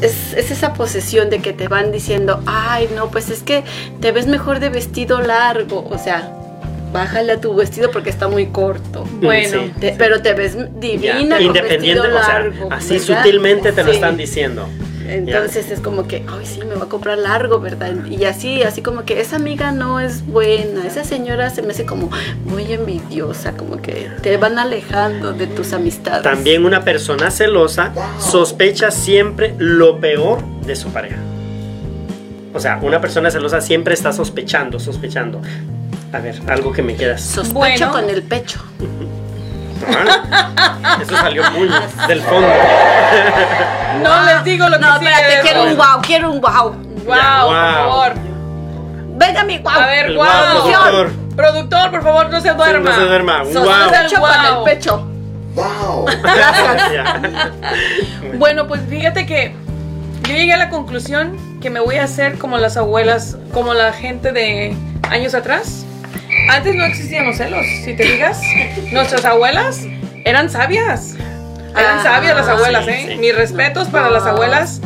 es, 0.00 0.32
es 0.34 0.50
esa 0.50 0.72
posesión 0.72 1.28
de 1.30 1.40
que 1.40 1.52
te 1.52 1.68
van 1.68 1.92
diciendo, 1.92 2.42
ay 2.46 2.88
no, 2.94 3.10
pues 3.10 3.28
es 3.30 3.42
que 3.42 3.62
te 4.00 4.10
ves 4.12 4.26
mejor 4.26 4.58
de 4.58 4.70
vestido 4.70 5.20
largo, 5.20 5.86
o 5.90 5.98
sea, 5.98 6.30
bájale 6.92 7.32
a 7.32 7.40
tu 7.40 7.54
vestido 7.54 7.90
porque 7.90 8.08
está 8.10 8.28
muy 8.28 8.46
corto. 8.46 9.04
Bueno, 9.20 9.62
Sí. 9.64 9.72
Te- 9.80 9.94
pero 9.98 10.22
te 10.22 10.32
ves 10.32 10.56
Ya, 10.56 10.64
divina 10.80 11.36
con 11.36 11.44
Independiente, 11.46 12.00
vestido 12.00 12.20
o 12.20 12.24
sea, 12.24 12.34
largo. 12.40 12.68
así 12.72 12.98
¿verdad? 12.98 13.16
sutilmente 13.22 13.72
te 13.72 13.84
lo 13.84 13.92
están 13.92 14.16
diciendo. 14.16 14.66
Entonces 15.06 15.70
es 15.70 15.80
como 15.80 16.06
que, 16.08 16.24
ay, 16.28 16.46
sí, 16.46 16.60
me 16.66 16.74
va 16.74 16.84
a 16.84 16.88
comprar 16.88 17.18
largo, 17.18 17.60
¿verdad? 17.60 17.92
Y 18.06 18.24
así, 18.24 18.62
así 18.62 18.82
como 18.82 19.04
que 19.04 19.20
esa 19.20 19.36
amiga 19.36 19.70
no 19.72 20.00
es 20.00 20.26
buena, 20.26 20.86
esa 20.86 21.04
señora 21.04 21.50
se 21.50 21.62
me 21.62 21.72
hace 21.72 21.84
como 21.84 22.10
muy 22.44 22.72
envidiosa, 22.72 23.52
como 23.52 23.80
que 23.82 24.10
te 24.22 24.36
van 24.36 24.58
alejando 24.58 25.32
de 25.32 25.46
tus 25.46 25.72
amistades. 25.72 26.22
También 26.22 26.64
una 26.64 26.84
persona 26.84 27.30
celosa 27.30 27.92
sospecha 28.18 28.90
siempre 28.90 29.54
lo 29.58 30.00
peor 30.00 30.42
de 30.66 30.76
su 30.76 30.88
pareja. 30.90 31.16
O 32.54 32.60
sea, 32.60 32.78
una 32.82 33.00
persona 33.00 33.30
celosa 33.30 33.60
siempre 33.60 33.94
está 33.94 34.12
sospechando, 34.12 34.78
sospechando. 34.78 35.40
A 36.12 36.18
ver, 36.20 36.36
algo 36.46 36.72
que 36.72 36.82
me 36.82 36.94
quieras. 36.94 37.20
Sospecho 37.22 37.54
Bueno. 37.58 37.90
con 37.92 38.08
el 38.08 38.22
pecho. 38.22 38.60
Ah, 39.86 40.98
Eso 41.00 41.16
salió 41.16 41.42
muy 41.50 41.68
del 42.08 42.22
fondo. 42.22 42.48
No 44.02 44.22
les 44.24 44.44
digo 44.44 44.68
lo 44.68 44.78
que 44.78 44.84
No, 44.84 44.98
sigue 44.98 45.10
espérate, 45.10 45.40
quiero 45.42 45.62
un 45.64 45.76
wow, 45.76 46.02
quiero 46.02 46.30
un 46.30 46.40
wow. 46.40 46.52
Wow, 46.52 46.74
por 47.06 47.16
wow. 47.16 47.74
favor. 47.74 48.12
Venga 49.16 49.44
mi 49.44 49.58
wow. 49.58 49.72
A 49.72 49.86
ver, 49.86 50.06
El 50.06 50.16
wow. 50.16 50.26
productor. 50.26 51.12
Productor, 51.36 51.90
por 51.90 52.02
favor, 52.02 52.30
no 52.30 52.40
se 52.40 52.52
duerma. 52.52 52.90
no 52.90 52.94
se 52.94 53.00
duerma. 53.06 53.42
Un 53.42 53.52
guau. 53.52 53.90
el 53.92 54.18
guau. 54.18 54.58
el 54.58 54.64
pecho. 54.64 55.06
Wow. 55.54 56.06
Bueno, 58.38 58.66
pues 58.66 58.80
fíjate 58.88 59.26
que 59.26 59.54
yo 60.22 60.34
llegué 60.34 60.52
a 60.52 60.56
la 60.56 60.68
conclusión 60.70 61.36
que 61.60 61.70
me 61.70 61.78
voy 61.80 61.96
a 61.96 62.04
hacer 62.04 62.36
como 62.38 62.58
las 62.58 62.76
abuelas, 62.76 63.36
como 63.52 63.74
la 63.74 63.92
gente 63.92 64.32
de 64.32 64.76
años 65.10 65.34
atrás. 65.34 65.86
Antes 66.50 66.74
no 66.74 66.84
existían 66.84 67.26
los 67.26 67.36
celos, 67.36 67.64
si 67.84 67.94
te 67.94 68.02
digas. 68.04 68.40
Nuestras 68.92 69.24
abuelas 69.24 69.80
eran 70.24 70.50
sabias. 70.50 71.14
Eran 71.76 71.98
Ah, 71.98 72.02
sabias 72.02 72.36
las 72.36 72.48
abuelas, 72.48 72.84
sí, 72.84 72.90
¿eh? 72.92 73.04
sí. 73.08 73.16
Mis 73.16 73.34
respetos 73.34 73.88
para 73.88 74.10
las 74.10 74.24
abuelas. 74.24 74.80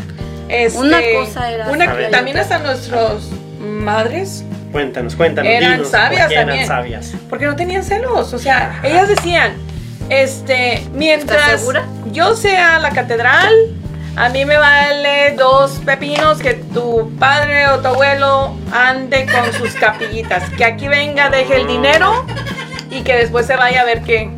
Este, 0.49 0.79
Una 0.79 0.99
cosa 1.15 1.51
era 1.51 1.69
una- 1.69 2.11
también 2.11 2.39
hasta 2.39 2.59
nuestros 2.59 3.31
madres, 3.61 4.45
Cuéntanos, 4.73 5.15
cuéntanos. 5.17 5.51
Eran 5.51 5.73
dinos, 5.77 5.91
sabias 5.91 6.23
¿por 6.23 6.29
qué 6.29 6.35
también. 6.37 6.57
eran 6.65 6.69
sabias. 6.69 7.13
porque 7.29 7.47
no 7.47 7.57
tenían 7.57 7.83
celos. 7.85 8.33
O 8.33 8.39
sea, 8.39 8.81
ellas 8.83 9.09
decían, 9.09 9.53
este, 10.11 10.83
mientras 10.95 11.63
yo 12.13 12.35
sea 12.37 12.79
la 12.79 12.91
catedral, 12.91 13.53
a 14.19 14.29
mí 14.31 14.45
me 14.45 14.57
vale 14.57 15.37
dos 15.39 15.81
pepinos 15.85 16.41
que 16.41 16.55
tu 16.55 17.09
padre 17.21 17.69
o 17.69 17.79
tu 17.79 17.87
abuelo 17.87 18.53
ande 18.73 19.27
con 19.27 19.53
sus 19.53 19.75
capillitas. 19.75 20.51
Que 20.51 20.65
aquí 20.65 20.89
venga, 20.89 21.31
deje 21.31 21.61
el 21.61 21.69
dinero 21.69 22.27
y 22.91 23.03
que 23.03 23.15
después 23.15 23.47
se 23.47 23.55
vaya 23.55 23.83
a 23.83 23.85
ver 23.85 24.03
qué, 24.03 24.29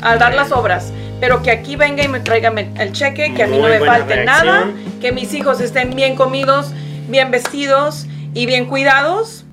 a 0.00 0.16
dar 0.16 0.34
las 0.34 0.52
obras. 0.52 0.90
Pero 1.20 1.42
que 1.42 1.50
aquí 1.50 1.76
venga 1.76 2.02
y 2.02 2.08
me 2.08 2.20
traiga 2.20 2.50
el 2.78 2.92
cheque, 2.92 3.34
que 3.34 3.42
a 3.42 3.46
mí 3.46 3.58
no 3.58 3.68
me 3.68 3.78
falte 3.80 4.14
reacción. 4.14 4.46
nada, 4.46 4.70
que 5.02 5.12
mis 5.12 5.34
hijos 5.34 5.60
estén 5.60 5.90
bien 5.90 6.16
comidos, 6.16 6.72
bien 7.08 7.30
vestidos 7.30 8.06
y 8.32 8.46
bien 8.46 8.64
cuidados. 8.64 9.44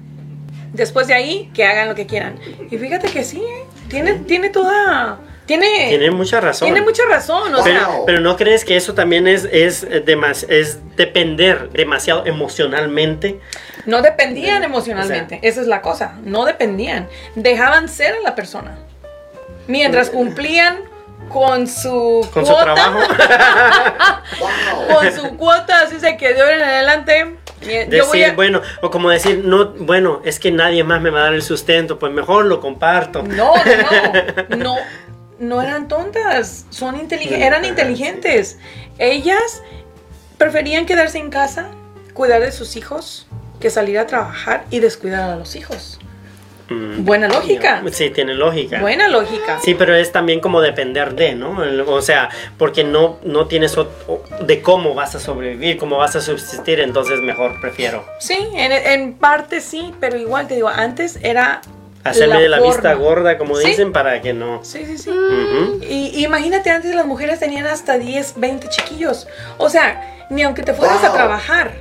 Después 0.72 1.08
de 1.08 1.14
ahí, 1.14 1.52
que 1.54 1.66
hagan 1.66 1.90
lo 1.90 1.96
que 1.96 2.06
quieran. 2.06 2.40
Y 2.72 2.78
fíjate 2.78 3.10
que 3.10 3.26
sí, 3.26 3.42
¿eh? 3.42 3.66
tiene, 3.90 4.14
tiene 4.14 4.50
toda... 4.50 5.20
Tiene, 5.46 5.90
Tiene 5.90 6.10
mucha 6.12 6.40
razón. 6.40 6.68
tiene 6.68 6.82
mucha 6.82 7.04
razón, 7.10 7.54
o 7.54 7.62
sea... 7.64 7.90
Pero, 8.06 8.20
no 8.22 8.38
crees 8.38 8.64
que 8.64 8.78
eso 8.78 8.94
también 8.94 9.28
es, 9.28 9.44
es, 9.52 9.86
demas- 10.06 10.46
es 10.50 10.80
depender 10.96 11.70
demasiado 11.72 12.26
emocionalmente. 12.26 13.40
No 13.86 14.02
dependían 14.02 14.64
emocionalmente, 14.64 15.40
esa 15.44 15.60
es 15.60 15.68
la 15.68 15.82
cosa, 15.82 16.16
no 16.24 16.46
dependían, 16.46 17.10
dejaban 17.36 17.90
ser 17.90 18.16
a 18.16 18.20
la 18.22 18.36
persona. 18.36 18.78
Mientras 19.68 20.10
cumplían 20.10 20.78
con 21.30 21.68
su 21.68 22.26
Con 22.34 22.46
su 22.46 22.54
trabajo. 22.56 23.00
con 24.94 25.12
su 25.14 25.38
cuota, 25.38 25.82
así 25.82 26.00
se 26.00 26.18
que 26.18 26.34
de 26.34 26.42
ahora 26.42 26.56
en 26.56 26.62
adelante, 26.62 27.36
eh, 27.62 27.88
yo 27.90 28.06
voy 28.08 28.20
Decir, 28.20 28.32
a... 28.32 28.36
bueno, 28.36 28.62
o 28.82 28.90
como 28.92 29.10
decir, 29.10 29.42
no, 29.44 29.70
bueno, 29.72 30.22
es 30.26 30.40
que 30.40 30.52
nadie 30.52 30.84
más 30.84 31.02
me 31.02 31.10
va 31.10 31.22
a 31.22 31.24
dar 31.26 31.34
el 31.34 31.42
sustento, 31.44 31.98
pues 32.00 32.12
mejor 32.12 32.46
lo 32.46 32.60
comparto. 32.60 33.24
No, 33.24 33.54
no, 34.50 34.58
no, 34.58 34.76
no, 35.44 35.62
eran 35.62 35.88
tontas, 35.88 36.66
son 36.70 36.96
eran 37.10 37.66
inteligentes. 37.66 38.58
Ellas 38.98 39.62
preferían 40.38 40.86
quedarse 40.86 41.20
en 41.20 41.30
casa, 41.30 41.70
cuidar 42.14 42.42
de 42.42 42.52
sus 42.52 42.76
hijos, 42.76 43.28
que 43.60 43.70
salir 43.70 43.98
a 44.00 44.08
trabajar 44.08 44.66
y 44.70 44.80
descuidar 44.80 45.30
a 45.30 45.36
los 45.36 45.56
hijos. 45.56 46.00
Mm, 46.70 47.04
Buena 47.04 47.28
lógica. 47.28 47.84
Sí, 47.92 48.10
tiene 48.10 48.34
lógica. 48.34 48.80
Buena 48.80 49.08
lógica. 49.08 49.60
Sí, 49.64 49.74
pero 49.74 49.96
es 49.96 50.12
también 50.12 50.40
como 50.40 50.62
depender 50.62 51.14
de, 51.14 51.36
¿no? 51.36 51.58
O 51.88 52.02
sea, 52.02 52.30
porque 52.58 52.84
no, 52.84 53.20
no 53.24 53.48
tienes 53.48 53.76
de 54.42 54.62
cómo 54.62 54.94
vas 54.96 55.16
a 55.16 55.20
sobrevivir, 55.20 55.78
cómo 55.78 55.98
vas 55.98 56.16
a 56.16 56.22
subsistir, 56.22 56.80
entonces 56.80 57.22
mejor 57.22 57.60
prefiero 57.62 58.06
Sí, 58.20 58.38
en, 58.54 58.72
en 58.72 59.14
parte 59.14 59.62
sí, 59.62 59.94
pero 60.00 60.18
igual 60.18 60.48
te 60.48 60.56
digo, 60.56 60.70
antes 60.70 61.20
era... 61.22 61.62
hacerme 62.04 62.42
de 62.42 62.50
la 62.50 62.58
forma. 62.58 62.74
vista 62.74 62.94
gorda, 62.94 63.38
como 63.38 63.56
Sí. 63.56 63.68
dicen, 63.68 63.92
para 63.94 64.22
que 64.22 64.34
no. 64.34 64.64
Sí, 64.64 64.86
sí, 64.86 64.98
sí. 64.98 65.12
Y, 65.82 66.12
y 66.20 66.26
imagínate, 66.26 66.70
antes 66.70 66.94
las 66.96 67.06
mujeres 67.06 67.40
tenían 67.40 67.66
hasta 67.68 67.98
10, 67.98 68.34
20 68.38 68.68
chiquillos. 68.70 69.28
O 69.58 69.70
sea, 69.70 70.26
ni 70.30 70.44
aunque 70.44 70.64
te 70.64 70.74
fueras 70.74 71.04
a 71.04 71.08
Wow. 71.10 71.16
trabajar, 71.16 71.72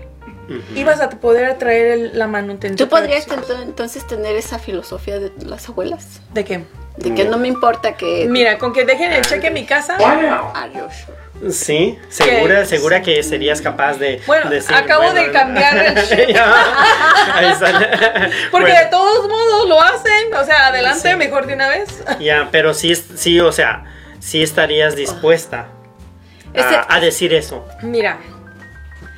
ibas 0.75 1.01
a 1.01 1.09
poder 1.11 1.47
atraer 1.47 1.87
el- 1.87 2.19
la 2.19 2.27
manutención. 2.27 2.77
¿Tú 2.77 2.89
podrías 2.95 3.27
entonces 3.63 4.07
tener 4.07 4.37
esa 4.37 4.59
filosofía 4.59 5.19
de 5.19 5.33
las 5.47 5.69
abuelas? 5.69 6.21
¿De 6.35 6.45
qué? 6.45 6.65
De 6.97 7.15
que 7.15 7.25
no 7.25 7.39
me 7.39 7.49
importa 7.49 7.97
que... 7.97 8.27
Mira, 8.29 8.59
con 8.59 8.73
que 8.75 8.85
dejen 8.85 9.13
el 9.13 9.23
cheque 9.25 9.47
en 9.47 9.55
mi 9.55 9.65
casa. 9.65 9.97
Are 9.97 10.73
you 10.75 10.81
sure? 10.91 11.22
Sí, 11.51 11.99
segura, 12.09 12.65
segura 12.67 13.03
que 13.03 13.23
serías 13.23 13.61
capaz 13.61 13.95
de. 13.99 14.21
Bueno, 14.27 14.49
decir, 14.51 14.75
acabo 14.77 15.13
de 15.13 15.21
bueno, 15.29 15.33
cambiar 15.33 15.77
el 15.77 15.95
chip. 16.09 16.19
Porque 18.51 18.67
Bueno, 18.67 18.67
de 18.67 18.87
todos 18.91 19.29
modos 19.29 19.69
lo 19.69 19.81
hacen. 19.81 20.33
O 20.35 20.45
sea, 20.45 20.69
adelante, 20.69 21.11
Sí. 21.11 21.17
mejor 21.17 21.47
de 21.47 21.55
una 21.55 21.69
vez. 21.69 22.03
Ya, 22.21 22.49
pero 22.53 22.75
sí, 22.75 22.95
sí, 22.95 23.41
o 23.41 23.51
sea, 23.51 23.85
sí 24.21 24.43
estarías 24.43 24.95
dispuesta 24.95 25.69
a 26.89 27.01
decir 27.01 27.33
eso. 27.35 27.67
Mira, 27.83 28.19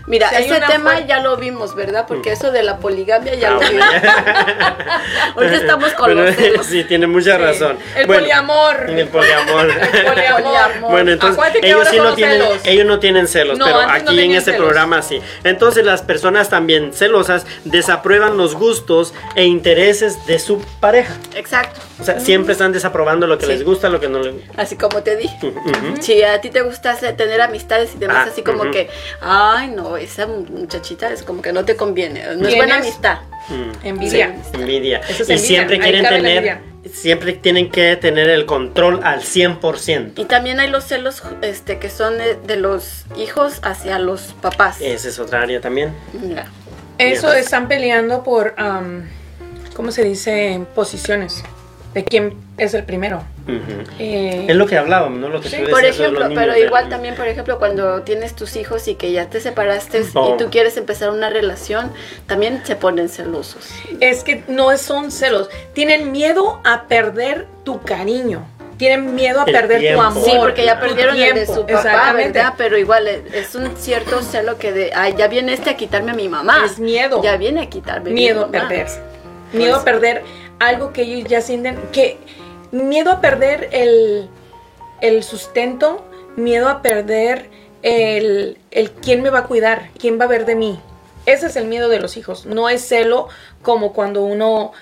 Mira, 0.07 0.29
Si 0.31 0.37
ese 0.45 0.61
tema 0.61 1.01
ya 1.01 1.21
lo 1.21 1.37
vimos, 1.37 1.75
¿verdad? 1.75 2.05
Porque 2.07 2.33
eso 2.33 2.53
de 2.53 2.63
la 2.63 2.77
poligamia 2.79 3.35
ya 3.37 3.49
Ah, 3.49 3.51
lo 3.55 3.61
vimos. 3.61 3.87
Ahorita 5.37 5.57
estamos 5.57 5.93
con 5.95 6.07
Bueno, 6.07 6.23
los 6.25 6.37
celos. 6.37 6.67
Sí, 6.67 6.85
tiene 6.85 7.07
mucha 7.07 7.39
razón. 7.39 7.79
El 7.97 8.07
Bueno, 8.07 8.23
poliamor. 8.23 8.91
El 8.91 9.09
poliamor. 9.09 9.71
El 9.71 10.05
poliamor. 10.05 10.71
Bueno, 10.95 11.13
entonces 11.13 11.43
ellos 11.63 11.89
sí 11.91 11.97
no 11.99 12.15
tienen, 12.15 12.41
celos. 12.43 12.61
ellos 12.65 12.87
no 12.87 12.99
tienen 13.01 13.27
celos, 13.29 13.59
No, 13.59 13.65
pero 13.65 13.83
no 13.83 13.89
aquí 13.91 14.21
en 14.21 14.33
este 14.33 14.53
celos. 14.53 14.67
programa 14.67 15.03
sí. 15.03 15.21
Entonces 15.45 15.85
las 15.85 16.03
personas 16.03 16.49
también 16.51 16.93
celosas 16.93 17.47
desaprueban 17.65 18.37
los 18.37 18.55
gustos 18.55 19.15
e 19.35 19.45
intereses 19.45 20.27
de 20.27 20.39
su 20.39 20.61
pareja. 20.81 21.15
Exacto. 21.35 21.81
O 22.01 22.05
sea, 22.05 22.21
siempre 22.21 22.53
están 22.53 22.73
desaprobando 22.73 23.27
lo 23.27 23.39
que 23.39 23.47
Sí. 23.47 23.53
les 23.53 23.65
gusta, 23.65 23.89
lo 23.89 24.01
que 24.01 24.09
no 24.09 24.19
les 24.21 24.35
Así 24.57 24.77
como 24.77 25.03
te 25.03 25.17
dije. 25.17 25.37
Ujú. 25.43 26.01
Si 26.01 26.23
a 26.23 26.41
ti 26.41 26.51
te 26.51 26.63
gusta 26.63 26.95
tener 27.17 27.41
amistades 27.41 27.95
y 27.95 27.99
demás, 27.99 28.25
Ah, 28.27 28.31
así 28.31 28.43
como 28.43 28.71
que, 28.71 28.89
ay, 29.21 29.69
no, 29.69 29.94
esa 29.97 30.27
muchachita 30.27 31.13
es 31.13 31.23
como 31.23 31.43
que 31.43 31.53
no 31.53 31.65
te 31.65 31.77
conviene. 31.77 32.25
No 32.37 32.49
es 32.49 32.57
buena 32.57 32.77
amistad. 32.77 33.19
Mm. 33.49 33.87
Envidia. 33.87 34.35
Envidia. 34.53 34.99
Eso 35.09 35.23
es 35.23 35.29
y 35.29 35.33
envidia, 35.33 35.39
siempre 35.39 35.79
quieren 35.79 36.05
tener, 36.05 36.59
siempre 36.93 37.33
tienen 37.35 37.71
que 37.71 37.97
tener 37.97 38.31
el 38.31 38.47
control 38.47 39.01
al 39.03 39.21
100%. 39.21 40.13
Y 40.17 40.25
también 40.25 40.61
hay 40.61 40.71
los 40.71 40.85
celos 40.85 41.23
este, 41.43 41.79
que 41.79 41.91
son 41.91 42.19
de, 42.19 42.37
de 42.37 42.57
los 42.57 43.05
hijos 43.17 43.61
hacia 43.63 43.99
los 43.99 44.35
papás. 44.41 44.81
Esa 44.81 45.09
es 45.09 45.19
otra 45.19 45.43
área 45.43 45.61
también. 45.61 45.93
Eso 46.99 47.33
están 47.33 47.69
peleando 47.69 48.23
por, 48.23 48.55
am, 48.57 49.09
¿cómo 49.75 49.91
se 49.91 50.05
dice? 50.05 50.61
Posiciones. 50.75 51.43
De 51.95 52.05
quién 52.05 52.35
es 52.59 52.75
el 52.75 52.83
primero. 52.85 53.23
Eh, 53.99 54.47
Es 54.49 54.57
lo 54.57 54.67
que 54.67 54.77
hablábamos, 54.77 55.19
¿no? 55.21 55.29
Lo 55.29 55.41
que 55.41 55.49
Sí, 55.49 55.63
Por 55.71 55.85
ejemplo, 55.85 56.29
niños 56.29 56.41
pero 56.43 56.53
de- 56.55 56.61
igual 56.65 56.89
también, 56.89 57.15
por 57.15 57.29
ejemplo, 57.29 57.59
cuando 57.59 58.03
tienes 58.03 58.35
tus 58.35 58.57
hijos 58.57 58.89
y 58.89 58.97
que 58.97 59.13
ya 59.13 59.31
te 59.31 59.41
separaste 59.41 60.03
Oh. 60.15 60.35
y 60.35 60.39
tú 60.43 60.51
quieres 60.51 60.77
empezar 60.77 61.11
una 61.11 61.31
relación, 61.31 61.93
también 62.27 62.63
se 62.65 62.75
ponen 62.77 63.09
celosos. 63.09 63.69
es 64.01 64.25
que 64.25 64.43
no 64.49 64.77
son 64.77 65.11
celos. 65.13 65.49
Tienen 65.73 66.11
miedo 66.11 66.61
a 66.65 66.85
perder 66.89 67.47
tu 67.65 67.81
cariño. 67.83 68.45
Tienen 68.77 69.15
miedo 69.15 69.43
a 69.43 69.45
El 69.45 69.53
perder 69.53 69.79
tiempo. 69.79 70.01
tu 70.03 70.07
amor. 70.09 70.25
Sí, 70.25 70.33
porque 70.37 70.65
ya 70.65 70.81
perdieron 70.81 71.17
el 71.17 71.35
de 71.37 71.47
su 71.47 71.61
papá, 71.61 71.73
Exactamente. 71.75 72.39
¿verdad? 72.41 72.55
Pero 72.59 72.77
igual 72.77 73.07
es- 73.07 73.33
es 73.33 73.55
un 73.55 73.77
cierto 73.77 74.21
celo 74.23 74.59
que 74.59 74.73
de, 74.73 74.91
ay, 74.95 75.15
ya 75.17 75.29
viene 75.29 75.53
este 75.53 75.71
a 75.71 75.77
quitarme 75.77 76.11
a 76.11 76.15
mi 76.15 76.29
mamá. 76.29 76.63
Es 76.65 76.81
miedo. 76.81 77.23
Ya 77.23 77.37
viene 77.37 77.61
a 77.63 77.67
quitarme 77.71 78.11
mi 78.11 78.15
Miedo 78.23 78.43
a 78.45 78.47
mamá. 78.49 78.69
perder. 78.69 78.89
Miedo 79.53 79.77
a 79.77 79.85
perder 79.85 80.25
algo 80.59 80.93
que 80.93 81.03
ellos 81.03 81.29
ya 81.29 81.41
sienten. 81.41 81.77
Que, 81.93 82.19
miedo 82.73 83.11
a 83.11 83.21
perder 83.21 83.69
el, 83.73 84.29
el 85.01 85.23
sustento. 85.23 86.05
Miedo 86.37 86.69
a 86.69 86.83
perder 86.83 87.49
el, 87.83 88.59
el 88.71 88.91
quién 88.91 89.23
me 89.23 89.31
va 89.31 89.41
a 89.41 89.45
cuidar, 89.45 89.91
quién 89.99 90.19
va 90.19 90.25
a 90.25 90.29
ver 90.29 90.47
de 90.47 90.57
mí. 90.57 90.81
Ese 91.27 91.47
es 91.47 91.57
el 91.57 91.67
miedo 91.67 91.89
de 91.89 92.01
los 92.01 92.17
hijos. 92.17 92.45
No 92.45 92.69
es 92.69 92.87
celo 92.87 93.29
como 93.63 93.93
cuando 93.93 94.25
uno 94.25 94.73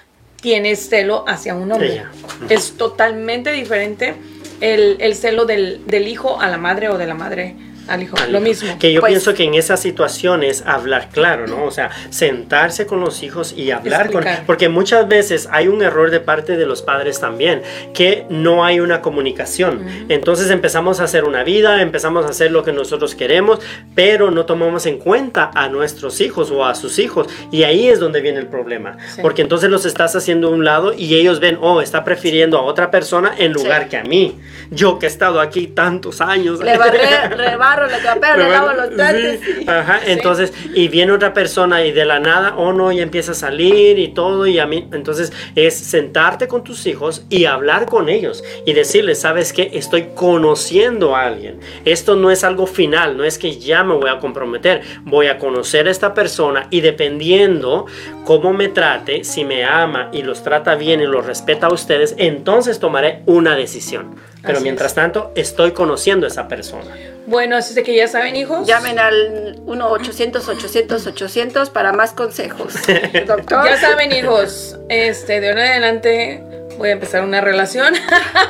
tiene 0.41 0.75
celo 0.77 1.25
hacia 1.29 1.55
un 1.55 1.71
hombre. 1.71 1.93
Ella. 1.93 2.11
Es 2.49 2.77
totalmente 2.77 3.53
diferente 3.53 4.15
el, 4.61 4.97
el 5.01 5.15
celo 5.15 5.45
del, 5.45 5.87
del 5.87 6.09
hijo 6.09 6.41
a 6.41 6.49
la 6.49 6.57
madre 6.57 6.89
o 6.89 6.97
de 6.97 7.07
la 7.07 7.15
madre 7.15 7.55
al 7.89 8.03
hijo. 8.03 8.17
al 8.17 8.33
Lo 8.33 8.39
hijo. 8.39 8.49
mismo. 8.49 8.79
Que 8.79 8.93
yo 8.93 9.01
Pues- 9.01 9.11
pienso 9.13 9.35
que 9.35 9.45
en 9.45 9.55
esas 9.55 9.81
situaciones 9.81 10.63
hablar 10.67 11.09
claro, 11.13 11.47
¿no? 11.47 11.65
O 11.65 11.71
sea, 11.71 11.91
sentarse 12.11 12.87
con 12.87 13.01
los 13.01 13.23
hijos 13.23 13.53
y 13.57 13.71
hablar 13.71 14.07
con... 14.11 14.23
Explicar. 14.23 14.47
Porque 14.47 14.69
muchas 14.69 15.09
veces 15.09 15.49
hay 15.51 15.69
un 15.69 15.83
error 15.83 16.11
de 16.11 16.21
parte 16.21 16.57
de 16.57 16.67
los 16.67 16.83
padres 16.83 17.21
también, 17.21 17.63
que 17.95 18.27
no 18.29 18.65
hay 18.65 18.81
una 18.81 19.01
comunicación. 19.01 19.87
Entonces 20.09 20.51
empezamos 20.51 21.01
a 21.01 21.05
hacer 21.05 21.25
una 21.25 21.43
vida, 21.45 21.81
empezamos 21.83 22.25
a 22.27 22.29
hacer 22.29 22.51
lo 22.53 22.63
que 22.65 22.73
nosotros 22.73 23.15
queremos, 23.15 23.61
pero 23.95 24.31
no 24.31 24.45
tomamos 24.47 24.87
en 24.87 24.99
cuenta 24.99 25.51
a 25.55 25.69
nuestros 25.69 26.21
hijos 26.21 26.51
o 26.51 26.65
a 26.65 26.75
sus 26.75 26.99
hijos. 26.99 27.27
Y 27.51 27.65
ahí 27.65 27.89
es 27.89 27.99
donde 28.01 28.21
viene 28.21 28.39
el 28.39 28.47
problema. 28.47 28.97
Sí. 29.15 29.21
Porque 29.23 29.43
entonces 29.43 29.71
los 29.71 29.85
estás 29.85 30.15
haciendo 30.17 30.49
a 30.49 30.51
un 30.51 30.65
lado 30.65 30.93
y 30.93 31.15
ellos 31.17 31.41
ven, 31.41 31.59
oh, 31.61 31.81
está 31.81 32.05
prefiriendo 32.05 32.59
a 32.59 32.63
otra 32.63 32.91
persona 32.91 33.33
en 33.39 33.53
lugar 33.53 33.85
Sí. 33.85 33.89
que 33.91 33.97
a 33.97 34.05
mí. 34.05 34.39
Yo 34.71 34.99
que 34.99 35.07
he 35.07 35.09
estado 35.09 35.41
aquí 35.41 35.67
tantos 35.67 36.21
años. 36.21 36.61
Le 36.61 36.77
barré, 36.79 37.01
le 37.77 38.45
le 38.45 38.51
lavo 38.51 38.73
los 38.73 38.91
trastes. 38.95 39.41
Sí, 39.41 39.67
Ajá, 39.67 40.01
entonces, 40.07 40.53
y 40.75 40.89
viene 40.89 41.13
otra 41.13 41.35
persona 41.35 41.85
y 41.85 41.93
de 41.93 42.05
la 42.05 42.21
nada, 42.21 42.55
oh 42.57 42.73
no, 42.73 42.93
ya 42.93 43.03
empieza 43.03 43.33
a 43.33 43.35
salir 43.35 43.99
y 43.99 44.09
todo, 44.09 44.47
y 44.47 44.59
a 44.59 44.67
mí, 44.67 44.89
entonces 44.93 45.33
es 45.55 45.77
sentarte 45.77 46.49
con 46.49 46.65
tus 46.65 46.87
hijos 46.87 47.25
y 47.29 47.45
hablar 47.45 47.87
con 47.87 48.09
ellos 48.09 48.43
y 48.67 48.73
decirles, 48.73 49.21
sabes 49.21 49.53
que 49.53 49.71
estoy 49.75 50.09
conociendo 50.15 51.17
a 51.17 51.27
alguien. 51.27 51.61
Esto 51.85 52.17
no 52.17 52.31
es 52.31 52.45
algo 52.45 52.67
final, 52.67 53.17
no 53.17 53.25
es 53.25 53.39
que 53.39 53.59
ya 53.59 53.85
me 53.85 53.95
voy 53.95 54.11
a 54.11 54.19
comprometer, 54.19 54.83
voy 55.03 55.27
a 55.27 55.39
conocer 55.39 55.89
a 55.89 55.91
esta 55.91 56.15
persona 56.15 56.67
y 56.71 56.81
dependiendo 56.81 57.87
cómo 58.25 58.53
me 58.53 58.69
trate, 58.69 59.25
si 59.25 59.45
me 59.45 59.65
ama 59.65 60.11
y 60.13 60.23
los 60.23 60.43
trata 60.43 60.75
bien 60.75 61.01
y 61.01 61.07
los 61.07 61.27
respeta 61.27 61.67
a 61.67 61.73
ustedes, 61.73 62.15
entonces 62.19 62.79
tomaré 62.79 63.23
una 63.27 63.57
decisión. 63.57 64.32
Pero 64.43 64.55
Así 64.55 64.65
mientras 64.65 64.91
es. 64.91 64.95
tanto, 64.97 65.31
estoy 65.37 65.71
conociendo 65.73 66.27
a 66.27 66.29
esa 66.29 66.49
persona. 66.49 66.97
Bueno, 67.27 67.57
así 67.57 67.69
es 67.71 67.75
de 67.77 67.85
que 67.85 67.95
ya 67.95 68.09
saben, 68.09 68.35
hijos. 68.35 68.67
Llamen 68.67 68.99
al 68.99 69.61
1-800-800-800 69.65 71.71
para 71.71 71.93
más 71.93 72.13
consejos. 72.13 72.75
Doctor. 73.27 73.65
Ya 73.65 73.77
saben, 73.79 74.11
hijos, 74.13 74.77
este, 74.89 75.41
de 75.41 75.51
ahora 75.51 75.77
en 75.77 75.83
adelante 75.85 76.43
voy 76.79 76.89
a 76.89 76.93
empezar 76.93 77.23
una 77.23 77.41
relación. 77.41 77.95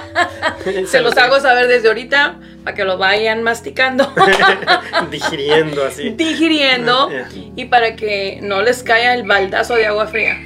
Se 0.86 1.00
los 1.00 1.16
hago 1.18 1.40
saber 1.40 1.66
desde 1.68 1.88
ahorita 1.88 2.38
para 2.64 2.74
que 2.76 2.84
lo 2.84 2.96
vayan 2.96 3.42
masticando, 3.42 4.10
digiriendo 5.10 5.84
así. 5.84 6.10
digiriendo 6.10 7.10
y 7.56 7.64
para 7.66 7.96
que 7.96 8.38
no 8.40 8.62
les 8.62 8.82
caiga 8.84 9.14
el 9.14 9.24
baldazo 9.24 9.74
de 9.74 9.86
agua 9.86 10.06
fría. 10.06 10.38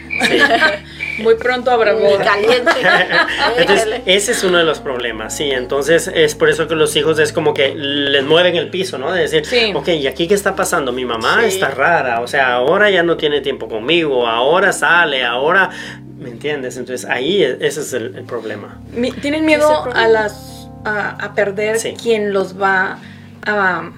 Muy 1.18 1.34
pronto 1.36 1.70
habrá 1.70 1.92
Muy 1.94 2.02
boda. 2.02 2.24
caliente. 2.24 2.70
Entonces, 3.58 4.00
ese 4.06 4.32
es 4.32 4.44
uno 4.44 4.58
de 4.58 4.64
los 4.64 4.80
problemas, 4.80 5.36
sí. 5.36 5.50
Entonces, 5.50 6.10
es 6.14 6.34
por 6.34 6.48
eso 6.50 6.66
que 6.68 6.74
los 6.74 6.94
hijos 6.96 7.18
es 7.18 7.32
como 7.32 7.54
que 7.54 7.74
les 7.74 8.24
mueven 8.24 8.56
el 8.56 8.68
piso, 8.70 8.98
¿no? 8.98 9.12
De 9.12 9.22
decir, 9.22 9.44
Sí. 9.46 9.72
ok, 9.74 9.88
¿y 9.88 10.06
aquí 10.06 10.28
qué 10.28 10.34
está 10.34 10.54
pasando? 10.54 10.92
Mi 10.92 11.04
mamá 11.04 11.40
Sí. 11.42 11.46
está 11.48 11.68
rara, 11.70 12.20
o 12.20 12.26
sea, 12.28 12.54
ahora 12.54 12.90
ya 12.90 13.02
no 13.02 13.16
tiene 13.16 13.40
tiempo 13.40 13.68
conmigo, 13.68 14.26
ahora 14.26 14.72
sale, 14.72 15.24
ahora. 15.24 15.70
¿Me 16.18 16.30
entiendes? 16.30 16.76
Entonces, 16.76 17.08
ahí 17.08 17.42
e- 17.42 17.58
ese 17.60 17.80
es 17.82 17.92
el, 17.92 18.14
el 18.16 18.24
problema. 18.24 18.80
Tienen 19.20 19.44
miedo 19.44 19.82
problema. 19.82 20.04
a 20.04 20.08
las 20.08 20.68
a, 20.84 21.10
a 21.10 21.34
perder 21.34 21.78
Sí. 21.78 21.94
quien 22.00 22.32
los 22.32 22.60
va 22.60 22.98
a, 23.44 23.90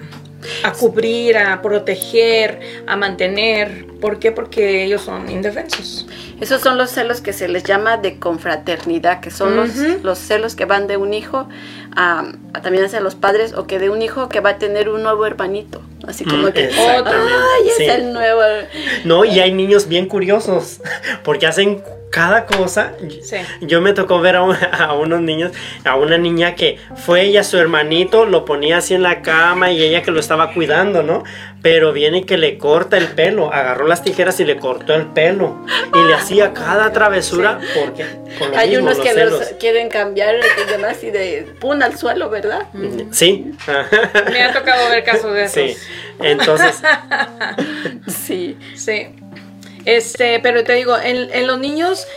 a 0.63 0.71
cubrir, 0.73 1.37
a 1.37 1.61
proteger, 1.61 2.59
a 2.87 2.95
mantener. 2.95 3.85
¿Por 4.01 4.19
qué? 4.19 4.31
Porque 4.31 4.83
ellos 4.83 5.01
son 5.01 5.29
indefensos. 5.29 6.07
Esos 6.39 6.61
son 6.61 6.77
los 6.77 6.89
celos 6.91 7.21
que 7.21 7.33
se 7.33 7.47
les 7.47 7.63
llama 7.63 7.97
de 7.97 8.17
confraternidad, 8.19 9.19
que 9.19 9.31
son 9.31 9.55
los, 9.55 9.75
los 10.03 10.17
celos 10.17 10.55
que 10.55 10.65
van 10.65 10.87
de 10.87 10.97
un 10.97 11.13
hijo 11.13 11.47
a, 11.95 12.31
a 12.53 12.61
también 12.61 12.85
hacia 12.85 12.99
los 13.01 13.15
padres 13.15 13.53
o 13.53 13.67
que 13.67 13.79
de 13.79 13.89
un 13.89 14.01
hijo 14.01 14.29
que 14.29 14.39
va 14.39 14.51
a 14.51 14.57
tener 14.57 14.89
un 14.89 15.03
nuevo 15.03 15.25
hermanito. 15.25 15.81
Así 16.07 16.23
como 16.23 16.47
Mm, 16.47 16.51
que, 16.53 16.69
ay, 16.73 17.67
es 17.67 17.75
Sí. 17.77 17.83
el 17.85 18.13
nuevo. 18.13 18.41
No, 19.05 19.25
y 19.25 19.39
hay 19.39 19.51
niños 19.51 19.87
bien 19.87 20.07
curiosos, 20.07 20.81
porque 21.23 21.45
hacen 21.45 21.83
cada 22.11 22.45
cosa. 22.45 22.93
Sí. 23.21 23.37
Yo 23.61 23.81
me 23.81 23.93
tocó 23.93 24.19
ver 24.19 24.35
a, 24.35 24.43
un- 24.43 24.55
a 24.71 24.93
unos 24.93 25.21
niños, 25.21 25.51
a 25.85 25.95
una 25.95 26.17
niña 26.17 26.55
que 26.55 26.77
fue 26.95 27.21
ella, 27.23 27.43
su 27.43 27.57
hermanito, 27.57 28.25
lo 28.25 28.45
ponía 28.45 28.77
así 28.77 28.93
en 28.95 29.03
la 29.03 29.21
cama 29.21 29.71
y 29.71 29.83
ella 29.83 30.01
que 30.01 30.11
lo 30.11 30.19
estaba 30.19 30.53
cuidando, 30.53 31.03
¿no? 31.03 31.23
Pero 31.61 31.91
viene 31.91 32.25
que 32.25 32.37
le 32.37 32.57
corta 32.57 32.97
el 32.97 33.09
pelo, 33.09 33.53
agarró 33.53 33.85
las 33.85 34.01
tijeras 34.03 34.39
y 34.39 34.45
le 34.45 34.55
cortó 34.57 34.95
el 34.95 35.07
pelo 35.07 35.65
y 35.93 36.07
le 36.07 36.13
hacía 36.15 36.53
cada 36.53 36.91
travesura 36.93 37.59
porque 37.75 38.05
con 38.39 38.51
lo 38.51 38.57
Hay 38.57 38.69
mismo, 38.69 38.85
unos 38.85 38.97
los 38.99 39.07
que 39.07 39.25
los 39.25 39.43
quieren 39.59 39.89
cambiar 39.89 40.35
y 40.35 40.71
demás 40.71 41.03
y 41.03 41.11
de 41.11 41.45
pun 41.59 41.83
al 41.83 41.97
suelo, 41.97 42.29
¿verdad? 42.29 42.67
Sí. 43.11 43.51
Me 44.31 44.41
ha 44.43 44.53
tocado 44.53 44.89
ver 44.89 45.03
casos 45.03 45.33
de 45.33 45.43
esos. 45.43 45.53
Sí. 45.53 45.77
Entonces, 46.21 46.81
Sí. 48.07 48.57
Sí. 48.75 49.07
Este, 49.85 50.39
pero 50.39 50.63
te 50.63 50.73
digo, 50.73 50.97
en, 50.97 51.31
en 51.33 51.47
los 51.47 51.59
niños 51.59 52.07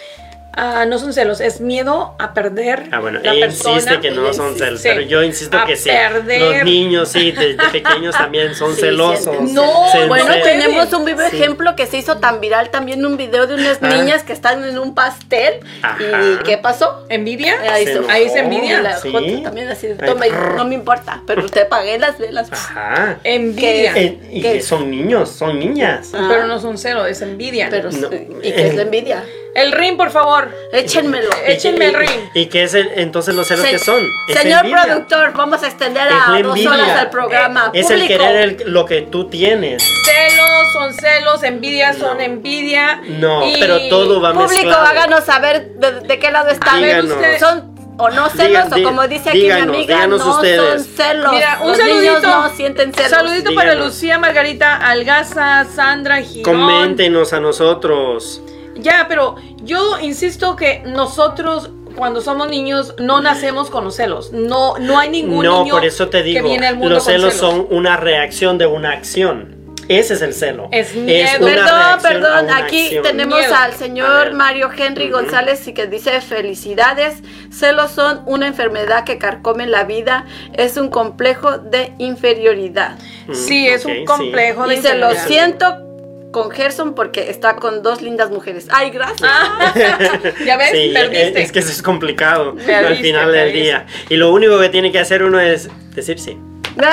ah, 0.55 0.84
no 0.86 0.98
son 0.98 1.12
celos, 1.12 1.40
es 1.40 1.61
miedo 1.61 2.14
a 2.18 2.34
perder. 2.34 2.84
Ah, 2.92 3.00
bueno, 3.00 3.20
la 3.22 3.32
ella 3.32 3.46
persona. 3.46 3.74
insiste 3.76 4.00
que 4.00 4.11
no 4.11 4.22
ella 4.24 4.32
son 4.34 4.57
celos, 4.57 4.80
pero 4.82 5.00
yo 5.03 5.22
insisto 5.22 5.57
A 5.59 5.64
que 5.66 5.76
sí. 5.76 5.90
perder. 5.90 6.40
Los 6.40 6.64
niños, 6.64 7.09
sí, 7.09 7.32
desde 7.32 7.57
pequeños 7.70 8.16
también 8.16 8.55
son 8.55 8.74
Sí, 8.74 8.80
celosos. 8.82 9.50
No, 9.53 9.88
Se 9.92 10.07
Bueno, 10.07 10.32
tenemos 10.42 10.92
un 10.92 11.05
vivo 11.05 11.20
Sí. 11.30 11.36
ejemplo 11.36 11.74
que 11.76 11.86
se 11.86 11.98
hizo 11.98 12.18
tan 12.18 12.40
viral 12.40 12.70
también 12.70 13.05
un 13.05 13.16
video 13.16 13.46
de 13.46 13.55
unas 13.55 13.78
Ah. 13.82 13.88
niñas 13.88 14.22
que 14.24 14.32
están 14.32 14.64
en 14.64 14.78
un 14.78 14.94
pastel. 14.94 15.61
Ajá. 15.82 15.98
¿Y 16.00 16.42
qué 16.44 16.59
pasó? 16.59 17.05
¿Envidia? 17.09 17.55
Ahí 17.72 17.86
Se 17.86 18.00
ahí 18.09 18.28
se 18.28 18.40
envidia. 18.40 18.80
la 18.82 18.96
Sí. 18.98 19.11
foto 19.11 19.42
también 19.42 19.68
así 19.68 19.88
toma 20.05 20.26
no 20.57 20.64
me 20.64 20.74
importa, 20.74 21.22
pero 21.26 21.46
te 21.48 21.64
pagué 21.64 21.98
las 21.98 22.18
velas. 22.18 22.50
Ajá. 22.53 23.18
Envidia. 23.24 23.94
¿Qué? 23.94 24.05
Eh, 24.05 24.18
y 24.32 24.42
¿Qué? 24.42 24.53
que 24.55 24.62
son 24.62 24.90
niños, 24.90 25.30
son 25.30 25.59
niñas. 25.59 26.11
Ah. 26.14 26.26
Pero 26.28 26.46
no 26.46 26.61
son 26.61 26.78
celos, 26.78 27.07
es 27.09 27.22
envidia. 27.22 27.68
Pero 27.70 27.90
No. 27.90 28.09
¿y 28.42 28.53
qué 28.53 28.68
es 28.68 28.74
la 28.74 28.82
envidia? 28.82 29.22
El 29.55 29.72
ring, 29.72 29.96
por 29.98 30.11
favor. 30.11 30.48
Échenmelo. 30.72 31.28
Échenme 31.46 31.86
el 31.86 31.94
ring. 31.94 32.11
¿Y 32.34 32.46
qué 32.46 32.62
es 32.62 32.72
el- 32.74 32.90
entonces 32.96 33.34
los 33.34 33.46
celos 33.46 33.64
Se- 33.66 33.72
que 33.72 33.78
son? 33.78 34.03
Es 34.28 34.38
Señor 34.38 34.61
envidia. 34.64 34.82
productor, 34.84 35.32
vamos 35.34 35.62
a 35.62 35.66
extender 35.66 36.09
a 36.09 36.40
dos 36.42 36.66
horas 36.66 37.03
el 37.03 37.11
programa. 37.11 37.70
Es 37.74 37.90
el 37.90 38.00
Público. 38.00 38.18
querer 38.24 38.36
el- 38.62 38.72
lo 38.72 38.86
que 38.86 39.03
tú 39.03 39.28
tienes. 39.28 39.82
Celos 40.05 40.72
son 40.72 40.94
celos, 40.94 41.42
envidia 41.42 41.92
son 41.92 42.20
envidia. 42.20 43.03
No, 43.07 43.46
y- 43.46 43.57
pero 43.61 43.78
todo 43.90 44.20
va 44.22 44.32
Público, 44.32 44.53
mezclado. 44.55 44.86
háganos 44.86 45.24
saber 45.24 45.74
de, 45.74 46.00
de 46.00 46.18
qué 46.18 46.30
lado 46.30 46.48
están. 46.48 46.78
Díganos. 46.82 47.18
¿Son 47.38 47.72
o 47.98 48.09
no 48.09 48.30
celos? 48.30 48.70
Diga- 48.70 48.80
o 48.80 48.82
como 48.84 49.07
dice 49.07 49.28
aquí 49.28 49.42
díganos, 49.42 49.66
mi 49.66 49.74
amiga, 49.76 49.94
díganos 49.96 50.24
no 50.24 50.34
ustedes. 50.36 50.82
son 50.82 50.94
celos. 50.96 51.32
Mira, 51.32 51.59
un 51.61 51.68
Los 51.68 51.76
saludito. 51.76 52.00
niños 52.00 52.22
no 52.22 52.48
sienten 52.57 52.94
celos. 52.94 53.11
Saludito 53.11 53.55
para. 53.55 53.74
Lucía, 53.74 54.18
Margarita, 54.18 54.76
Algaza, 54.76 55.66
Sandra, 55.66 56.22
Girón. 56.22 56.55
Coméntenos 56.59 57.34
a 57.34 57.40
nosotros. 57.40 58.40
Ya, 58.76 59.06
pero 59.08 59.36
yo 59.62 59.98
insisto 60.00 60.56
que 60.56 60.82
nosotros 60.86 61.70
cuando 61.96 62.22
somos 62.22 62.48
niños 62.48 62.94
no 62.98 63.20
nacemos 63.20 63.68
con 63.68 63.84
los 63.84 63.96
celos. 63.96 64.32
No, 64.32 64.78
no 64.78 64.98
hay 64.98 65.10
ningún 65.10 65.44
No, 65.44 65.62
niño 65.64 65.74
por 65.74 65.84
eso 65.84 66.08
te 66.08 66.18
que 66.18 66.24
digo, 66.24 66.48
viene 66.48 66.66
al 66.68 66.76
mundo 66.76 66.94
los 66.94 67.04
con 67.04 67.12
celos 67.12 67.34
son 67.34 67.66
una 67.70 67.96
reacción 67.98 68.56
de 68.58 68.66
una 68.66 68.92
acción. 68.92 69.60
Ese 69.88 70.14
es 70.14 70.22
el 70.22 70.32
celo. 70.32 70.68
Es 70.70 70.94
miedo. 70.94 71.44
una 71.44 71.98
Perdón, 72.00 72.00
perdón, 72.02 72.50
aquí 72.50 72.84
acción. 72.84 73.02
tenemos 73.02 73.38
Miedo. 73.40 73.54
al 73.54 73.72
señor. 73.74 74.32
Mario 74.32 74.70
Henry 74.74 75.10
González 75.10 75.66
y 75.68 75.74
que 75.74 75.86
dice 75.88 76.18
felicidades, 76.22 77.16
celos 77.50 77.90
son 77.90 78.22
una 78.26 78.46
enfermedad 78.46 79.04
que 79.04 79.18
carcome 79.18 79.66
la 79.66 79.84
vida, 79.84 80.24
es 80.54 80.76
un 80.76 80.88
complejo 80.88 81.58
de 81.58 81.92
inferioridad. 81.98 82.96
Mm, 83.26 83.34
Sí, 83.34 83.66
es 83.68 83.84
un 83.84 84.04
complejo 84.06 84.66
de 84.66 84.76
Dice, 84.76 84.94
lo 84.94 85.10
inferioridad. 85.12 85.26
siento 85.26 85.91
con 86.33 86.51
Gerson 86.51 86.95
porque 86.95 87.30
está 87.30 87.57
con 87.57 87.83
dos 87.83 88.03
lindas 88.03 88.30
mujeres. 88.30 88.66
Ay, 88.70 88.91
gracias. 88.91 89.20
Ah, 89.22 89.72
ya 90.45 90.57
ves, 90.57 90.70
Sí, 90.72 90.91
perdiste. 90.93 91.43
es 91.43 91.53
que 91.53 91.59
eso 91.61 91.70
es 91.70 91.83
complicado 91.83 92.51
al 92.51 92.57
Perdiste, 92.57 93.03
final 93.05 93.30
del 93.30 93.53
día. 93.53 93.87
Y 94.09 94.16
lo 94.16 94.33
único 94.33 94.59
que 94.59 94.68
tiene 94.70 94.91
que 94.91 94.99
hacer 94.99 95.22
uno 95.22 95.39
es 95.39 95.68
decir 95.95 96.18
sí. 96.18 96.37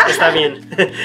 Está 0.07 0.29
bien. 0.31 0.59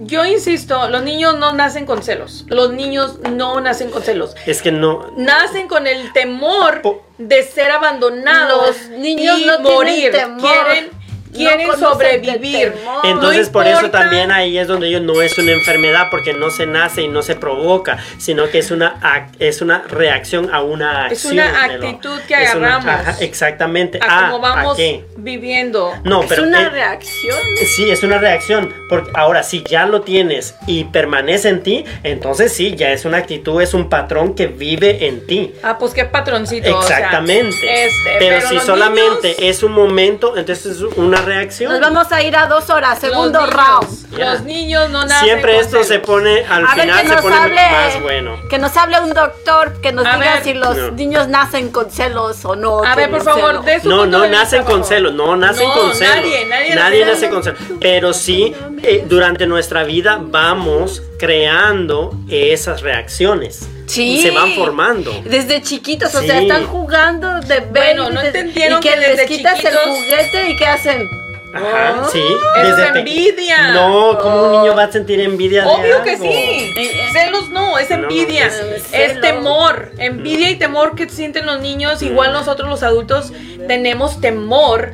Yo 0.00 0.24
insisto, 0.24 0.88
los 0.88 1.02
niños 1.02 1.38
no 1.38 1.52
nacen 1.52 1.86
con 1.86 2.02
celos. 2.02 2.44
Los 2.48 2.72
niños 2.72 3.20
no 3.30 3.60
nacen 3.60 3.90
con 3.90 4.02
celos. 4.02 4.34
es 4.44 4.60
que 4.60 4.72
no. 4.72 5.12
Nacen 5.16 5.68
con 5.68 5.86
el 5.86 6.12
temor 6.12 6.82
Po- 6.82 7.06
de 7.16 7.42
ser 7.44 7.70
abandonados 7.70 8.66
Los 8.88 8.98
niños 8.98 9.38
y 9.38 9.44
no 9.46 9.56
tienen 9.58 9.72
morir. 9.72 10.10
temor. 10.12 10.40
Quieren, 10.40 10.90
No 10.90 11.03
quieren 11.34 11.66
conocen 11.66 11.88
sobrevivir. 11.88 12.72
Entonces 13.04 13.46
No 13.48 13.52
por 13.52 13.66
eso 13.66 13.90
también 13.90 14.30
ahí 14.32 14.58
es 14.58 14.68
donde 14.68 14.90
yo 14.90 15.00
no 15.00 15.20
es 15.22 15.36
una 15.38 15.52
enfermedad 15.52 16.08
porque 16.10 16.32
no 16.34 16.50
se 16.50 16.66
nace 16.66 17.02
y 17.02 17.08
no 17.08 17.22
se 17.22 17.34
provoca, 17.36 17.98
sino 18.18 18.48
que 18.48 18.58
es 18.58 18.70
una 18.70 19.00
ac- 19.00 19.30
es 19.38 19.60
una 19.60 19.82
reacción 19.88 20.52
a 20.52 20.62
una 20.62 21.06
Es 21.08 21.24
acción. 21.24 21.34
una 21.34 21.66
Melo. 21.68 21.86
actitud 21.88 22.20
que 22.26 22.34
Es 22.42 22.54
una- 22.54 22.76
agarramos. 22.76 23.08
ajá, 23.08 23.16
exactamente. 23.24 23.98
A 24.02 24.26
Ah, 24.26 24.30
cómo 24.30 24.46
¿a 24.46 24.54
vamos 24.56 24.76
qué? 24.76 25.04
viviendo. 25.16 25.92
No, 26.04 26.22
es 26.22 26.28
pero 26.28 26.44
una 26.44 26.62
eh, 26.62 26.70
reacción. 26.70 27.36
Sí, 27.76 27.90
es 27.90 28.02
una 28.02 28.18
reacción. 28.18 28.72
Porque 28.88 29.10
ahora, 29.14 29.42
si 29.42 29.62
ya 29.64 29.86
lo 29.86 30.02
tienes 30.02 30.54
y 30.66 30.84
permanece 30.84 31.48
en 31.48 31.62
ti, 31.62 31.84
entonces 32.02 32.52
sí, 32.52 32.74
ya 32.76 32.90
es 32.92 33.04
una 33.04 33.18
actitud, 33.18 33.60
es 33.60 33.74
un 33.74 33.88
patrón 33.88 34.34
que 34.34 34.46
vive 34.46 35.06
en 35.06 35.26
ti. 35.26 35.54
Ah, 35.62 35.76
pues 35.78 35.92
qué 35.92 36.04
patroncito. 36.04 36.78
o 36.78 36.82
sea, 36.82 36.96
Exactamente. 36.98 37.84
este, 37.86 38.10
pero, 38.18 38.40
si 38.48 38.58
solamente 38.60 39.28
niños- 39.28 39.36
es 39.42 39.62
un 39.62 39.72
momento, 39.72 40.36
entonces 40.36 40.76
es 40.76 40.82
una 40.82 41.20
reacción. 41.24 41.72
Nos 41.72 41.80
vamos 41.80 42.10
a 42.12 42.22
ir 42.22 42.36
a 42.36 42.46
dos 42.46 42.70
horas, 42.70 42.98
segundo 42.98 43.44
round. 43.46 44.04
Los 44.18 44.42
niños 44.42 44.90
no 44.90 45.02
nacen 45.04 45.24
Siempre 45.26 45.58
esto 45.58 45.82
se 45.82 45.98
pone, 45.98 46.44
al 46.48 46.64
A 46.66 46.74
ver, 46.76 46.84
final 46.84 47.02
que 47.02 47.08
se 47.08 47.16
pone 47.22 47.36
hable, 47.36 47.54
más 47.70 48.02
bueno. 48.02 48.36
que 48.48 48.58
nos 48.58 48.76
hable 48.76 49.00
un 49.00 49.12
doctor, 49.12 49.80
que 49.80 49.90
nos 49.92 50.06
A 50.06 50.14
diga 50.16 50.34
ver. 50.34 50.42
si 50.44 50.54
los 50.54 50.76
No. 50.76 50.90
niños 50.92 51.26
nacen 51.28 51.70
con 51.70 51.90
celos 51.90 52.44
o 52.44 52.54
no. 52.54 52.84
A 52.84 52.94
ver, 52.94 53.10
por 53.10 53.22
favor, 53.24 53.64
de 53.64 53.80
su 53.80 53.88
No, 53.88 54.02
punto 54.02 54.18
no 54.18 54.22
de 54.24 54.30
nacen 54.30 54.62
con 54.64 54.84
celos, 54.84 55.12
no 55.14 55.36
nacen 55.36 55.66
No, 55.66 55.74
con 55.74 55.94
celos. 55.94 56.14
Nadie, 56.16 56.46
nadie, 56.46 56.74
Nadie 56.76 57.00
nace 57.04 57.12
nace 57.14 57.30
con 57.30 57.42
celos. 57.42 57.58
Pero 57.80 58.12
sí, 58.14 58.54
eh, 58.82 59.04
durante 59.08 59.46
nuestra 59.46 59.82
vida 59.82 60.18
vamos 60.20 61.02
creando 61.18 62.12
esas 62.28 62.82
reacciones. 62.82 63.68
Sí. 63.86 64.14
Y 64.18 64.22
se 64.22 64.30
van 64.30 64.52
formando. 64.52 65.12
Desde 65.24 65.60
chiquitos, 65.62 66.14
o 66.14 66.22
sea, 66.22 66.40
están 66.40 66.66
jugando 66.66 67.40
de 67.40 67.60
Bueno, 67.60 68.10
no 68.10 68.20
entendieron 68.22 68.78
y 68.78 68.82
que, 68.82 68.90
que 68.90 68.96
les 68.96 69.08
desde 69.16 69.26
quitas 69.26 69.58
el 69.64 69.66
chiquitos- 69.72 69.84
juguete 69.86 70.50
y 70.50 70.56
¿qué 70.56 70.66
hacen? 70.66 71.08
Ajá, 71.54 72.00
Oh. 72.02 72.08
sí. 72.10 72.20
Eso 72.62 72.76
es 72.82 72.96
envidia. 72.96 73.68
No, 73.74 74.18
¿cómo 74.20 74.42
un 74.46 74.52
niño 74.62 74.74
va 74.74 74.84
a 74.84 74.90
sentir 74.92 75.20
envidia 75.20 75.62
de 75.62 75.68
Obvio 75.70 76.02
que 76.02 76.10
algo? 76.12 76.24
sí. 76.24 76.30
Eh, 76.32 77.08
Celos 77.12 77.48
no, 77.50 77.78
es 77.78 77.90
No, 77.90 77.96
envidia. 77.96 78.50
es- 78.92 79.20
temor. 79.20 79.92
Envidia 79.98 80.50
y 80.50 80.56
temor 80.56 80.96
que 80.96 81.08
sienten 81.08 81.46
los 81.46 81.60
niños. 81.60 82.02
Igual 82.02 82.32
nosotros 82.32 82.68
los 82.68 82.82
adultos 82.82 83.32
tenemos 83.68 84.20
temor 84.20 84.92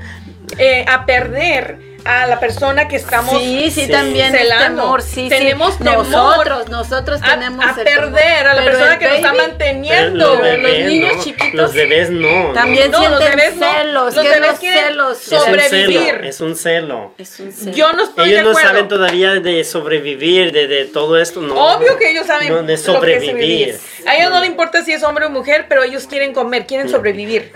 eh, 0.59 0.85
a 0.89 1.07
perder 1.07 1.79
a 2.05 2.27
la 2.27 2.41
persona 2.41 2.89
que 2.89 2.97
estamos 2.97 3.39
sí, 3.39 3.71
sí, 3.71 3.89
también 3.89 4.35
es 4.35 4.41
celando. 4.43 4.83
temor, 4.83 5.03
sí, 5.03 5.29
Tenemos 5.29 5.75
sí. 5.75 5.85
temor 5.85 6.07
Nosotros, 6.09 6.69
nosotros 6.69 7.21
a, 7.23 7.31
tenemos 7.35 7.65
a 7.65 7.69
el 7.71 7.75
perder 7.85 8.13
temor. 8.13 8.47
a 8.49 8.55
la 8.55 8.63
Pero 8.63 8.71
persona 8.73 8.93
el 8.95 8.99
que 8.99 9.05
nos 9.07 9.15
está 9.17 9.29
baby, 9.33 9.39
manteniendo. 9.41 10.19
los 10.19 10.33
los 10.39 10.43
bebés, 10.43 10.87
niños 10.87 11.17
no. 11.17 11.23
chiquitos 11.23 11.55
Los 11.55 11.75
bebés 11.75 12.11
no. 12.11 12.49
no. 12.49 12.53
También 12.55 12.91
No, 12.91 12.99
los 13.01 13.09
sienten 13.19 13.37
bebés 13.39 13.57
no. 13.57 13.73
celos. 13.73 14.15
Los 14.17 14.25
¿qué 14.25 14.31
bebés 14.31 14.51
los 14.51 14.59
quieren 14.61 14.85
celos? 14.85 15.19
Es 15.21 15.33
un 15.33 15.39
sobrevivir. 15.41 15.99
celo, 16.15 16.25
es 16.29 16.41
un 16.41 16.57
celo. 16.57 17.15
Es 17.19 17.41
un 17.41 17.53
celo. 17.53 17.73
Yo 17.77 17.93
no 17.93 18.05
estoy 18.05 18.29
Ellos 18.31 18.37
de 18.39 18.43
no 18.45 18.51
acuerdo. 18.51 18.69
saben 18.69 18.89
todavía 18.89 19.31
de 19.35 19.65
sobrevivir, 19.65 20.53
de, 20.53 20.67
de 20.67 20.85
todo 20.87 21.19
esto, 21.19 21.41
no. 21.41 21.55
Obvio 21.55 21.97
que 21.99 22.11
ellos 22.11 22.27
saben 22.27 22.49
No, 22.49 22.57
de 22.57 22.61
lo 22.63 22.67
que 22.67 22.75
es 22.75 22.83
sobrevivir. 22.83 23.79
A 24.07 24.17
ellos 24.17 24.31
no 24.31 24.41
les 24.41 24.49
importa 24.49 24.83
si 24.85 24.93
es 24.93 25.03
hombre 25.03 25.27
o 25.27 25.31
mujer, 25.31 25.67
pero 25.69 25.83
ellos 25.83 26.07
quieren 26.07 26.33
comer, 26.33 26.67
quieren 26.67 26.89
sobrevivir. 26.89 27.53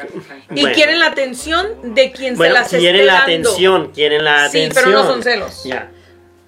Y 0.55 0.61
Bueno. 0.63 0.75
quieren 0.75 1.01
la 1.01 1.07
atención 1.07 1.95
de 1.95 2.13
quien 2.13 2.37
Bueno, 2.37 2.55
se 2.55 2.61
las 2.61 2.69
quieren 2.69 2.97
esté 2.97 3.07
la 3.07 3.13
dando. 3.21 3.49
atención, 3.51 3.93
quieren 3.93 4.25
la 4.25 4.34
Sí, 4.51 4.65
atención. 4.65 4.73
pero 4.75 4.89
no 4.91 5.05
son 5.07 5.23
celos. 5.23 5.63
Ya. 5.65 5.89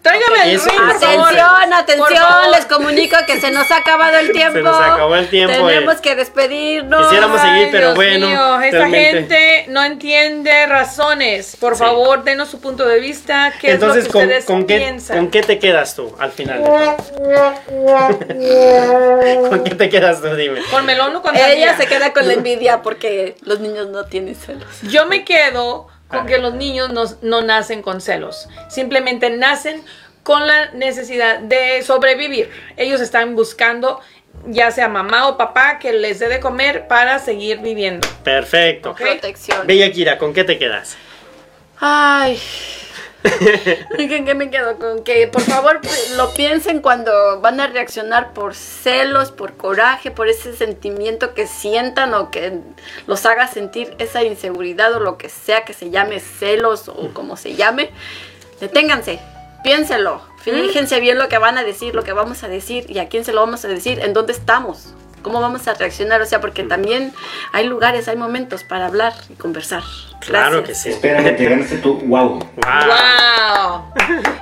Tráigame 0.03 0.53
el 0.53 0.61
ring, 0.61 0.77
por 0.77 1.01
favor. 1.01 1.27
Atención, 1.27 1.73
atención, 1.73 2.51
les 2.53 2.65
comunico 2.67 3.17
que 3.27 3.41
se 3.41 3.51
nos 3.51 3.69
ha 3.73 3.79
acabado 3.79 4.17
el 4.19 4.31
tiempo. 4.33 4.61
nos 4.61 4.81
acabó 4.81 5.17
el 5.17 5.29
tiempo, 5.29 5.53
Tenemos 5.67 5.97
eh. 5.97 5.99
que 6.01 6.15
despedirnos. 6.15 7.03
Quisiéramos 7.09 7.41
seguir, 7.41 7.65
Ay, 7.65 7.69
pero 7.73 7.87
Dios 7.87 7.95
bueno, 7.97 8.29
mío, 8.29 8.61
esta 8.61 8.77
realmente- 8.79 9.11
gente 9.13 9.65
no 9.67 9.83
entiende 9.83 10.67
razones. 10.67 11.57
Por 11.57 11.75
Sí. 11.75 11.81
favor, 11.81 12.23
denos 12.23 12.49
su 12.49 12.61
punto 12.61 12.87
de 12.87 13.01
vista. 13.01 13.53
¿Qué 13.61 13.73
Entonces, 13.73 14.05
es 14.05 14.07
lo 14.07 14.13
que 14.13 14.13
¿con, 14.13 14.23
ustedes 14.23 14.45
con 14.45 14.65
qué, 14.67 14.77
piensan? 14.77 15.17
¿con 15.17 15.31
qué 15.33 15.43
te 15.43 15.59
quedas 15.59 15.97
tú 15.97 16.15
al 16.21 16.31
final? 16.31 16.63
¿Con 19.51 19.65
qué 19.65 19.75
te 19.75 19.89
quedas 19.89 20.21
tú? 20.23 20.35
Dime. 20.37 20.61
¿Con 20.71 20.85
melón 20.87 21.15
o 21.17 21.23
con 21.23 21.35
Ella 21.35 21.47
sandía? 21.49 21.77
se 21.77 21.87
queda 21.87 22.13
con 22.13 22.27
la 22.27 22.33
envidia 22.35 22.83
porque 22.83 23.37
los 23.43 23.61
niños 23.61 23.89
no 23.89 24.05
tienen 24.05 24.35
celos. 24.35 24.67
Yo 24.83 25.07
me 25.07 25.25
quedo 25.25 25.89
con 26.09 26.27
que 26.27 26.39
los 26.39 26.55
niños 26.55 26.91
no, 26.93 27.05
no 27.23 27.43
nacen 27.43 27.83
con 27.83 28.01
celos. 28.01 28.49
Simplemente 28.69 29.31
nacen 29.31 29.83
con 30.23 30.47
la 30.47 30.71
necesidad 30.73 31.39
de 31.39 31.83
sobrevivir. 31.83 32.51
Ellos 32.77 33.01
están 33.01 33.37
buscando, 33.37 34.01
ya 34.47 34.71
sea 34.71 34.89
mamá 34.89 35.29
o 35.29 35.37
papá, 35.37 35.79
que 35.79 35.93
les 35.93 36.19
dé 36.19 36.29
de 36.29 36.41
comer 36.41 36.89
para 36.89 37.19
seguir 37.19 37.59
viviendo. 37.59 38.07
Perfecto. 38.25 38.91
Ok. 38.91 39.01
Protección. 39.01 39.67
Bella 39.67 39.93
Kira, 39.93 40.19
¿con 40.19 40.33
qué 40.33 40.45
te 40.45 40.59
quedas? 40.59 40.97
Ay. 41.79 42.41
¿Con 43.97 44.25
qué 44.25 44.35
me 44.35 44.51
quedo? 44.51 44.79
Con 44.79 45.03
que 45.03 45.27
por 45.29 45.43
favor 45.43 45.81
lo 46.17 46.33
piensen 46.35 46.81
cuando 46.81 47.41
van 47.41 47.61
a 47.61 47.67
reaccionar 47.67 48.33
por 48.33 48.55
celos, 48.55 49.33
por 49.33 49.57
coraje, 49.57 50.11
por 50.11 50.29
ese 50.29 50.57
sentimiento 50.57 51.35
que 51.35 51.47
sientan 51.47 52.15
o 52.15 52.31
que 52.31 52.61
los 53.07 53.27
haga 53.27 53.49
sentir 53.49 53.95
esa 53.99 54.23
inseguridad 54.23 54.93
o 54.95 55.01
lo 55.01 55.19
que 55.19 55.29
sea 55.29 55.65
que 55.65 55.73
se 55.73 55.91
llame 55.91 56.21
celos 56.21 56.89
o 56.89 57.13
como 57.13 57.37
se 57.37 57.55
llame. 57.55 57.91
Deténganse, 58.61 59.21
piénselo, 59.63 60.23
fíjense 60.43 61.01
bien 61.01 61.19
lo 61.19 61.29
que 61.29 61.39
van 61.39 61.59
a 61.59 61.65
decir, 61.65 61.95
lo 61.95 62.05
que 62.05 62.13
vamos 62.13 62.43
a 62.43 62.49
decir 62.49 62.87
y 62.89 62.99
a 62.99 63.09
quién 63.09 63.25
se 63.25 63.33
lo 63.33 63.41
vamos 63.41 63.65
a 63.65 63.69
decir, 63.69 64.01
en 64.01 64.15
dónde 64.15 64.33
estamos, 64.33 64.95
cómo 65.27 65.41
vamos 65.41 65.67
a 65.67 65.75
reaccionar, 65.75 66.23
o 66.23 66.25
sea, 66.25 66.41
porque 66.41 66.63
también 66.63 67.13
hay 67.53 67.67
lugares, 67.67 68.07
hay 68.07 68.17
momentos 68.17 68.63
para 68.63 68.87
hablar 68.87 69.13
y 69.29 69.35
conversar. 69.35 69.83
Claro 70.21 70.59
Gracias. 70.59 70.67
que 70.69 70.75
sí. 70.75 70.89
Espérame, 70.91 71.37
te 71.37 71.49
ganaste 71.49 71.79
tu 71.79 71.99
wow. 71.99 72.39
Wow. 72.39 72.43
¡Wow! 72.87 73.93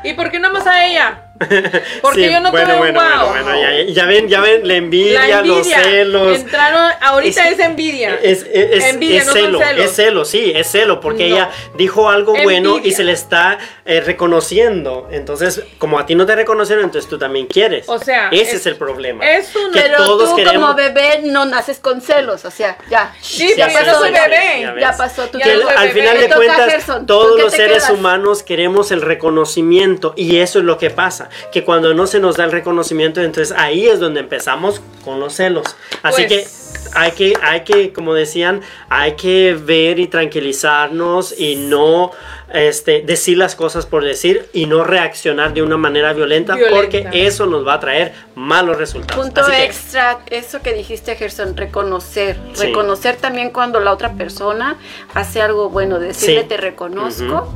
¿Y 0.05 0.13
por 0.13 0.31
qué 0.31 0.39
no 0.39 0.53
más 0.53 0.67
a 0.67 0.85
ella? 0.85 1.24
Porque 2.03 2.27
Sí, 2.27 2.33
yo 2.33 2.41
no 2.41 2.51
bueno, 2.53 2.69
tuve 2.69 2.79
bueno, 2.79 3.01
wow. 3.01 3.29
bueno, 3.31 3.45
bueno, 3.45 3.61
ya, 3.61 3.83
ya 3.93 4.07
ven, 4.07 4.29
ya 4.29 4.41
ven, 4.41 4.67
la 4.69 4.75
envidia, 4.75 5.27
La 5.27 5.43
los 5.43 5.67
celos. 5.67 6.39
Entraron, 6.39 6.93
ahorita 7.01 7.49
Es- 7.49 7.55
es, 7.55 7.59
envidia. 7.61 8.15
Es, 8.23 8.47
es, 8.51 8.85
envidia, 8.85 9.21
es 9.21 9.27
no 9.27 9.33
celo, 9.33 9.61
es 9.63 9.91
celo, 9.93 10.25
sí, 10.25 10.53
es 10.55 10.69
celo, 10.71 11.01
porque 11.01 11.29
No. 11.29 11.35
ella 11.37 11.51
dijo 11.77 12.09
algo 12.09 12.35
bueno 12.43 12.79
y 12.83 12.93
se 12.93 13.03
le 13.05 13.13
está 13.13 13.59
eh, 13.85 14.01
reconociendo. 14.01 15.09
Entonces, 15.11 15.63
como 15.79 15.99
a 15.99 16.07
ti 16.07 16.15
no 16.15 16.25
te 16.25 16.35
reconocieron, 16.37 16.85
entonces 16.85 17.11
tú 17.11 17.19
también 17.19 17.47
quieres. 17.47 17.89
O 17.89 17.99
sea, 17.99 18.29
ese 18.31 18.57
es, 18.57 18.67
el 18.67 18.77
problema. 18.77 19.29
es 19.29 19.55
un- 19.57 19.73
que 19.73 19.81
Pero 19.81 19.97
todos 19.99 20.31
tú 20.31 20.37
queremos. 20.37 20.55
como 20.71 20.75
bebé 20.75 21.21
no 21.25 21.45
naces 21.47 21.79
con 21.81 22.01
celos, 22.01 22.45
o 22.45 22.51
sea, 22.51 22.79
ya. 22.89 23.13
Sí, 23.21 23.53
ya 23.57 23.69
yo 23.69 23.85
no 23.93 23.99
soy 23.99 24.13
bebé. 24.13 24.61
ya. 24.61 24.75
Ya 24.79 24.97
pasó 24.97 25.27
tu 25.29 25.39
al 25.39 25.91
final 25.91 26.19
de 26.21 26.29
cuentas, 26.29 26.71
Gerson. 26.71 26.97
¿Con 26.99 27.07
todos 27.07 27.41
los 27.41 27.53
seres 27.53 27.91
humanos 27.91 28.43
queremos 28.43 28.91
el 28.93 29.03
reconocimiento 29.03 30.15
y 30.17 30.37
eso 30.39 30.59
es 30.61 30.65
lo 30.65 30.79
que 30.79 30.91
pasa, 30.91 31.24
que 31.53 31.65
cuando 31.65 31.95
no 31.95 32.07
se 32.07 32.21
nos 32.21 32.37
da 32.37 32.45
el 32.45 32.53
reconocimiento, 32.53 33.21
entonces 33.23 33.55
ahí 33.57 33.87
es 33.87 34.01
donde 34.01 34.21
empezamos 34.21 34.81
con 35.05 35.21
los 35.21 35.35
celos. 35.35 35.77
Así 36.03 36.25
Pues, 36.27 36.29
que 36.29 36.65
hay 36.97 37.11
que, 37.13 37.33
hay 37.43 37.61
que, 37.63 37.93
como 37.93 38.15
decían, 38.15 38.61
hay 38.89 39.13
que 39.17 39.55
ver 39.61 39.99
y 39.99 40.07
tranquilizarnos 40.07 41.35
y 41.39 41.57
no 41.57 42.13
este, 42.53 43.03
decir 43.03 43.37
las 43.37 43.57
cosas 43.57 43.85
por 43.87 44.05
decir 44.05 44.49
y 44.53 44.67
no 44.67 44.85
reaccionar 44.85 45.55
de 45.55 45.63
una 45.63 45.77
manera 45.77 46.13
violenta, 46.13 46.55
Violenta. 46.55 46.77
porque 46.81 47.27
eso 47.27 47.47
nos 47.47 47.67
va 47.67 47.75
a 47.75 47.81
traer 47.81 48.13
malos 48.37 48.77
resultados. 48.77 49.25
Punto 49.25 49.41
Así 49.41 49.51
que- 49.51 49.65
extra, 49.65 50.19
eso 50.31 50.61
que 50.63 50.73
dijiste, 50.73 51.17
Gerson, 51.17 51.57
reconocer. 51.57 52.37
Sí. 52.53 52.67
Reconocer 52.67 53.17
también 53.17 53.51
cuando 53.51 53.81
la 53.81 53.93
otra 53.93 54.13
persona 54.13 54.77
hace 55.15 55.43
algo 55.43 55.69
bueno, 55.71 55.99
decirle 55.99 56.43
Sí. 56.43 56.49
te 56.49 56.57
reconozco. 56.57 57.53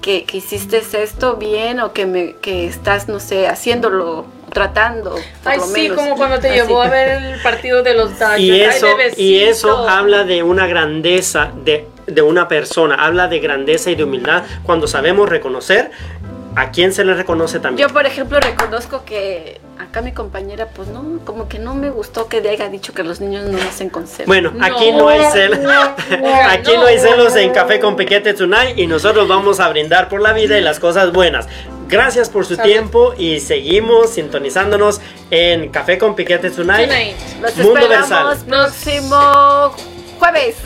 Que, 0.00 0.24
que 0.24 0.38
hiciste 0.38 0.80
esto 1.02 1.36
bien 1.36 1.78
o 1.80 1.92
que 1.92 2.06
me 2.06 2.32
que 2.36 2.66
estás 2.66 3.06
no 3.08 3.20
sé 3.20 3.48
haciéndolo 3.48 4.24
tratando 4.50 5.10
por 5.42 5.52
Ay, 5.52 5.58
lo 5.58 5.64
sí, 5.66 5.72
menos. 5.82 5.96
como 5.98 6.16
cuando 6.16 6.40
te 6.40 6.48
Así. 6.48 6.56
llevó 6.56 6.82
a 6.82 6.88
ver 6.88 7.22
el 7.34 7.42
partido 7.42 7.82
de 7.82 7.94
los 7.94 8.18
Dodgers. 8.18 8.40
y 8.40 8.50
Ay, 8.50 8.60
eso, 8.62 8.86
y 9.16 9.38
eso 9.40 9.88
habla 9.88 10.24
de 10.24 10.42
una 10.42 10.66
grandeza 10.66 11.52
de, 11.64 11.86
de 12.06 12.22
una 12.22 12.48
persona, 12.48 12.94
habla 12.96 13.28
de 13.28 13.38
grandeza 13.40 13.90
y 13.90 13.94
de 13.94 14.04
humildad 14.04 14.42
cuando 14.64 14.88
sabemos 14.88 15.28
reconocer 15.28 15.90
a 16.60 16.70
quién 16.70 16.92
se 16.92 17.04
le 17.04 17.14
reconoce 17.14 17.58
también. 17.60 17.88
Yo, 17.88 17.92
por 17.94 18.04
ejemplo, 18.06 18.38
reconozco 18.40 19.04
que 19.04 19.60
acá 19.78 20.02
mi 20.02 20.12
compañera, 20.12 20.68
pues 20.74 20.88
no, 20.88 21.20
como 21.24 21.48
que 21.48 21.58
no 21.58 21.74
me 21.74 21.88
gustó 21.90 22.28
que 22.28 22.36
haya 22.46 22.68
dicho 22.68 22.92
que 22.92 23.02
los 23.02 23.20
niños 23.20 23.44
no 23.48 23.56
nacen 23.58 23.88
con 23.88 24.06
celos. 24.06 24.26
Bueno, 24.26 24.50
No, 24.54 24.64
aquí 24.64 24.92
no 24.92 25.08
hay 25.08 25.24
celos. 25.32 25.58
no, 25.60 25.70
aquí 26.50 26.72
no 26.74 26.84
hay 26.86 26.98
celos 26.98 27.34
en 27.36 27.52
Café 27.52 27.80
con 27.80 27.96
Piquete 27.96 28.34
Tonight 28.34 28.78
y 28.78 28.86
nosotros 28.86 29.26
vamos 29.26 29.58
a 29.60 29.68
brindar 29.70 30.08
por 30.08 30.20
la 30.20 30.32
vida 30.32 30.58
y 30.58 30.60
las 30.60 30.78
cosas 30.78 31.12
buenas. 31.12 31.48
Gracias 31.88 32.28
por 32.30 32.44
su 32.46 32.54
Salud. 32.56 32.70
tiempo 32.70 33.14
y 33.18 33.40
seguimos 33.40 34.10
sintonizándonos 34.10 35.00
en 35.30 35.70
Café 35.70 35.98
con 35.98 36.14
Piquete 36.14 36.50
Tonight. 36.50 36.88
Tonight. 36.88 37.16
Los 37.40 37.56
Mundo 37.56 37.80
esperamos 37.80 38.10
Versal. 38.10 38.46
próximo 38.46 39.74
jueves. 40.18 40.56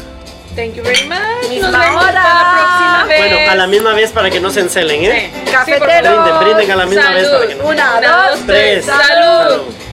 Thank 0.55 0.77
you 0.77 0.83
very 0.85 1.09
much. 1.09 1.49
Misma 1.51 1.69
Nos 1.71 1.81
vemos 1.81 2.03
hora. 2.05 2.13
para 2.23 2.35
la 2.35 2.51
próxima 2.53 3.05
vez. 3.07 3.19
Bueno, 3.19 3.51
a 3.51 3.55
la 3.57 3.67
misma 3.67 3.93
vez 3.95 4.13
para 4.13 4.31
que 4.31 4.41
no 4.41 4.51
se 4.51 4.61
encelen, 4.61 5.05
¿eh? 5.05 5.33
Sí. 5.45 5.51
Cafetero. 5.51 5.75
Sí, 5.75 5.81
por 5.81 5.91
favor. 5.91 6.25
Brinden, 6.25 6.45
brinden 6.45 6.71
a 6.71 6.77
la 6.77 6.87
misma 6.87 7.11
vez 7.11 7.29
para 7.29 7.47
que 7.49 7.55
no- 7.57 7.65
Una, 7.65 7.99
Una, 7.99 8.17
dos, 8.29 8.31
dos, 8.39 8.47
tres. 8.47 8.85
tres. 8.85 8.97